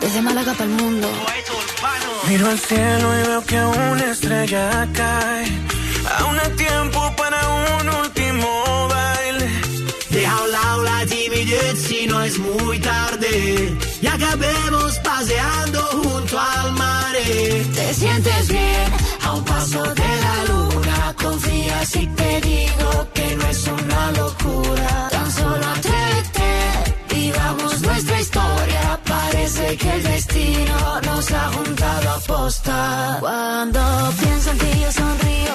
Desde 0.00 0.22
Málaga 0.22 0.52
para 0.52 0.64
el 0.64 0.70
mundo. 0.70 1.08
Miro 2.28 2.48
al 2.48 2.58
cielo 2.58 3.08
y 3.18 3.26
veo 3.26 3.44
que 3.44 3.58
una 3.60 4.10
estrella 4.12 4.88
cae. 4.92 5.46
Aún 6.18 6.38
hay 6.38 6.50
tiempo 6.52 7.12
para 7.16 7.40
un 7.48 7.88
último 7.88 8.88
baile. 8.88 9.48
Deja 10.10 10.32
a 10.32 10.42
un 10.44 10.52
lado 10.52 10.82
la 10.84 11.06
timidez 11.06 11.76
si 11.88 12.06
no 12.06 12.22
es 12.22 12.38
muy 12.38 12.78
tarde. 12.78 13.76
Y 14.00 14.06
acabemos 14.06 14.96
paseando 14.98 15.80
junto 16.02 16.38
al 16.38 16.72
mar. 16.74 17.16
Te 17.74 17.94
sientes 17.94 18.48
bien 18.48 18.92
a 19.22 19.32
un 19.32 19.44
paso 19.44 19.82
de 19.82 20.10
la 20.24 20.44
luna. 20.50 21.14
Confía 21.20 21.84
si 21.84 22.06
te 22.06 22.40
digo 22.42 23.08
que 23.12 23.36
no 23.36 23.44
es 23.48 23.66
una 23.66 24.12
locura. 24.12 25.08
Tan 25.10 25.32
solo 25.32 25.66
atrévete, 25.66 26.31
nuestra 27.82 28.20
historia. 28.20 28.98
Parece 29.04 29.76
que 29.76 29.90
el 29.92 30.02
destino 30.02 31.00
nos 31.02 31.30
ha 31.32 31.52
juntado 31.52 32.10
a 32.10 32.18
posta. 32.20 33.16
Cuando 33.20 33.80
pienso 34.20 34.50
en 34.50 34.58
ti 34.58 34.80
yo 34.80 34.92
sonrío, 34.92 35.54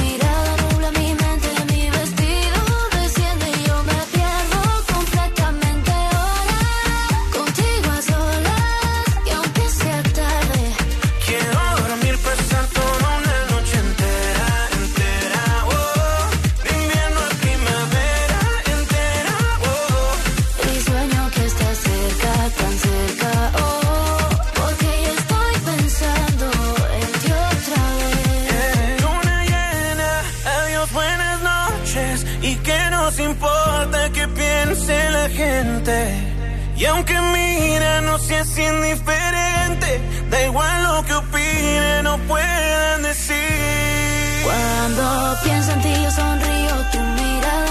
Y 36.81 36.85
aunque 36.85 37.13
mira, 37.13 38.01
no 38.01 38.17
seas 38.17 38.57
indiferente. 38.57 40.01
Da 40.31 40.45
igual 40.45 40.83
lo 40.83 41.05
que 41.05 41.13
opinen 41.13 42.07
o 42.07 42.17
puedan 42.27 43.03
decir. 43.03 44.41
Cuando 44.43 45.03
pienso 45.43 45.71
en 45.73 45.81
ti 45.81 45.93
yo 46.03 46.09
sonrío, 46.09 46.75
tu 46.91 46.99
mirada 47.19 47.70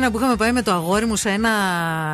Χριστούγεννα 0.00 0.10
που 0.10 0.18
είχαμε 0.18 0.36
πάει 0.36 0.52
με 0.52 0.62
το 0.62 0.72
αγόρι 0.72 1.06
μου 1.06 1.16
σε 1.16 1.30
ένα 1.30 1.50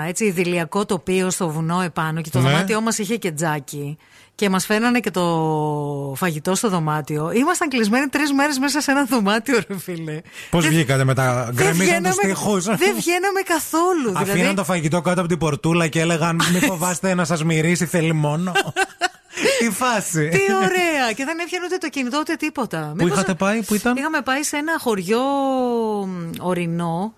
έτσι 0.06 0.24
ιδηλιακό 0.24 0.84
τοπίο 0.86 1.30
στο 1.30 1.48
βουνό 1.48 1.80
επάνω 1.80 2.20
και 2.20 2.30
το 2.30 2.40
Ναι. 2.40 2.50
δωμάτιό 2.50 2.80
μας 2.80 2.98
είχε 2.98 3.16
και 3.16 3.30
τζάκι. 3.32 3.98
Και 4.34 4.48
μας 4.50 4.66
φέρνανε 4.66 5.00
και 5.00 5.10
το 5.10 5.22
φαγητό 6.16 6.54
στο 6.54 6.68
δωμάτιο. 6.68 7.30
Ήμασταν 7.32 7.68
κλεισμένοι 7.68 8.06
τρεις 8.08 8.32
μέρες 8.32 8.58
μέσα 8.58 8.80
σε 8.80 8.90
ένα 8.90 9.04
δωμάτιο, 9.04 9.58
ρε 9.68 9.78
φίλε. 9.78 10.20
Πώς 10.50 10.62
Δεν- 10.62 10.72
βγήκατε 10.72 11.04
μετά, 11.04 11.44
δεν 11.44 11.54
γκρεμίσαν 11.54 11.74
τους 11.76 11.84
βγαίναμε- 11.84 12.22
τοίχου. 12.22 12.60
Δεν 12.60 12.94
βγαίναμε 12.96 13.40
καθόλου. 13.46 14.10
Αφήναν 14.14 14.34
δηλαδή, 14.36 14.54
το 14.54 14.64
φαγητό 14.64 15.00
κάτω 15.00 15.20
από 15.20 15.28
την 15.28 15.38
πορτούλα 15.38 15.86
και 15.88 16.00
έλεγαν 16.00 16.40
Μην 16.52 16.60
φοβάστε 16.70 17.14
να 17.14 17.24
σας 17.24 17.44
μυρίσει, 17.44 17.86
θέλει 17.86 18.12
μόνο. 18.12 18.52
Τι 19.58 19.70
φάση. 19.70 20.28
Τι 20.28 20.38
ωραία! 20.54 21.12
Και 21.16 21.24
δεν 21.24 21.38
έφτιανε 21.38 21.64
ούτε 21.66 21.76
το 21.76 21.88
κινητό 21.88 22.18
ούτε 22.20 22.34
τίποτα. 22.34 22.94
Πού 22.98 23.06
είχατε 23.06 23.34
πάει, 23.34 23.62
πού 23.62 23.74
ήταν; 23.74 23.96
Είχαμε 23.96 24.20
πάει 24.20 24.42
σε 24.42 24.56
ένα 24.56 24.72
χωριό 24.78 25.20
μ, 26.06 26.30
ορεινό. 26.40 27.14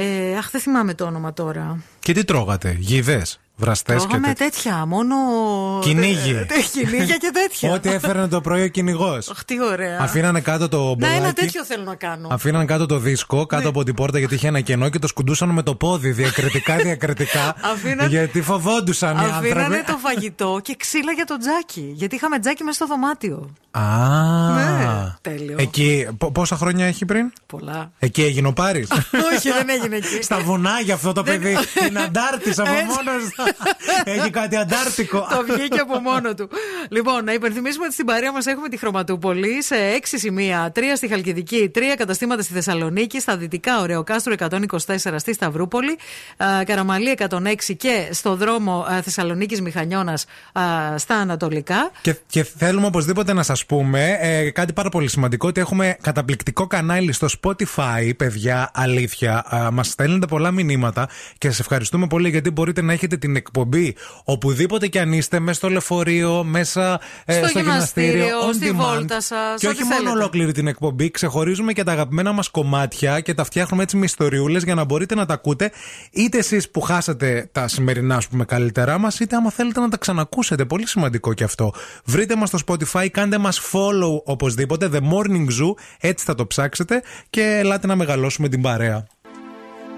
Ε, 0.00 0.36
αχ, 0.36 0.50
δεν 0.50 0.60
θυμάμαι 0.60 0.94
το 0.94 1.04
όνομα 1.04 1.32
τώρα. 1.32 1.82
Και 1.98 2.12
τι 2.12 2.24
τρώγατε, 2.24 2.76
γίδε, 2.78 3.22
βραστές 3.58 3.94
και 4.02 4.06
Τρώγαμε 4.08 4.26
τέτοια. 4.26 4.46
τέτοια, 4.50 4.86
μόνο. 4.86 5.14
Κυνήγι. 5.82 6.32
τε- 6.32 6.46
τε- 6.52 6.70
Κυνήγια 6.72 7.16
και 7.16 7.30
τέτοια. 7.32 7.72
Ό,τι 7.72 7.88
έφερνε 7.88 8.28
το 8.28 8.40
πρωί 8.40 8.62
ο 8.62 8.68
κυνηγός. 8.68 9.28
Αχ, 9.30 9.44
τι 9.44 9.62
ωραία. 9.62 9.98
Αφήνανε 10.00 10.40
κάτω 10.40 10.68
το 10.68 10.78
Να, 10.78 10.94
μπολάκι. 10.94 11.16
ένα 11.16 11.32
τέτοιο 11.32 11.64
θέλω 11.64 11.82
να 11.84 11.94
κάνω. 11.94 12.28
Αφήναν 12.30 12.66
κάτω 12.66 12.86
το 12.86 12.98
δίσκο, 12.98 13.46
κάτω 13.46 13.62
Ναι. 13.62 13.68
από 13.68 13.82
την 13.84 13.94
πόρτα 13.94 14.18
γιατί 14.18 14.34
είχε 14.34 14.48
ένα 14.48 14.60
κενό 14.60 14.88
και 14.88 14.98
το 14.98 15.06
σκουντούσαν 15.06 15.48
με 15.48 15.62
το 15.62 15.74
πόδι 15.74 16.10
διακριτικά 16.10 16.76
διακριτικά. 16.86 17.54
Αφήναν- 17.72 18.08
γιατί 18.10 18.42
φοβόντουσαν 18.42 19.16
οι 19.16 19.20
Αφήνανε 19.20 19.62
άνθρωποι. 19.62 19.84
το 19.92 19.98
φαγητό 20.02 20.60
και 20.62 20.74
ξύλα 20.78 21.12
για 21.12 21.24
το 21.24 21.36
τζάκι. 21.36 21.90
Γιατί 21.94 22.14
είχαμε 22.14 22.38
τζάκι 22.38 22.62
μέσα 22.64 22.76
στο 22.76 22.86
δωμάτιο. 22.86 23.50
Α, 23.70 23.82
Ναι, 24.54 24.86
τέλειο. 25.20 25.56
Εκεί, 25.58 26.06
πο- 26.18 26.30
πόσα 26.32 26.56
χρόνια 26.56 26.86
έχει 26.86 27.04
πριν; 27.04 27.32
Πολλά. 27.46 27.90
Εκεί 27.98 28.22
έγινε 28.22 28.48
ο 28.48 28.52
Πάρης; 28.52 28.88
Όχι, 29.34 29.50
δεν 29.52 29.68
έγινε 29.68 29.96
εκεί. 29.96 30.22
Στα 30.22 30.38
βουνά 30.38 30.80
για 30.84 30.94
αυτό 30.94 31.12
το 31.12 31.22
Δεν- 31.22 31.40
παιδί. 31.40 31.56
Είναι 31.88 32.00
αντάρτη 32.02 32.50
από 32.50 32.70
Έτσι. 32.70 32.84
μόνος 32.86 33.47
Έχει 34.16 34.30
κάτι 34.30 34.56
αντάρτικο. 34.56 35.26
Το 35.30 35.54
βγήκε 35.54 35.78
από 35.78 35.98
μόνο 35.98 36.34
του. 36.34 36.48
Λοιπόν, 36.88 37.24
να 37.24 37.32
υπενθυμίσουμε 37.32 37.84
ότι 37.84 37.92
στην 37.92 38.06
παρέα 38.06 38.32
μας 38.32 38.46
έχουμε 38.46 38.68
τη 38.68 38.76
Χρωματούπολη 38.76 39.62
σε 39.62 39.74
έξι 39.74 40.18
σημεία. 40.18 40.70
Τρία 40.74 40.96
στη 40.96 41.08
Χαλκιδική, 41.08 41.68
τρία 41.68 41.94
καταστήματα 41.94 42.42
στη 42.42 42.52
Θεσσαλονίκη, 42.52 43.20
στα 43.20 43.36
δυτικά 43.36 43.80
Ωρεοκάστρο 43.80 44.34
124 44.38 45.14
στη 45.16 45.32
Σταυρούπολη, 45.32 45.98
α, 46.36 46.64
Καραμαλή 46.64 47.16
106 47.28 47.74
και 47.76 48.08
στο 48.10 48.36
δρόμο 48.36 48.86
Θεσσαλονίκης 49.02 49.60
Μηχανιώνας 49.60 50.24
στα 50.96 51.14
Ανατολικά. 51.14 51.90
Και, 52.00 52.16
και 52.26 52.42
θέλουμε 52.42 52.86
οπωσδήποτε 52.86 53.32
να 53.32 53.42
σας 53.42 53.66
πούμε 53.66 54.16
ε, 54.20 54.50
κάτι 54.50 54.72
πάρα 54.72 54.88
πολύ 54.88 55.08
σημαντικό: 55.08 55.48
ότι 55.48 55.60
έχουμε 55.60 55.96
καταπληκτικό 56.00 56.66
κανάλι 56.66 57.12
στο 57.12 57.26
Spotify, 57.40 58.10
παιδιά. 58.16 58.70
Αλήθεια. 58.74 59.44
Μας 59.72 59.88
στέλνετε 59.88 60.26
πολλά 60.26 60.50
μηνύματα 60.50 61.08
και 61.38 61.48
σας 61.48 61.60
ευχαριστούμε 61.60 62.06
πολύ 62.06 62.28
γιατί 62.28 62.50
μπορείτε 62.50 62.82
να 62.82 62.92
έχετε 62.92 63.16
την 63.16 63.37
εκπομπή. 63.38 63.96
Οπουδήποτε 64.24 64.86
κι 64.86 64.98
αν 64.98 65.12
είστε, 65.12 65.38
μέσα 65.38 65.58
στο 65.58 65.68
λεωφορείο, 65.68 66.44
μέσα 66.44 67.00
ε, 67.24 67.32
στο, 67.32 67.48
στο 67.48 67.58
γυμναστήριο, 67.58 68.26
on 68.48 68.54
στη 68.54 68.70
demand. 68.70 68.94
Βόλτα 68.94 69.18
και 69.56 69.66
όχι 69.68 69.82
θέλετε. 69.82 69.94
μόνο 69.94 70.10
ολόκληρη 70.10 70.52
την 70.52 70.66
εκπομπή, 70.66 71.10
ξεχωρίζουμε 71.10 71.72
και 71.72 71.82
τα 71.82 71.92
αγαπημένα 71.92 72.32
μας 72.32 72.48
κομμάτια 72.48 73.20
και 73.20 73.34
τα 73.34 73.44
φτιάχνουμε 73.44 73.82
έτσι 73.82 73.96
με 73.96 74.04
ιστοριούλε 74.04 74.58
για 74.58 74.74
να 74.74 74.84
μπορείτε 74.84 75.14
να 75.14 75.26
τα 75.26 75.34
ακούτε 75.34 75.70
είτε 76.10 76.38
εσείς 76.38 76.70
που 76.70 76.80
χάσατε 76.80 77.48
τα 77.52 77.68
σημερινά, 77.68 78.16
ας 78.16 78.28
πούμε, 78.28 78.44
καλύτερά 78.44 78.98
μας, 78.98 79.20
είτε 79.20 79.36
άμα 79.36 79.50
θέλετε 79.50 79.80
να 79.80 79.88
τα 79.88 79.96
ξανακούσετε. 79.96 80.64
Πολύ 80.64 80.86
σημαντικό 80.86 81.34
κι 81.34 81.44
αυτό. 81.44 81.72
Βρείτε 82.04 82.36
μας 82.36 82.48
στο 82.48 82.58
Spotify, 82.66 83.08
κάντε 83.10 83.38
μας 83.38 83.60
follow 83.72 84.22
οπωσδήποτε, 84.24 84.90
The 84.92 85.00
Morning 85.00 85.46
Zoo, 85.60 85.72
έτσι 86.00 86.24
θα 86.24 86.34
το 86.34 86.46
ψάξετε 86.46 87.02
και 87.30 87.42
ελάτε 87.42 87.86
να 87.86 87.96
μεγαλώσουμε 87.96 88.48
την 88.48 88.62
παρέα. 88.62 89.06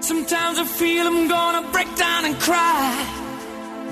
Sometimes 0.09 0.57
I 0.57 0.65
feel 0.79 1.05
I'm 1.11 1.27
gonna 1.35 1.63
break 1.71 1.89
down 1.95 2.21
and 2.25 2.35
cry. 2.47 3.30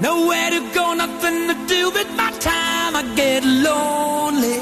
Nowhere 0.02 0.50
to 0.52 0.62
go, 0.74 0.94
nothing 0.94 1.48
to 1.50 1.56
do 1.68 1.90
with 1.92 2.10
my 2.16 2.32
time. 2.40 2.96
I 2.96 3.04
get 3.16 3.44
lonely, 3.44 4.60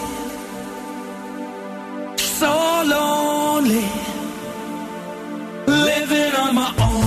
so 2.17 2.53
lonely, 2.95 3.85
living 5.67 6.33
on 6.33 6.55
my 6.55 6.73
own. 6.79 7.06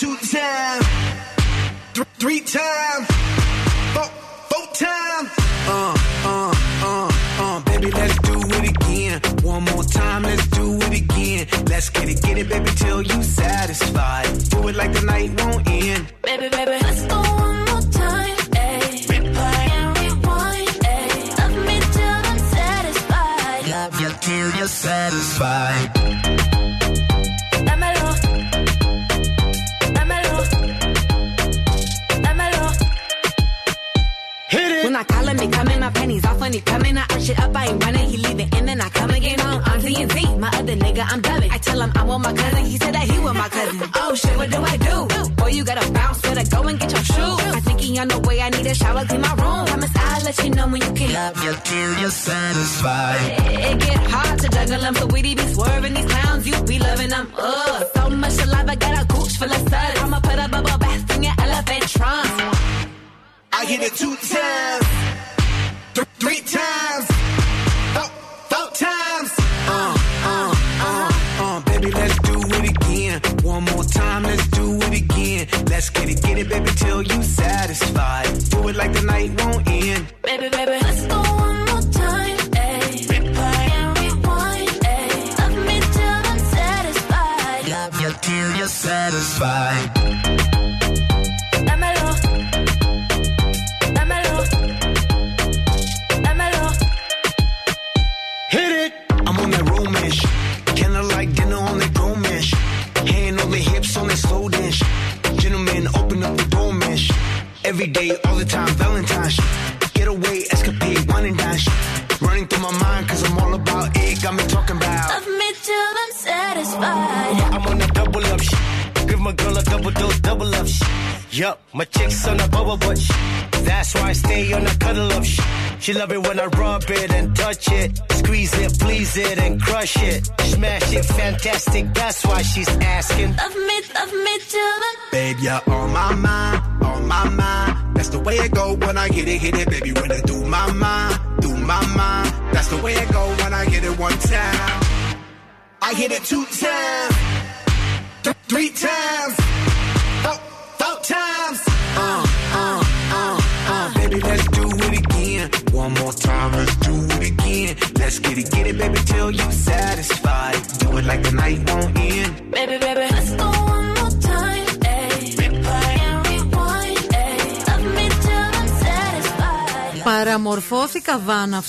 Two 0.00 0.16
times, 0.16 0.79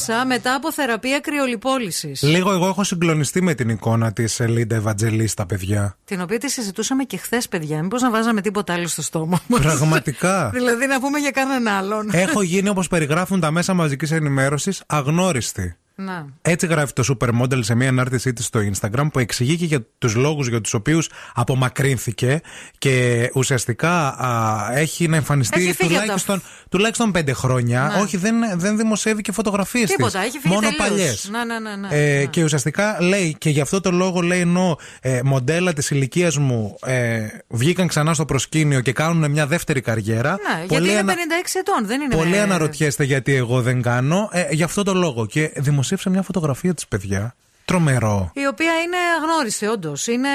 βάναυσα 0.08 0.26
μετά 0.28 0.54
από 0.56 0.72
θεραπεία 0.72 1.20
κρυολιπόλησης. 1.20 2.22
Λίγο 2.22 2.52
εγώ 2.52 2.68
έχω 2.68 2.84
συγκλονιστεί 2.84 3.42
με 3.42 3.54
την 3.54 3.70
εικόνα 3.70 4.14
της 4.14 4.40
Λίντα 4.40 4.76
Ευαντζελίστα, 4.76 5.46
παιδιά. 5.46 5.98
Την 6.06 6.22
οποία 6.22 6.38
τη 6.40 6.50
συζητούσαμε 6.50 7.04
και 7.04 7.18
χθες, 7.18 7.48
παιδιά. 7.48 7.82
Μήπως 7.82 8.02
να 8.02 8.10
βάζαμε 8.12 8.42
τίποτα 8.42 8.74
άλλο 8.74 8.88
στο 8.88 9.02
στόμα 9.02 9.40
μας. 9.48 9.60
Πραγματικά. 9.62 10.50
δηλαδή 10.54 10.86
να 10.88 11.00
πούμε 11.00 11.20
για 11.20 11.32
κανέναν 11.32 11.68
άλλον. 11.76 12.10
έχω 12.12 12.42
γίνει 12.52 12.70
όπως 12.70 12.88
περιγράφουν 12.88 13.40
τα 13.40 13.52
μέσα 13.52 13.74
μαζικής 13.74 14.12
ενημέρωσης 14.12 14.84
αγνώριστη. 14.88 15.76
Να. 15.96 16.26
Έτσι 16.42 16.68
γράφει 16.68 16.94
το 16.94 17.04
Supermodel 17.20 17.60
σε 17.64 17.76
μια 17.76 17.90
ανάρτησή 17.90 18.34
της 18.34 18.46
στο 18.46 18.60
Instagram 18.74 19.08
που 19.14 19.20
εξηγεί 19.20 19.58
και 19.58 19.66
για 19.66 19.86
τους 19.98 20.16
λόγους 20.16 20.48
για 20.48 20.62
τους 20.62 20.74
οποίους 20.74 21.10
απομακρύνθηκε 21.34 22.42
και 22.78 23.30
ουσιαστικά 23.34 24.08
α, 24.08 24.58
έχει 24.74 25.08
να 25.08 25.16
εμφανιστεί 25.16 25.62
Έχει 25.62 25.74
φύγει 25.74 25.84
από 25.88 25.94
τα- 25.94 26.02
τουλάχιστον, 26.02 26.42
τουλάχιστον 26.72 27.12
πέντε 27.12 27.34
χρόνια. 27.34 27.92
Ναι. 27.96 28.02
Όχι, 28.02 28.18
δεν, 28.18 28.36
δεν 28.56 28.78
δημοσιεύει 28.78 29.22
και 29.22 29.32
φωτογραφίες 29.32 29.86
της. 29.88 29.96
Τίποτα, 29.96 30.20
έχει 30.20 30.40
φύγει 30.40 30.54
Μόνο 30.54 30.68
τελείως. 30.70 30.88
παλιές. 30.90 31.30
Ναι, 31.32 31.44
ναι, 31.44 31.60
ναι, 31.60 31.76
ναι. 31.76 31.88
Ε, 32.20 32.26
και 32.26 32.44
ουσιαστικά 32.44 32.98
λέει, 33.02 33.36
και 33.38 33.50
γι' 33.50 33.62
αυτό 33.62 33.82
το 33.82 33.92
λόγο 33.92 34.22
λέει, 34.22 34.40
ενώ 34.40 34.78
ε, 35.02 35.20
μοντέλα 35.24 35.74
της 35.74 35.90
ηλικίας 35.92 36.38
μου 36.38 36.78
ε, 36.86 37.28
βγήκαν 37.48 37.88
ξανά 37.88 38.14
στο 38.14 38.26
προσκήνιο 38.26 38.82
και 38.82 38.92
κάνουν 38.94 39.32
μια 39.32 39.48
δεύτερη 39.48 39.82
καριέρα. 39.82 40.30
Ναι, 40.32 40.66
γιατί 40.70 40.90
είναι 40.90 41.00
ανα- 41.00 41.14
56 41.14 41.18
ετών, 41.54 41.86
δεν 41.88 42.02
είναι. 42.02 42.16
Πολλοί 42.16 42.30
με- 42.30 42.40
αναρωτιέστε 42.40 43.04
γιατί 43.04 43.36
εγώ 43.36 43.62
δεν 43.62 43.82
κάνω. 43.82 44.30
Ε, 44.32 44.48
γι' 44.52 44.64
αυτό 44.64 44.84
το 44.84 44.94
λόγο. 44.94 45.26
Και 45.26 45.52
δημοσίευσε 45.56 46.10
μια 46.10 46.22
φωτογραφία 46.22 46.74
της 46.74 46.88
παιδιά. 46.88 47.36
Τρομερό. 47.72 48.32
Η 48.34 48.46
οποία 48.48 48.72
είναι 48.82 48.98
αγνώριστη, 49.22 49.66
όντως. 49.66 50.08
Είναι 50.08 50.30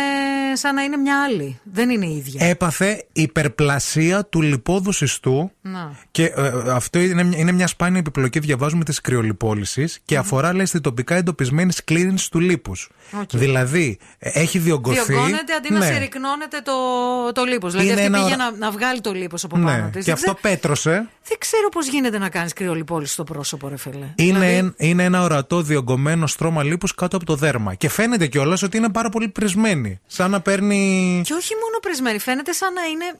σαν 0.54 0.74
να 0.74 0.82
είναι 0.82 0.96
μια 0.96 1.22
άλλη. 1.22 1.60
Δεν 1.72 1.90
είναι 1.90 2.06
η 2.06 2.16
ίδια. 2.16 2.46
Έπαθε 2.46 3.06
υπερπλασία 3.12 4.24
του 4.24 4.42
λιπώδους 4.42 4.92
ιστού. 4.92 5.50
Να. 5.60 5.92
Και 6.10 6.24
ε, 6.24 6.46
ε, 6.46 6.52
αυτό 6.70 6.98
είναι, 6.98 7.22
μια- 7.22 7.38
είναι 7.38 7.52
μια 7.52 7.66
σπάνια 7.66 7.98
επιπλοκή, 7.98 8.38
διαβάζουμε 8.38 8.84
τη 8.84 9.00
κρυολιπόληση 9.00 9.88
και 10.04 10.16
αφορά, 10.16 10.54
λέει, 10.54 10.66
στη 10.66 10.80
τοπικά 10.80 11.14
εντοπισμένη 11.14 11.72
σκλήρυνση 11.84 12.30
του 12.30 12.40
λίπους. 12.40 12.90
Οκ. 13.20 13.28
Δηλαδή, 13.32 13.98
ε, 14.18 14.30
έχει 14.40 14.58
διογκωθεί. 14.58 15.00
Διογκώνεται 15.12 15.52
αντί 15.58 15.72
να 15.72 15.78
Ναι. 15.78 15.84
συρρικνώνεται 15.86 16.60
το, 16.64 16.72
το 17.32 17.44
λίπος. 17.44 17.72
Δηλαδή 17.72 17.88
Είναι 17.90 18.00
αυτή 18.00 18.06
ένα 18.14 18.22
πήγε 18.22 18.34
ωρα- 18.34 18.50
να, 18.50 18.56
να 18.56 18.70
βγάλει 18.70 19.00
το 19.00 19.12
λίπος 19.12 19.44
από 19.44 19.56
πάνω 19.58 19.70
Ναι, 19.70 19.90
της. 19.92 20.04
και 20.04 20.10
αυτό 20.12 20.34
πέτρωσε. 20.40 21.08
Δεν 21.28 21.38
ξέρω 21.38 21.68
πώς 21.68 21.86
γίνεται 21.88 22.18
να 22.18 22.28
κάνεις 22.28 22.52
κρυολιπόληση 22.52 23.12
στο 23.12 23.24
πρόσωπο, 23.24 23.68
ρε 23.68 23.76
φίλε. 23.76 23.96
Είναι, 24.14 24.38
Δηλαδή, 24.38 24.54
εν- 24.54 24.74
είναι 24.76 25.04
ένα 25.04 25.22
ορατό 25.22 25.62
διογκωμένο 25.62 26.26
στρώμα 26.26 26.62
λίπους 26.62 26.94
κάτω 26.94 27.16
από 27.16 27.25
το 27.26 27.34
δέρμα. 27.34 27.74
Και 27.74 27.88
φαίνεται 27.88 28.26
κιόλας 28.26 28.62
ότι 28.62 28.76
είναι 28.76 28.90
πάρα 28.90 29.08
πολύ 29.08 29.28
πρησμένη. 29.28 30.00
Σαν 30.06 30.30
να 30.30 30.40
παίρνει. 30.40 31.20
Και 31.24 31.32
όχι 31.34 31.54
μόνο 31.54 31.78
πρισμένη, 31.82 32.18
φαίνεται 32.18 32.52
σαν 32.52 32.72
να 32.72 32.82
είναι. 32.82 33.18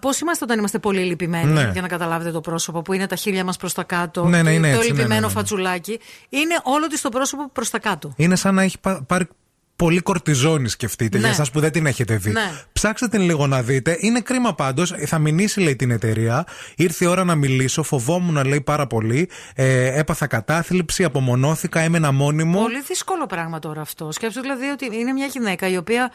Πώς 0.00 0.20
είμαστε 0.20 0.44
όταν 0.44 0.58
είμαστε 0.58 0.78
πολύ 0.78 1.00
λυπημένοι, 1.00 1.52
Ναι. 1.52 1.70
για 1.72 1.82
να 1.82 1.88
καταλάβετε 1.88 2.30
το 2.30 2.40
πρόσωπο, 2.40 2.82
που 2.82 2.92
είναι 2.92 3.06
τα 3.06 3.16
χείλια 3.16 3.44
μας 3.44 3.56
προς 3.56 3.72
τα 3.74 3.82
κάτω. 3.82 4.24
Ναι, 4.24 4.42
ναι, 4.42 4.50
και 4.50 4.56
είναι 4.56 4.70
το 4.72 4.76
έτσι, 4.76 4.90
ναι, 4.90 4.96
λυπημένο 4.96 5.20
ναι, 5.20 5.26
ναι. 5.26 5.32
φατσουλάκι. 5.32 6.00
Είναι 6.28 6.60
όλο 6.62 6.86
της 6.86 7.00
το 7.00 7.08
πρόσωπο 7.08 7.48
προς 7.52 7.70
τα 7.70 7.78
κάτω. 7.78 8.12
Είναι 8.16 8.36
σαν 8.36 8.54
να 8.54 8.62
έχει 8.62 8.78
πα- 8.80 9.02
πάρει 9.06 9.28
πολύ 9.76 10.00
κορτιζόνη, 10.00 10.68
σκεφτείτε, 10.68 11.16
Ναι. 11.16 11.22
για 11.22 11.32
εσάς 11.32 11.50
που 11.50 11.60
δεν 11.60 11.72
την 11.72 11.86
έχετε 11.86 12.16
δει. 12.16 12.30
Ναι. 12.30 12.50
Ψάξτε 12.72 13.08
την 13.08 13.20
λίγο 13.20 13.46
να 13.46 13.62
δείτε. 13.62 13.96
Είναι 14.00 14.20
κρίμα 14.20 14.54
πάντως. 14.54 14.92
Θα 15.06 15.18
μηνύσει, 15.18 15.60
λέει, 15.60 15.76
την 15.76 15.90
εταιρεία. 15.90 16.46
Ήρθε 16.76 17.04
η 17.04 17.08
ώρα 17.08 17.24
να 17.24 17.34
μιλήσω. 17.34 17.82
Φοβόμουν, 17.82 18.44
λέει, 18.44 18.60
πάρα 18.60 18.86
πολύ. 18.86 19.28
Ε, 19.54 19.98
έπαθα 19.98 20.26
κατάθλιψη, 20.26 21.04
απομονώθηκα, 21.04 21.80
έμενα 21.80 22.12
μόνιμο. 22.12 22.60
Πολύ 22.60 22.82
δύσκολο 22.82 23.26
πράγμα 23.26 23.58
τώρα 23.58 23.80
αυτό. 23.80 24.12
Σκέψτε 24.12 24.40
δηλαδή 24.40 24.66
ότι 24.66 24.84
είναι 24.98 25.12
μια 25.12 25.26
γυναίκα 25.26 25.68
η 25.68 25.76
οποία 25.76 26.12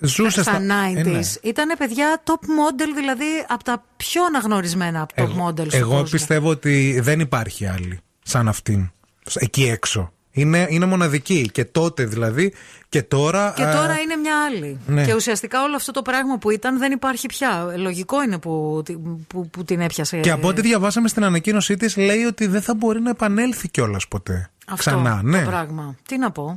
Ζούσε 0.00 0.42
στα 0.42 0.58
90s. 0.60 0.96
Ε, 0.96 1.02
ναι. 1.02 1.20
Ήταν 1.42 1.74
παιδιά 1.78 2.22
top 2.24 2.32
model, 2.32 2.88
δηλαδή 2.96 3.24
από 3.48 3.64
τα 3.64 3.84
πιο 3.96 4.24
αναγνωρισμένα 4.24 5.06
top 5.14 5.22
model 5.22 5.66
στον 5.66 5.80
Εγώ 5.80 5.90
κόσμο. 5.90 6.02
πιστεύω 6.10 6.48
ότι 6.48 7.00
δεν 7.02 7.20
υπάρχει 7.20 7.66
άλλη 7.66 7.98
σαν 8.22 8.48
αυτήν. 8.48 8.90
Εκεί 9.34 9.64
έξω. 9.64 10.12
Είναι, 10.36 10.66
είναι 10.70 10.86
μοναδική. 10.86 11.48
Και 11.52 11.64
τότε 11.64 12.04
δηλαδή 12.04 12.52
και 12.88 13.02
τώρα. 13.02 13.52
Και 13.56 13.62
α, 13.64 13.72
τώρα 13.72 13.98
είναι 14.00 14.16
μια 14.16 14.32
άλλη. 14.46 14.78
ναι. 14.86 15.04
Και 15.04 15.14
ουσιαστικά 15.14 15.62
όλο 15.62 15.76
αυτό 15.76 15.92
το 15.92 16.02
πράγμα 16.02 16.38
που 16.38 16.50
ήταν 16.50 16.78
δεν 16.78 16.92
υπάρχει 16.92 17.26
πια. 17.26 17.72
Λογικό 17.76 18.22
είναι 18.22 18.38
που, 18.38 18.82
που, 19.26 19.48
που 19.50 19.64
την 19.64 19.80
έπιασε. 19.80 20.16
Και 20.16 20.30
από 20.30 20.48
ό,τι 20.48 20.60
διαβάσαμε 20.60 21.08
στην 21.08 21.24
ανακοίνωσή 21.24 21.76
της, 21.76 21.96
λέει 21.96 22.22
ότι 22.24 22.46
δεν 22.46 22.62
θα 22.62 22.74
μπορεί 22.74 23.00
να 23.00 23.10
επανέλθει 23.10 23.68
κιόλας 23.68 24.08
ποτέ. 24.08 24.50
αυτό 24.66 24.90
Ξανά, 24.90 25.20
ναι. 25.24 25.42
το 25.42 25.50
πράγμα. 25.50 25.94
Τι 26.08 26.18
να 26.18 26.30
πω. 26.30 26.56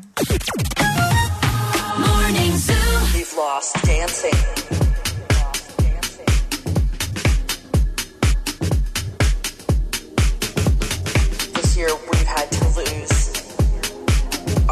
Morning 2.06 2.56
Zoo. 2.68 2.98
We've 3.14 3.34
lost 3.42 3.72
dancing. 3.90 4.67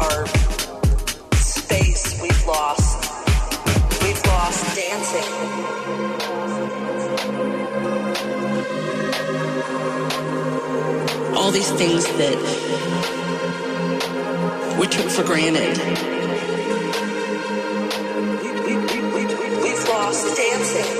Our 0.06 0.26
space. 1.36 2.20
We've 2.22 2.46
lost. 2.46 2.90
We've 4.02 4.22
lost 4.26 4.76
dancing. 4.76 5.30
All 11.36 11.50
these 11.50 11.70
things 11.72 12.04
that 12.20 12.38
we 14.78 14.86
took 14.86 15.08
for 15.10 15.24
granted. 15.24 15.78
We've 19.62 19.88
lost 19.88 20.36
dancing. 20.36 20.95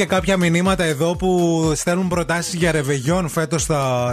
Και 0.00 0.06
κάποια 0.06 0.36
μηνύματα 0.36 0.84
εδώ 0.84 1.16
που 1.16 1.72
στέλνουν 1.74 2.08
προτάσεις 2.08 2.54
για 2.54 2.72
ρεβεγιόν 2.72 3.28
φέτος 3.28 3.66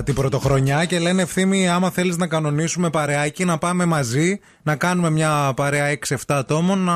την 0.03 0.13
πρωτοχρονιά 0.13 0.85
και 0.85 0.99
λένε 0.99 1.21
ευθύμη, 1.21 1.69
άμα 1.69 1.89
θέλεις 1.89 2.17
να 2.17 2.27
κανονίσουμε 2.27 2.89
παρεάκι, 2.89 3.45
να 3.45 3.57
πάμε 3.57 3.85
μαζί, 3.85 4.39
να 4.63 4.75
κάνουμε 4.75 5.09
μια 5.09 5.53
παρέα 5.55 5.97
6-7 6.07 6.15
ατόμων, 6.27 6.79
να 6.79 6.93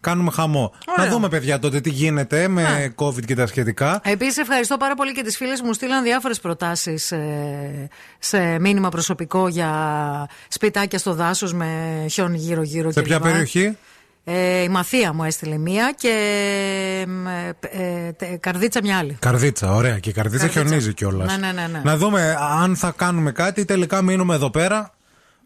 κάνουμε 0.00 0.30
χαμό. 0.30 0.72
Ωραία. 0.88 1.06
Να 1.06 1.12
δούμε, 1.14 1.28
παιδιά, 1.28 1.58
τότε 1.58 1.80
τι 1.80 1.90
γίνεται 1.90 2.48
με 2.48 2.94
COVID 2.96 3.24
και 3.24 3.34
τα 3.34 3.46
σχετικά. 3.46 4.00
Επίσης, 4.04 4.38
ευχαριστώ 4.38 4.76
πάρα 4.76 4.94
πολύ 4.94 5.12
και 5.12 5.22
τις 5.22 5.36
φίλες 5.36 5.60
που 5.60 5.66
μου 5.66 5.72
στείλαν 5.72 6.02
διάφορες 6.02 6.40
προτάσεις 6.40 7.12
σε 8.18 8.58
μήνυμα 8.58 8.88
προσωπικό 8.88 9.48
για 9.48 9.70
σπιτάκια 10.48 10.98
στο 10.98 11.14
δάσος 11.14 11.52
με 11.52 11.66
χιόν 12.10 12.34
γύρω-γύρω. 12.34 12.90
Σε 12.90 13.00
και 13.00 13.06
ποια 13.06 13.16
λοιπά. 13.16 13.28
περιοχή; 13.28 13.76
Ε, 14.26 14.62
η 14.62 14.68
Μαθία 14.68 15.12
μου 15.12 15.24
έστειλε 15.24 15.58
μία 15.58 15.94
και 15.98 16.10
μ, 17.08 17.26
ε, 17.26 17.48
ε, 17.60 18.12
τε- 18.12 18.40
Καρδίτσα 18.40 18.80
μια 18.82 18.98
άλλη. 18.98 19.16
Καρδίτσα, 19.20 19.74
ωραία. 19.74 19.98
Και 19.98 20.08
η 20.10 20.12
καρδίτσα, 20.12 20.46
Καρδίτσα. 20.46 20.66
χιονίζει 20.68 20.94
κιόλας. 20.94 21.38
Ναι, 21.38 21.46
ναι, 21.46 21.52
ναι, 21.52 21.66
ναι. 21.72 21.80
Να 21.84 21.96
δούμε 21.96 22.36
αν 22.62 22.76
θα 22.76 22.92
κάνουμε 22.96 23.32
κάτι 23.32 23.60
ή 23.60 23.64
τελικά 23.64 24.02
μείνουμε 24.02 24.34
εδώ 24.34 24.50
πέρα. 24.50 24.94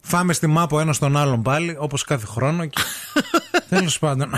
Φάμε 0.03 0.33
στη 0.33 0.47
μάπο 0.47 0.81
ένα 0.81 0.93
στον 0.93 1.17
άλλον 1.17 1.43
πάλι, 1.43 1.77
όπως 1.79 2.05
κάθε 2.05 2.27
χρόνο. 2.27 2.65
Και... 2.67 2.81
Τέλος 3.69 3.99
πάντων. 3.99 4.31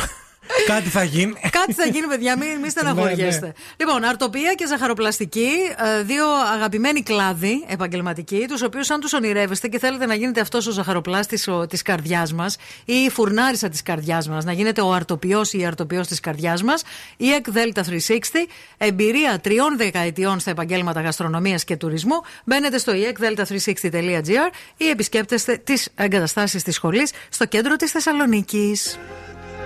Κάτι 0.67 0.89
θα 0.89 1.03
γίνει. 1.03 1.33
Κάτι 1.51 1.73
θα 1.73 1.85
γίνει, 1.85 2.07
παιδιά. 2.07 2.37
Μην, 2.37 2.71
στεναχωριέστε. 2.71 3.41
Ναι, 3.41 3.47
ναι. 3.47 3.53
Λοιπόν, 3.77 4.05
αρτοπία 4.05 4.55
και 4.55 4.67
ζαχαροπλαστική. 4.67 5.51
Ε, 5.99 6.03
δύο 6.03 6.27
αγαπημένοι 6.55 7.03
κλάδοι 7.03 7.65
επαγγελματικοί, 7.69 8.45
τους 8.49 8.63
οποίους 8.63 8.91
αν 8.91 9.01
τους 9.01 9.13
ονειρεύεστε 9.13 9.69
και 9.69 9.79
θέλετε 9.79 10.07
να 10.07 10.15
γίνετε 10.15 10.41
αυτός 10.41 10.67
ο 10.67 10.71
ζαχαροπλάστης 10.71 11.49
της 11.69 11.83
καρδιάς 11.83 12.33
μας 12.33 12.57
ή 12.85 12.95
η 12.95 13.11
φουρνάρισα 13.11 13.69
της 13.69 13.83
καρδιάς 13.83 14.29
μας, 14.29 14.45
να 14.45 14.53
γίνετε 14.53 14.81
ο 14.81 14.93
αρτοπιό 14.93 15.43
ή 15.51 15.59
η 15.59 15.67
αρτοπιό 15.67 16.01
της 16.01 16.21
καρδιάς 16.21 16.63
μας, 16.63 16.83
η 17.17 17.31
ΕΚ 17.31 17.47
Delta 17.55 17.83
360, 17.83 18.47
εμπειρία 18.79 19.41
τριών 19.41 19.77
δεκαετιών 19.77 20.41
στα 20.41 20.51
επαγγέλματα 20.51 21.01
γαστρονομίας 21.01 21.65
και 21.65 21.77
τουρισμού. 21.77 22.21
Μπαίνετε 22.45 22.79
στο 22.79 22.93
ekdelta360.gr 22.93 24.53
ή 24.77 24.89
επισκέπτεστε 24.89 25.57
τις 25.57 25.89
εγκαταστάσεις 25.95 26.63
της 26.63 26.75
σχολής 26.75 27.13
στο 27.29 27.45
κέντρο 27.45 27.77
της 27.77 27.91
Θεσσαλονίκης. 27.91 28.99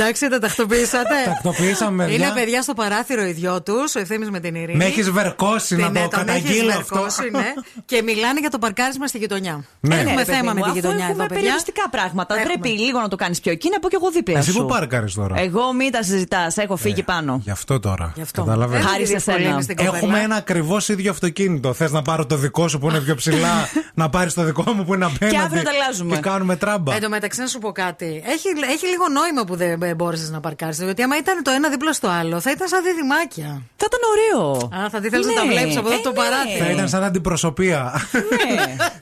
Εντάξει, 0.00 0.28
τα 0.28 0.38
τακτοποιήσατε. 0.38 1.14
Τακτοποιήσαμε, 1.24 2.04
παιδιά. 2.04 2.26
Είναι 2.26 2.32
παιδιά 2.34 2.62
στο 2.62 2.74
παράθυρο 2.74 3.24
οι 3.24 3.32
δυο 3.32 3.62
τους, 3.62 3.94
ο 3.94 3.98
ευθύνη 4.00 4.30
με 4.30 4.40
την 4.40 4.54
Ειρήνη. 4.54 4.76
Με 4.76 4.84
έχεις 4.84 5.10
βερκώσει, 5.10 5.76
να 5.76 5.88
Ναι, 5.90 6.00
το 6.00 6.08
τον 6.08 6.28
έχεις 6.28 6.42
καταγγείλω 6.42 6.70
αυτό. 6.72 6.94
βερκώσει, 6.94 7.30
ναι. 7.32 7.52
και 7.84 8.02
μιλάνε 8.02 8.40
για 8.40 8.50
το 8.50 8.58
παρκάρισμα 8.58 9.06
στη 9.06 9.18
γειτονιά. 9.18 9.64
Ναι. 9.80 9.94
Έχουμε 9.94 10.10
Ναι, 10.12 10.18
ρε 10.18 10.24
θέμα 10.24 10.38
παιδί 10.38 10.44
με 10.46 10.52
μου, 10.52 10.60
τη 10.62 10.68
αφού 10.68 10.74
γειτονιά 10.74 10.96
έχουμε 10.96 11.10
εδώ, 11.12 11.22
παιδιά. 11.26 11.36
περιοριστικά 11.36 11.88
πράγματα. 11.90 12.34
Έχουμε. 12.34 12.52
Πρέπει 12.52 12.78
λίγο 12.78 13.00
να 13.00 13.08
το 13.08 13.16
κάνεις 13.16 13.40
πιο 13.40 13.52
εκεί, 13.52 13.68
να 13.70 13.78
πω 13.78 13.88
κι 13.88 13.94
εγώ 13.94 14.10
δίπλα 14.10 14.38
Εσύ 14.38 14.50
σου. 14.50 14.58
που 14.58 14.66
πάρκαρες 14.66 15.14
τώρα. 15.14 15.34
Εγώ 15.40 15.72
μην 15.72 15.90
τα 15.92 16.02
συζητάς, 16.02 16.56
έχω 16.56 16.76
φύγει 16.76 17.02
πάνω. 17.02 17.40
Γι' 17.44 17.50
αυτό 17.50 17.80
τώρα. 17.80 18.12
αυτό. 18.22 18.42
Καταλαβαίνεις. 18.44 18.86
Χάρη 18.86 19.06
σε 19.06 19.18
σένα. 19.18 19.58
Έχουμε 19.76 20.20
ένα 20.20 20.34
ακριβώς 20.34 20.88
ίδιο 20.88 21.10
αυτοκίνητο. 21.10 21.72
Θες 21.72 21.92
να 21.92 22.02
πάρω 22.02 22.26
το 22.26 22.36
δικό 22.36 22.68
σου 22.68 22.78
που 22.78 22.88
είναι 22.90 23.00
πιο 23.00 23.14
ψηλά, 23.14 23.68
να 24.00 24.08
πάρεις 24.08 24.34
το 24.34 24.42
δικό 24.42 24.72
μου 24.72 24.84
που 24.84 24.94
είναι 24.94 25.04
απέναντι. 25.04 25.36
Και 25.36 25.42
αύριο 25.42 25.62
τα 25.62 25.70
αλλάζουμε. 25.70 26.14
Και 26.14 26.20
κάνουμε 26.20 26.56
τράμπα. 26.56 26.94
Εν 26.94 27.00
τω 27.00 27.08
μεταξύ, 27.08 27.40
να 27.40 27.46
σου 27.46 27.58
πω 27.58 27.72
κάτι. 27.72 28.22
Έχει, 28.26 28.48
έχει 28.72 28.86
λίγο 28.86 29.04
νόημα 29.12 29.44
που 29.44 29.56
δεν 29.56 29.78
μπόρεσες 29.94 30.30
να 30.30 30.40
παρκάρεις. 30.40 30.78
Γιατί 30.82 31.02
άμα 31.02 31.16
ήταν 31.16 31.42
το 31.42 31.50
ένα 31.50 31.68
δίπλα 31.68 31.92
στο 31.92 32.08
άλλο, 32.08 32.40
θα 32.40 32.50
ήταν 32.50 32.68
σαν 32.68 32.82
διδυμάκια. 32.82 33.62
Θα 33.76 33.86
ήταν 33.86 34.00
ωραίο. 34.12 34.68
Α, 34.84 34.90
θα 34.90 35.00
τι 35.00 35.08
θέλεις 35.08 35.26
να 35.26 35.32
τα 35.32 35.44
Ναι. 35.44 35.52
βλέπεις 35.52 35.76
από 35.76 35.88
εδώ 35.88 35.96
Ε, 35.98 36.00
το 36.02 36.08
ναι. 36.08 36.14
παράθυρο. 36.16 36.64
Θα 36.64 36.70
ήταν 36.70 36.88
σαν 36.88 37.02
αντιπροσωπεία. 37.04 38.00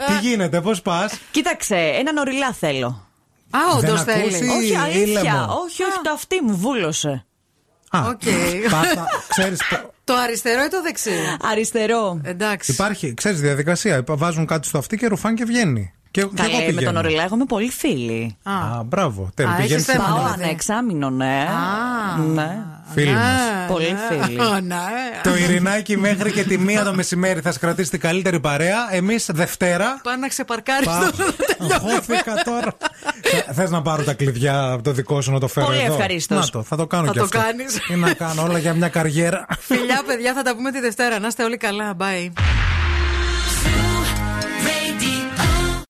Τι 0.07 0.27
γίνεται, 0.29 0.61
πώς 0.61 0.83
πας; 0.83 1.19
Κοίταξε, 1.31 1.77
έναν 1.77 2.17
ωριλά 2.17 2.53
θέλω. 2.53 2.87
Α, 3.51 3.59
Δεν 3.81 3.91
όντως 3.91 4.01
ακούς 4.01 4.13
θέλεις. 4.15 4.41
ή- 4.41 4.49
Όχι, 4.49 4.77
αλήθεια. 4.77 5.01
ήλεμο; 5.03 5.43
Όχι, 5.65 5.83
όχι, 5.83 6.01
το 6.03 6.11
αυτί 6.15 6.41
μου 6.43 6.57
βούλωσε. 6.57 7.27
Οκ. 7.93 8.21
Ξέρεις, 9.29 9.61
Το 10.05 10.15
αριστερό 10.15 10.65
ή 10.65 10.69
το 10.69 10.83
δεξί; 10.83 11.11
Αριστερό. 11.51 12.21
Εντάξει. 12.25 12.73
υπάρχει, 12.73 13.15
ξέρεις 13.15 13.41
διαδικασία. 13.41 14.05
Βάζουν 14.09 14.47
κάτι 14.47 14.67
στο 14.67 14.79
αυτί 14.79 14.97
και 14.97 15.07
ρουφάν 15.07 15.35
και 15.35 15.45
βγαίνει. 15.45 15.93
Και, 16.17 16.23
και 16.23 16.29
εγώ 16.43 16.51
Καλέ, 16.51 16.59
με 16.59 16.73
πηγαίνω. 16.73 16.93
τον 16.93 16.97
οριλά 17.05 17.23
έχω 17.23 17.35
είμαι 17.35 17.45
πολύ 17.45 17.71
φίλη. 17.71 18.37
Α, 18.43 18.53
Α, 18.53 18.83
μπράβο. 18.85 19.31
Τέλει, 19.35 19.49
Α, 19.49 19.55
πηγαίνεις 19.55 19.73
έχεις 19.73 19.85
θέμα, 19.85 20.05
σε- 20.05 20.13
Πάω 20.13 20.23
δηλαδή. 20.25 20.43
ανεξάμεινο, 20.43 21.11
ναι. 21.11 21.47
ναι. 22.35 22.59
Φίλοι 22.95 23.13
μας. 23.13 23.41
Πολύ 23.69 23.97
φίλοι. 24.09 24.41
Α, 24.41 24.61
ναι. 24.61 24.77
Το 25.23 25.37
Ειρηνάκι 25.37 25.97
μέχρι 25.97 26.33
και 26.33 26.45
τη 26.45 26.59
μία 26.59 26.85
το 26.85 26.95
μεσημέρι 26.95 27.41
θα 27.41 27.53
σε 27.53 27.59
κρατήσει 27.59 27.91
την 27.91 28.01
καλύτερη 28.01 28.41
παρέα. 28.41 28.77
Εμείς 28.91 29.29
Δευτέρα. 29.33 30.01
Πάνε 30.03 30.17
να 30.17 30.29
ξεπαρκάρεις 30.29 30.87
Πάω. 30.87 31.01
το. 31.11 31.75
Αγχώθηκα 31.75 32.35
τώρα. 32.45 32.77
Θες 33.53 33.71
να 33.71 33.83
πάρω 33.83 34.03
τα 34.03 34.15
κλειδιά 34.15 34.71
από 34.73 34.83
το 34.83 34.93
δικό 34.93 35.21
σου 35.21 35.33
να 35.33 35.41
το 35.41 35.49
φέρω 35.49 35.67
Πολύ 35.67 35.79
εδώ; 35.81 35.93
ευχαρίστως. 35.95 36.39
Να 36.45 36.51
το, 36.51 36.63
θα 36.63 36.77
το 36.77 36.87
κάνω 36.87 37.05
Θα 37.07 37.13
κι 37.13 37.19
το 37.19 37.25
αυτό. 37.25 37.39
κάνεις. 37.39 37.79
Τι 37.89 37.95
να 37.97 38.13
κάνω, 38.15 38.43
όλα 38.43 38.59
για 38.59 38.75
μια 38.75 38.89
καριέρα. 38.89 39.47
Φιλιά, 39.61 40.03
παιδιά, 40.07 40.33
θα 40.35 40.43
τα 40.43 40.55
πούμε 40.57 40.71
τη 40.73 40.81
Δευτέρα. 40.81 41.19
Να 41.19 41.27
είστε 41.27 41.45
όλοι 41.45 41.57
καλά. 41.57 41.97
Bye. 41.99 42.33